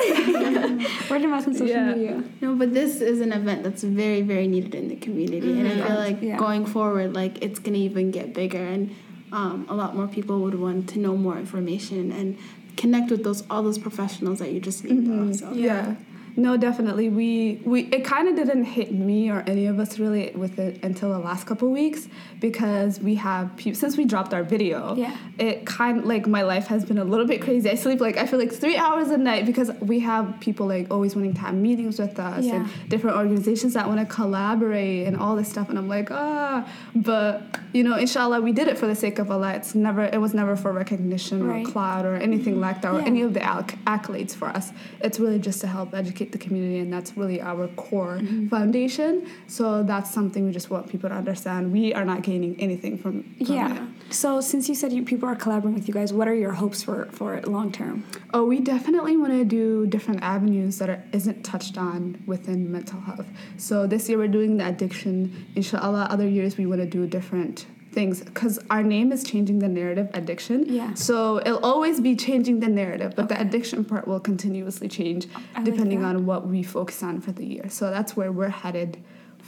Word 1.11 1.23
of 1.25 1.31
mouth 1.31 1.47
on 1.49 1.55
social 1.55 1.67
Yeah. 1.67 1.93
media. 1.95 2.25
No, 2.41 2.55
but 2.55 2.73
this 2.73 3.01
is 3.01 3.21
an 3.21 3.33
event 3.33 3.63
that's 3.63 3.83
very, 3.83 4.23
very 4.23 4.49
needed 4.49 4.75
in 4.75 4.89
the 4.89 4.97
community, 4.97 5.59
and 5.59 5.69
I 5.69 5.87
feel 5.87 5.97
like 5.97 6.23
Yeah. 6.23 6.37
going 6.39 6.65
forward, 6.67 7.15
like 7.15 7.43
it's 7.43 7.59
gonna 7.59 7.79
even 7.79 8.11
get 8.11 8.33
bigger, 8.35 8.59
and 8.65 8.91
um, 9.33 9.67
a 9.69 9.75
lot 9.75 9.95
more 9.95 10.09
people 10.09 10.41
would 10.41 10.59
want 10.59 10.89
to 10.91 10.99
know 10.99 11.17
more 11.17 11.39
information 11.39 12.11
and 12.13 12.37
connect 12.77 13.11
with 13.11 13.23
those 13.23 13.45
all 13.51 13.63
those 13.63 13.79
professionals 13.79 14.39
that 14.39 14.51
you 14.53 14.59
just 14.61 14.85
named. 14.85 15.09
off, 15.11 15.37
So. 15.37 15.53
Yeah. 15.53 15.95
No, 16.37 16.57
definitely. 16.57 17.09
We 17.09 17.61
we 17.65 17.83
it 17.87 18.05
kind 18.05 18.29
of 18.29 18.37
didn't 18.37 18.65
hit 18.65 18.93
me 18.93 19.31
or 19.31 19.43
any 19.47 19.67
of 19.67 19.79
us 19.79 19.99
really 19.99 20.31
with 20.35 20.59
it 20.59 20.83
until 20.85 21.11
the 21.11 21.19
last 21.19 21.47
couple 21.47 21.71
weeks 21.71 22.09
because 22.41 23.01
we 23.01 23.17
have 23.17 23.51
since 23.75 23.97
we 23.97 24.05
dropped 24.05 24.33
our 24.33 24.43
video. 24.43 24.95
Yeah. 24.95 25.17
It 25.39 25.67
kind 25.67 25.99
of 26.01 26.05
like 26.07 26.27
my 26.27 26.43
life 26.43 26.67
has 26.69 26.85
been 26.85 26.99
a 26.99 27.05
little 27.05 27.27
bit 27.27 27.43
crazy. 27.43 27.69
I 27.71 27.75
sleep 27.75 28.01
like 28.01 28.17
I 28.17 28.27
feel 28.27 28.39
like 28.39 28.53
three 28.53 28.77
hours 28.77 29.09
a 29.11 29.19
night 29.19 29.45
because 29.47 29.71
we 29.81 30.01
have 30.01 30.39
people 30.41 30.67
like 30.67 30.91
always 30.91 31.15
wanting 31.17 31.35
to 31.35 31.41
have 31.41 31.55
meetings 31.55 31.99
with 31.99 32.19
us 32.19 32.45
Yeah. 32.45 32.57
and 32.57 32.89
different 32.89 33.17
organizations 33.17 33.75
that 33.75 33.87
want 33.89 34.01
to 34.01 34.07
collaborate 34.07 35.07
and 35.07 35.17
all 35.17 35.37
this 35.37 35.49
stuff. 35.49 35.69
And 35.69 35.79
I'm 35.79 35.89
like 35.89 36.11
ah, 36.11 36.67
but 36.95 37.43
you 37.73 37.85
know, 37.85 37.97
inshallah, 37.97 38.41
we 38.41 38.53
did 38.53 38.67
it 38.69 38.79
for 38.79 38.87
the 38.87 38.95
sake 38.97 39.19
of 39.19 39.31
Allah. 39.31 39.55
It's 39.55 39.75
never 39.75 40.05
it 40.05 40.21
was 40.21 40.35
never 40.35 40.57
for 40.57 40.73
recognition 40.73 41.47
Right. 41.47 41.67
or 41.67 41.71
cloud 41.71 42.05
or 42.05 42.15
anything 42.17 42.61
like 42.61 42.83
that 42.83 42.93
or 42.93 43.01
Yeah. 43.01 43.07
any 43.07 43.23
of 43.23 43.35
the 43.35 43.43
acc- 43.43 43.79
accolades 43.87 44.35
for 44.35 44.49
us. 44.49 44.73
It's 45.01 45.19
really 45.21 45.39
just 45.39 45.61
to 45.63 45.67
help 45.67 45.95
educate 45.95 46.20
the 46.31 46.39
community, 46.39 46.79
and 46.79 46.93
that's 46.93 47.17
really 47.17 47.41
our 47.41 47.67
core 47.69 48.19
Mm-hmm. 48.21 48.49
foundation. 48.49 49.27
So 49.47 49.83
that's 49.83 50.11
something 50.11 50.45
we 50.45 50.53
just 50.53 50.69
want 50.71 50.89
people 50.89 51.09
to 51.09 51.15
understand. 51.17 51.73
We 51.73 51.95
are 51.95 52.05
not 52.05 52.23
gaining 52.23 52.53
anything 52.61 52.99
from, 52.99 53.23
from 53.23 53.47
Yeah. 53.57 53.75
it. 53.77 54.15
So 54.21 54.41
since 54.41 54.69
you 54.69 54.75
said 54.75 54.93
you, 54.93 55.03
people 55.05 55.29
are 55.29 55.37
collaborating 55.37 55.75
with 55.79 55.89
you 55.89 55.95
guys, 55.95 56.13
what 56.13 56.27
are 56.29 56.35
your 56.35 56.53
hopes 56.53 56.83
for 56.83 57.07
for 57.13 57.35
it 57.35 57.47
long 57.49 57.71
term? 57.73 58.05
Oh, 58.35 58.45
we 58.45 58.61
definitely 58.61 59.17
want 59.17 59.33
to 59.33 59.45
do 59.45 59.87
different 59.87 60.21
avenues 60.23 60.79
that 60.79 60.89
are, 60.91 61.03
isn't 61.13 61.45
touched 61.45 61.79
on 61.79 62.23
within 62.27 62.71
mental 62.71 63.01
health. 63.01 63.27
So 63.57 63.87
this 63.87 64.09
year 64.09 64.19
we're 64.19 64.29
doing 64.39 64.57
the 64.59 64.67
addiction. 64.67 65.47
Inshallah, 65.55 66.09
other 66.11 66.29
years 66.29 66.57
we 66.59 66.67
want 66.67 66.81
to 66.81 66.87
do 66.87 67.07
different 67.07 67.67
things 67.93 68.23
because 68.23 68.59
our 68.71 68.83
name 68.83 69.11
is 69.13 69.25
changing 69.25 69.59
the 69.59 69.69
narrative 69.69 70.09
addiction. 70.15 70.65
Yeah. 70.67 70.95
So 70.95 71.39
it'll 71.41 71.65
always 71.65 72.01
be 72.01 72.15
changing 72.17 72.61
the 72.61 72.69
narrative, 72.69 73.15
but 73.17 73.29
the 73.29 73.41
addiction 73.41 73.85
part 73.85 74.07
will 74.07 74.21
continuously 74.21 74.89
change 74.89 75.27
oh, 75.35 75.43
I 75.57 75.63
depending 75.63 76.01
that. 76.03 76.09
on 76.17 76.27
what 76.27 76.47
we 76.47 76.63
focus 76.63 77.03
on 77.03 77.21
for 77.21 77.33
the 77.33 77.45
year. 77.45 77.69
So 77.69 77.91
that's 77.91 78.17
where 78.17 78.31
we're 78.33 78.49
headed. 78.49 78.99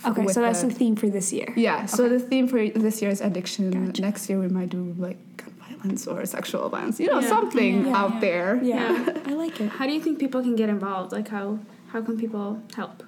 Okay, 0.04 0.26
so 0.28 0.40
that's 0.40 0.62
the- 0.62 0.68
the 0.68 0.74
theme 0.74 0.96
for 0.96 1.08
this 1.08 1.32
year. 1.32 1.52
yeah. 1.56 1.86
So 1.86 2.04
Okay. 2.04 2.14
the 2.16 2.20
theme 2.20 2.48
for 2.48 2.66
this 2.68 3.00
year 3.02 3.10
is 3.10 3.20
addiction. 3.20 3.70
Gotcha. 3.86 4.02
Next 4.02 4.28
year 4.28 4.38
we 4.40 4.48
might 4.48 4.70
do 4.70 4.94
like 4.98 5.18
gun 5.36 5.52
violence 5.60 6.06
or 6.06 6.24
sexual 6.26 6.68
violence. 6.68 6.98
You 6.98 7.08
know, 7.08 7.20
Yeah. 7.20 7.28
something 7.28 7.86
Yeah. 7.86 7.96
out 8.00 8.20
there. 8.20 8.58
Yeah, 8.62 9.06
I 9.26 9.32
like 9.34 9.60
it. 9.60 9.68
How 9.68 9.86
do 9.86 9.92
you 9.92 10.00
think 10.00 10.18
people 10.18 10.42
can 10.42 10.56
get 10.56 10.68
involved? 10.68 11.12
Like 11.12 11.28
how 11.28 11.58
how 11.92 12.00
can 12.02 12.16
people 12.18 12.58
help? 12.74 13.02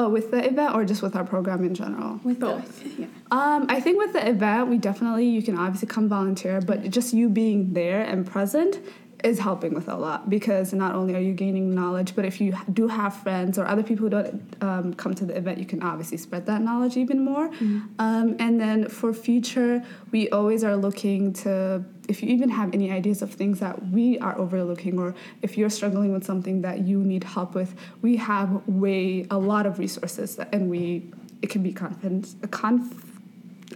Oh, 0.00 0.08
with 0.08 0.30
the 0.30 0.46
event 0.46 0.76
or 0.76 0.84
just 0.84 1.02
with 1.02 1.16
our 1.16 1.24
program 1.24 1.64
in 1.64 1.74
general? 1.74 2.20
With 2.22 2.38
Both. 2.38 2.84
The, 2.84 3.02
yeah. 3.02 3.06
Um, 3.32 3.66
I 3.68 3.80
think 3.80 3.98
with 3.98 4.12
the 4.12 4.28
event, 4.28 4.68
we 4.68 4.78
definitely 4.78 5.26
you 5.28 5.42
can 5.42 5.58
obviously 5.58 5.88
come 5.88 6.08
volunteer, 6.08 6.60
but 6.60 6.88
just 6.88 7.12
you 7.12 7.28
being 7.28 7.72
there 7.72 8.02
and 8.02 8.24
present 8.24 8.78
is 9.24 9.38
helping 9.40 9.74
with 9.74 9.88
a 9.88 9.96
lot 9.96 10.30
because 10.30 10.72
not 10.72 10.94
only 10.94 11.14
are 11.14 11.20
you 11.20 11.32
gaining 11.32 11.74
knowledge, 11.74 12.14
but 12.14 12.24
if 12.24 12.40
you 12.40 12.56
do 12.72 12.86
have 12.86 13.14
friends 13.14 13.58
or 13.58 13.66
other 13.66 13.82
people 13.82 14.04
who 14.04 14.10
don't 14.10 14.56
um, 14.60 14.94
come 14.94 15.14
to 15.14 15.24
the 15.24 15.36
event, 15.36 15.58
you 15.58 15.66
can 15.66 15.82
obviously 15.82 16.16
spread 16.16 16.46
that 16.46 16.62
knowledge 16.62 16.96
even 16.96 17.24
more. 17.24 17.48
Mm-hmm. 17.48 17.80
Um, 17.98 18.36
and 18.38 18.60
then 18.60 18.88
for 18.88 19.12
future, 19.12 19.84
we 20.12 20.28
always 20.30 20.62
are 20.62 20.76
looking 20.76 21.32
to, 21.44 21.84
if 22.08 22.22
you 22.22 22.28
even 22.28 22.48
have 22.48 22.72
any 22.72 22.92
ideas 22.92 23.20
of 23.20 23.32
things 23.32 23.58
that 23.58 23.88
we 23.88 24.18
are 24.20 24.38
overlooking, 24.38 24.98
or 24.98 25.14
if 25.42 25.58
you're 25.58 25.70
struggling 25.70 26.12
with 26.12 26.24
something 26.24 26.62
that 26.62 26.80
you 26.80 27.02
need 27.02 27.24
help 27.24 27.54
with, 27.54 27.74
we 28.02 28.16
have 28.16 28.66
way 28.68 29.26
a 29.30 29.38
lot 29.38 29.66
of 29.66 29.78
resources, 29.78 30.36
that, 30.36 30.48
and 30.54 30.70
we 30.70 31.10
it 31.42 31.50
can 31.50 31.62
be 31.62 31.72
confident, 31.72 32.34
conf, 32.50 32.92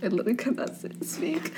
I 0.03 0.07
literally 0.07 0.35
cannot 0.35 0.75
speak 1.05 1.53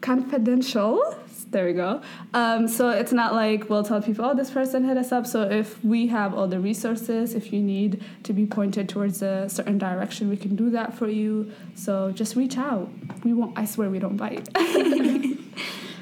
confidential 0.00 1.16
there 1.54 1.66
we 1.66 1.72
go. 1.72 2.02
Um, 2.34 2.66
so 2.66 2.90
it's 2.90 3.12
not 3.12 3.32
like 3.32 3.70
we'll 3.70 3.84
tell 3.84 4.02
people, 4.02 4.24
oh, 4.24 4.34
this 4.34 4.50
person 4.50 4.84
hit 4.84 4.98
us 4.98 5.12
up. 5.12 5.24
So 5.24 5.42
if 5.42 5.82
we 5.84 6.08
have 6.08 6.34
all 6.34 6.48
the 6.48 6.58
resources, 6.58 7.34
if 7.34 7.52
you 7.52 7.62
need 7.62 8.02
to 8.24 8.32
be 8.32 8.44
pointed 8.44 8.88
towards 8.88 9.22
a 9.22 9.48
certain 9.48 9.78
direction, 9.78 10.28
we 10.28 10.36
can 10.36 10.56
do 10.56 10.68
that 10.70 10.94
for 10.94 11.08
you. 11.08 11.52
So 11.76 12.10
just 12.10 12.34
reach 12.34 12.58
out. 12.58 12.90
We 13.22 13.32
won't. 13.32 13.56
I 13.56 13.66
swear 13.66 13.88
we 13.88 14.00
don't 14.00 14.16
bite. 14.16 14.48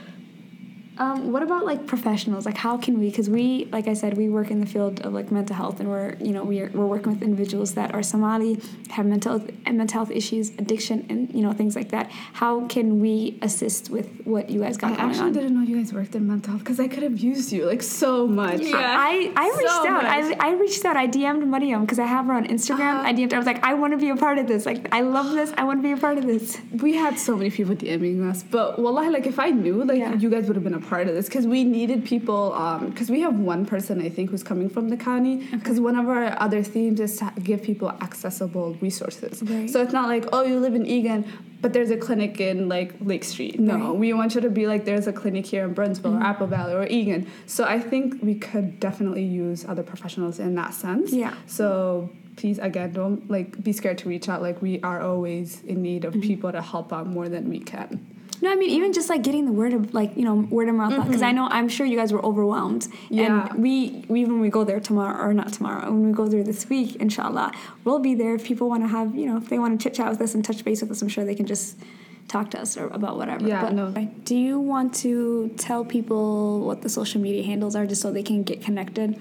Um, 1.03 1.33
what 1.33 1.43
about 1.43 1.65
like 1.65 1.85
professionals? 1.89 2.47
Like, 2.47 2.57
how 2.57 2.79
can 2.79 3.01
we? 3.01 3.11
Because 3.11 3.29
we, 3.29 3.65
like 3.73 3.89
I 3.89 3.95
said, 3.95 4.17
we 4.17 4.29
work 4.29 4.53
in 4.53 4.61
the 4.61 4.67
field 4.67 5.01
of 5.01 5.13
like 5.13 5.33
mental 5.33 5.57
health, 5.57 5.81
and 5.81 5.89
we're 5.89 6.15
you 6.21 6.33
know 6.33 6.45
we're 6.45 6.69
we're 6.69 6.87
working 6.87 7.13
with 7.13 7.23
individuals 7.25 7.75
that 7.75 7.93
are 7.93 8.05
Somali, 8.05 8.61
have 8.91 9.05
mental 9.05 9.45
and 9.67 9.77
mental 9.79 9.95
health 9.99 10.13
issues, 10.13 10.51
addiction, 10.63 11.05
and 11.09 11.35
you 11.35 11.43
know 11.43 11.53
things 11.53 11.75
like 11.75 11.89
that. 11.89 12.09
How 12.35 12.69
can 12.69 13.01
we 13.01 13.37
assist 13.43 13.91
with 13.91 14.09
what 14.23 14.49
you 14.49 14.61
guys 14.61 14.77
got 14.77 14.93
I 14.93 15.07
actually 15.07 15.31
on? 15.31 15.33
didn't 15.33 15.55
know 15.55 15.63
you 15.63 15.77
guys 15.77 15.93
worked 15.93 16.15
in 16.15 16.29
mental 16.29 16.53
health 16.53 16.63
because 16.63 16.79
I 16.79 16.87
could 16.87 17.03
have 17.03 17.19
used 17.19 17.51
you 17.51 17.67
like 17.67 17.83
so 17.83 18.29
much. 18.29 18.61
Yeah, 18.61 18.77
I, 18.79 19.33
I 19.35 19.49
reached 19.59 19.71
so 19.71 19.89
out. 19.89 20.05
I, 20.05 20.19
I 20.39 20.53
reached 20.53 20.85
out. 20.85 20.97
I 20.97 21.09
DM'd 21.09 21.45
Mariam 21.49 21.81
because 21.81 21.99
I 21.99 22.07
have 22.07 22.27
her 22.27 22.35
on 22.35 22.47
Instagram. 22.47 23.01
Uh, 23.01 23.09
I 23.09 23.13
DM'd. 23.13 23.33
Her. 23.33 23.39
I 23.39 23.41
was 23.41 23.47
like, 23.47 23.65
I 23.65 23.75
want 23.75 23.93
to 23.93 23.99
be 23.99 24.11
a 24.11 24.17
part 24.17 24.39
of 24.39 24.47
this. 24.47 24.67
Like, 24.67 24.95
I 24.95 25.01
love 25.01 25.33
this. 25.33 25.53
I 25.57 25.65
want 25.65 25.81
to 25.81 25.83
be 25.83 25.91
a 25.91 25.97
part 25.97 26.19
of 26.19 26.27
this. 26.27 26.61
We 26.81 26.95
had 26.95 27.19
so 27.19 27.37
many 27.37 27.51
people 27.51 27.75
DMing 27.75 28.31
us, 28.31 28.45
but 28.45 28.79
wallahi, 28.79 29.11
like 29.11 29.27
if 29.27 29.41
I 29.41 29.51
knew, 29.51 29.83
like 29.83 29.99
yeah. 29.99 30.15
you 30.15 30.31
guys 30.31 30.47
would 30.47 30.55
have 30.55 30.63
been 30.63 30.75
a 30.75 30.81
part 30.81 30.92
of 31.01 31.15
this 31.15 31.27
because 31.27 31.47
we 31.47 31.65
needed 31.65 32.05
people 32.05 32.51
because 32.87 33.09
um, 33.09 33.15
we 33.15 33.21
have 33.21 33.39
one 33.39 33.67
person 33.67 34.01
I 34.01 34.09
think 34.09 34.31
who's 34.31 34.43
coming 34.43 34.69
from 34.69 34.89
the 34.89 34.97
county 34.97 35.37
because 35.37 35.73
okay. 35.73 35.81
one 35.81 35.97
of 35.97 36.09
our 36.09 36.39
other 36.41 36.63
themes 36.63 37.01
is 37.01 37.17
to 37.19 37.33
give 37.43 37.63
people 37.63 37.91
accessible 37.91 38.75
resources. 38.81 39.43
Right. 39.43 39.69
So 39.69 39.83
it's 39.83 39.93
not 39.93 40.09
like 40.09 40.27
oh 40.33 40.43
you 40.43 40.61
live 40.61 40.75
in 40.75 40.87
Eagan 40.87 41.25
but 41.61 41.73
there's 41.73 41.91
a 41.91 41.97
clinic 41.97 42.41
in 42.41 42.69
like 42.69 42.95
Lake 43.01 43.25
Street. 43.25 43.59
No, 43.59 43.77
right. 43.77 43.95
we 43.95 44.13
want 44.13 44.35
you 44.35 44.41
to 44.41 44.51
be 44.51 44.67
like 44.67 44.85
there's 44.85 45.07
a 45.07 45.13
clinic 45.13 45.47
here 45.47 45.65
in 45.65 45.75
Burnsville 45.75 46.13
mm-hmm. 46.13 46.23
or 46.23 46.27
Apple 46.27 46.49
Valley 46.49 46.75
or 46.75 46.87
Eagan. 46.87 47.29
So 47.47 47.65
I 47.65 47.79
think 47.79 48.21
we 48.21 48.35
could 48.35 48.81
definitely 48.81 49.25
use 49.25 49.65
other 49.65 49.85
professionals 49.85 50.41
in 50.41 50.57
that 50.57 50.75
sense. 50.75 51.13
Yeah. 51.13 51.35
So 51.47 52.11
please 52.37 52.59
again 52.59 52.93
don't 52.93 53.31
like 53.31 53.63
be 53.63 53.73
scared 53.73 53.99
to 53.99 54.09
reach 54.09 54.29
out 54.29 54.43
like 54.43 54.61
we 54.61 54.81
are 54.81 55.01
always 55.01 55.63
in 55.65 55.83
need 55.83 56.05
of 56.05 56.15
mm-hmm. 56.15 56.23
people 56.23 56.51
to 56.53 56.63
help 56.63 56.93
out 56.93 57.07
more 57.07 57.29
than 57.29 57.49
we 57.49 57.59
can 57.59 58.12
no, 58.43 58.51
I 58.51 58.57
mean 58.57 58.71
even 58.71 58.93
just 58.93 59.09
like 59.09 59.23
getting 59.23 59.47
the 59.47 59.53
word 59.53 59.73
of 59.73 59.95
like 59.95 60.17
you 60.17 60.25
know 60.25 60.35
word 60.35 60.69
of 60.69 60.75
mouth 60.75 60.91
because 60.91 61.21
mm-hmm. 61.21 61.25
I 61.25 61.33
know 61.33 61.47
I'm 61.49 61.69
sure 61.69 61.87
you 61.87 61.97
guys 61.97 62.13
were 62.13 62.25
overwhelmed. 62.25 62.89
Yeah. 63.09 63.49
And 63.49 63.63
we, 63.63 64.05
we 64.09 64.25
when 64.25 64.41
we 64.41 64.51
go 64.51 64.65
there 64.65 64.81
tomorrow 64.81 65.25
or 65.25 65.33
not 65.33 65.53
tomorrow 65.53 65.85
when 65.85 66.09
we 66.09 66.13
go 66.13 66.27
there 66.27 66.43
this 66.43 66.69
week, 66.69 66.97
inshallah, 66.97 67.53
we'll 67.85 68.01
be 68.01 68.17
there 68.17 68.35
if 68.35 68.45
people 68.45 68.69
want 68.69 68.83
to 68.83 68.89
have 68.89 69.15
you 69.15 69.27
know 69.27 69.37
if 69.37 69.49
they 69.49 69.61
want 69.61 69.79
to 69.79 69.83
chit 69.83 69.95
chat 69.95 70.11
with 70.11 70.21
us 70.21 70.35
and 70.35 70.45
touch 70.45 70.65
base 70.65 70.83
with 70.83 70.91
us. 70.91 71.01
I'm 71.01 71.09
sure 71.09 71.25
they 71.25 71.37
can 71.37 71.47
just 71.47 71.79
talk 72.27 72.51
to 72.51 72.61
us 72.61 72.77
or 72.77 72.89
about 72.89 73.17
whatever. 73.17 73.47
Yeah, 73.47 73.63
but 73.63 73.75
no. 73.75 73.91
Do 74.25 74.35
you 74.35 74.59
want 74.59 74.93
to 74.97 75.53
tell 75.57 75.85
people 75.85 76.67
what 76.67 76.83
the 76.83 76.89
social 76.89 77.21
media 77.21 77.45
handles 77.45 77.77
are 77.77 77.87
just 77.87 78.03
so 78.03 78.11
they 78.11 78.25
can 78.25 78.43
get 78.43 78.61
connected? 78.61 79.21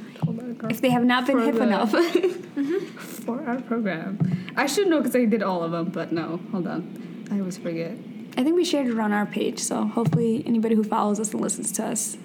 If 0.69 0.81
they 0.81 0.89
have 0.89 1.03
not 1.03 1.27
been 1.27 1.39
hip 1.39 1.55
the, 1.55 1.63
enough. 1.63 1.91
mm-hmm. 1.93 2.85
For 2.97 3.43
our 3.45 3.61
program. 3.61 4.17
I 4.55 4.65
should 4.65 4.87
know 4.87 4.99
because 4.99 5.15
I 5.15 5.25
did 5.25 5.43
all 5.43 5.63
of 5.63 5.71
them, 5.71 5.89
but 5.89 6.11
no, 6.11 6.39
hold 6.51 6.65
on. 6.65 7.27
I 7.31 7.39
always 7.39 7.57
forget. 7.57 7.95
I 8.37 8.43
think 8.43 8.55
we 8.55 8.63
shared 8.63 8.87
it 8.87 8.99
on 8.99 9.11
our 9.11 9.25
page, 9.25 9.59
so 9.59 9.85
hopefully 9.85 10.43
anybody 10.45 10.75
who 10.75 10.83
follows 10.83 11.19
us 11.19 11.31
and 11.31 11.41
listens 11.41 11.71
to 11.73 11.85
us. 11.85 12.17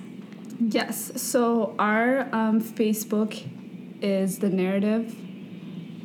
Yes. 0.60 1.20
So 1.20 1.74
our 1.78 2.28
um, 2.32 2.62
Facebook 2.62 3.46
is 4.00 4.38
the 4.38 4.48
narrative. 4.48 5.14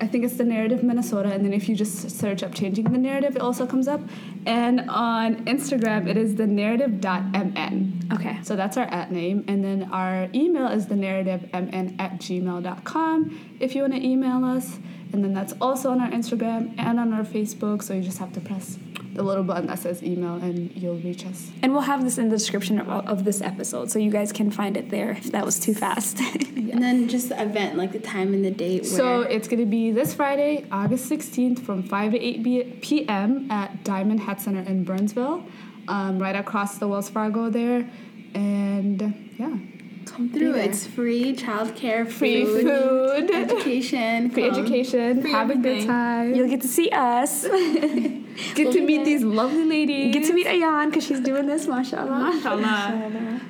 I 0.01 0.07
think 0.07 0.25
it's 0.25 0.35
the 0.37 0.43
narrative 0.43 0.81
Minnesota, 0.81 1.31
and 1.31 1.45
then 1.45 1.53
if 1.53 1.69
you 1.69 1.75
just 1.75 2.09
search 2.09 2.41
up 2.41 2.55
changing 2.55 2.85
the 2.85 2.97
narrative, 2.97 3.35
it 3.35 3.41
also 3.41 3.67
comes 3.67 3.87
up. 3.87 4.01
And 4.47 4.89
on 4.89 5.45
Instagram, 5.45 6.07
it 6.07 6.17
is 6.17 6.35
the 6.35 6.47
narrative.mn. 6.47 8.09
Okay. 8.11 8.39
So 8.41 8.55
that's 8.55 8.77
our 8.77 8.85
at 8.85 9.11
name. 9.11 9.45
And 9.47 9.63
then 9.63 9.89
our 9.91 10.27
email 10.33 10.67
is 10.67 10.87
the 10.87 10.95
narrativemn 10.95 11.99
at 11.99 12.13
gmail.com 12.13 13.57
if 13.59 13.75
you 13.75 13.81
want 13.81 13.93
to 13.93 14.03
email 14.03 14.43
us. 14.43 14.79
And 15.13 15.23
then 15.23 15.33
that's 15.33 15.53
also 15.59 15.91
on 15.91 15.99
our 15.99 16.09
Instagram 16.09 16.73
and 16.77 16.99
on 16.99 17.13
our 17.13 17.23
Facebook. 17.23 17.83
So 17.83 17.93
you 17.93 18.01
just 18.01 18.17
have 18.19 18.33
to 18.33 18.39
press 18.39 18.77
the 19.13 19.23
little 19.23 19.43
button 19.43 19.67
that 19.67 19.79
says 19.79 20.01
email 20.03 20.35
and 20.35 20.75
you'll 20.75 20.97
reach 20.97 21.25
us. 21.25 21.51
And 21.61 21.73
we'll 21.73 21.81
have 21.81 22.03
this 22.03 22.17
in 22.17 22.29
the 22.29 22.37
description 22.37 22.79
of, 22.79 23.05
of 23.07 23.25
this 23.25 23.41
episode 23.41 23.91
so 23.91 23.99
you 23.99 24.09
guys 24.09 24.31
can 24.31 24.51
find 24.51 24.77
it 24.77 24.89
there 24.89 25.11
if 25.11 25.31
that 25.31 25.45
was 25.45 25.59
too 25.59 25.73
fast. 25.73 26.19
yeah. 26.19 26.71
And 26.71 26.81
then 26.81 27.09
just 27.09 27.27
the 27.27 27.41
event, 27.41 27.75
like 27.75 27.91
the 27.91 27.99
time 27.99 28.33
and 28.33 28.45
the 28.45 28.51
date. 28.51 28.85
So 28.85 29.23
it's 29.23 29.49
going 29.49 29.59
to 29.59 29.65
be 29.65 29.91
this 29.91 30.13
Friday, 30.13 30.65
August 30.71 31.11
16th 31.11 31.59
from 31.59 31.83
5 31.83 32.13
to 32.13 32.17
8 32.17 32.81
p.m. 32.81 33.51
at 33.51 33.83
Diamond 33.83 34.21
Head 34.21 34.39
Center 34.39 34.61
in 34.61 34.85
Burnsville, 34.85 35.43
um, 35.89 36.17
right 36.17 36.35
across 36.35 36.77
the 36.77 36.87
Wells 36.87 37.09
Fargo 37.09 37.49
there. 37.49 37.89
And 38.33 39.29
yeah. 39.37 39.57
Come 40.05 40.29
through. 40.29 40.55
It's 40.55 40.85
free 40.87 41.35
childcare, 41.35 42.09
free 42.09 42.43
food, 42.45 42.63
food. 42.63 43.31
education, 43.31 44.29
free 44.31 44.49
education. 44.49 45.21
Free 45.21 45.31
have 45.31 45.49
everything. 45.49 45.77
a 45.77 45.79
good 45.81 45.87
time. 45.87 46.35
You'll 46.35 46.49
get 46.49 46.61
to 46.61 46.67
see 46.67 46.89
us. 46.89 47.43
get 48.55 48.71
to 48.73 48.81
meet 48.85 49.05
these 49.05 49.23
lovely 49.23 49.65
ladies. 49.65 50.13
Get 50.13 50.25
to 50.25 50.33
meet 50.33 50.47
Ayan 50.47 50.87
because 50.87 51.05
she's 51.05 51.19
doing 51.19 51.45
this, 51.45 51.67
mashallah. 51.67 52.09
mashallah. 52.09 52.61
Mashallah. 52.61 53.41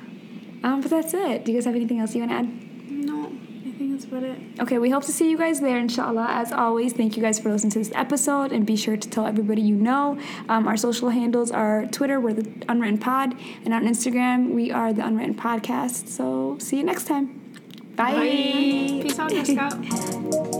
Um, 0.64 0.80
but 0.80 0.90
that's 0.90 1.12
it. 1.14 1.44
Do 1.44 1.52
you 1.52 1.58
guys 1.58 1.64
have 1.64 1.74
anything 1.74 1.98
else 1.98 2.14
you 2.14 2.20
want 2.20 2.30
to 2.30 2.36
add? 2.38 2.71
That's 4.02 4.12
about 4.12 4.22
it. 4.22 4.60
Okay, 4.60 4.78
we 4.78 4.90
hope 4.90 5.04
to 5.04 5.12
see 5.12 5.30
you 5.30 5.38
guys 5.38 5.60
there, 5.60 5.78
inshallah. 5.78 6.26
As 6.30 6.52
always, 6.52 6.92
thank 6.92 7.16
you 7.16 7.22
guys 7.22 7.38
for 7.38 7.50
listening 7.50 7.72
to 7.72 7.78
this 7.78 7.92
episode, 7.94 8.52
and 8.52 8.66
be 8.66 8.76
sure 8.76 8.96
to 8.96 9.08
tell 9.08 9.26
everybody 9.26 9.62
you 9.62 9.74
know. 9.74 10.18
Um, 10.48 10.66
our 10.68 10.76
social 10.76 11.10
handles 11.10 11.50
are 11.50 11.86
Twitter, 11.86 12.20
we're 12.20 12.34
the 12.34 12.50
Unwritten 12.68 12.98
Pod, 12.98 13.34
and 13.64 13.74
on 13.74 13.84
Instagram, 13.84 14.52
we 14.54 14.70
are 14.70 14.92
the 14.92 15.04
Unwritten 15.04 15.34
Podcast. 15.34 16.08
So, 16.08 16.56
see 16.58 16.78
you 16.78 16.84
next 16.84 17.06
time. 17.06 17.40
Bye. 17.96 18.12
Bye. 18.12 19.00
Peace 19.02 19.18
out, 19.18 19.30
Scout. 19.46 20.48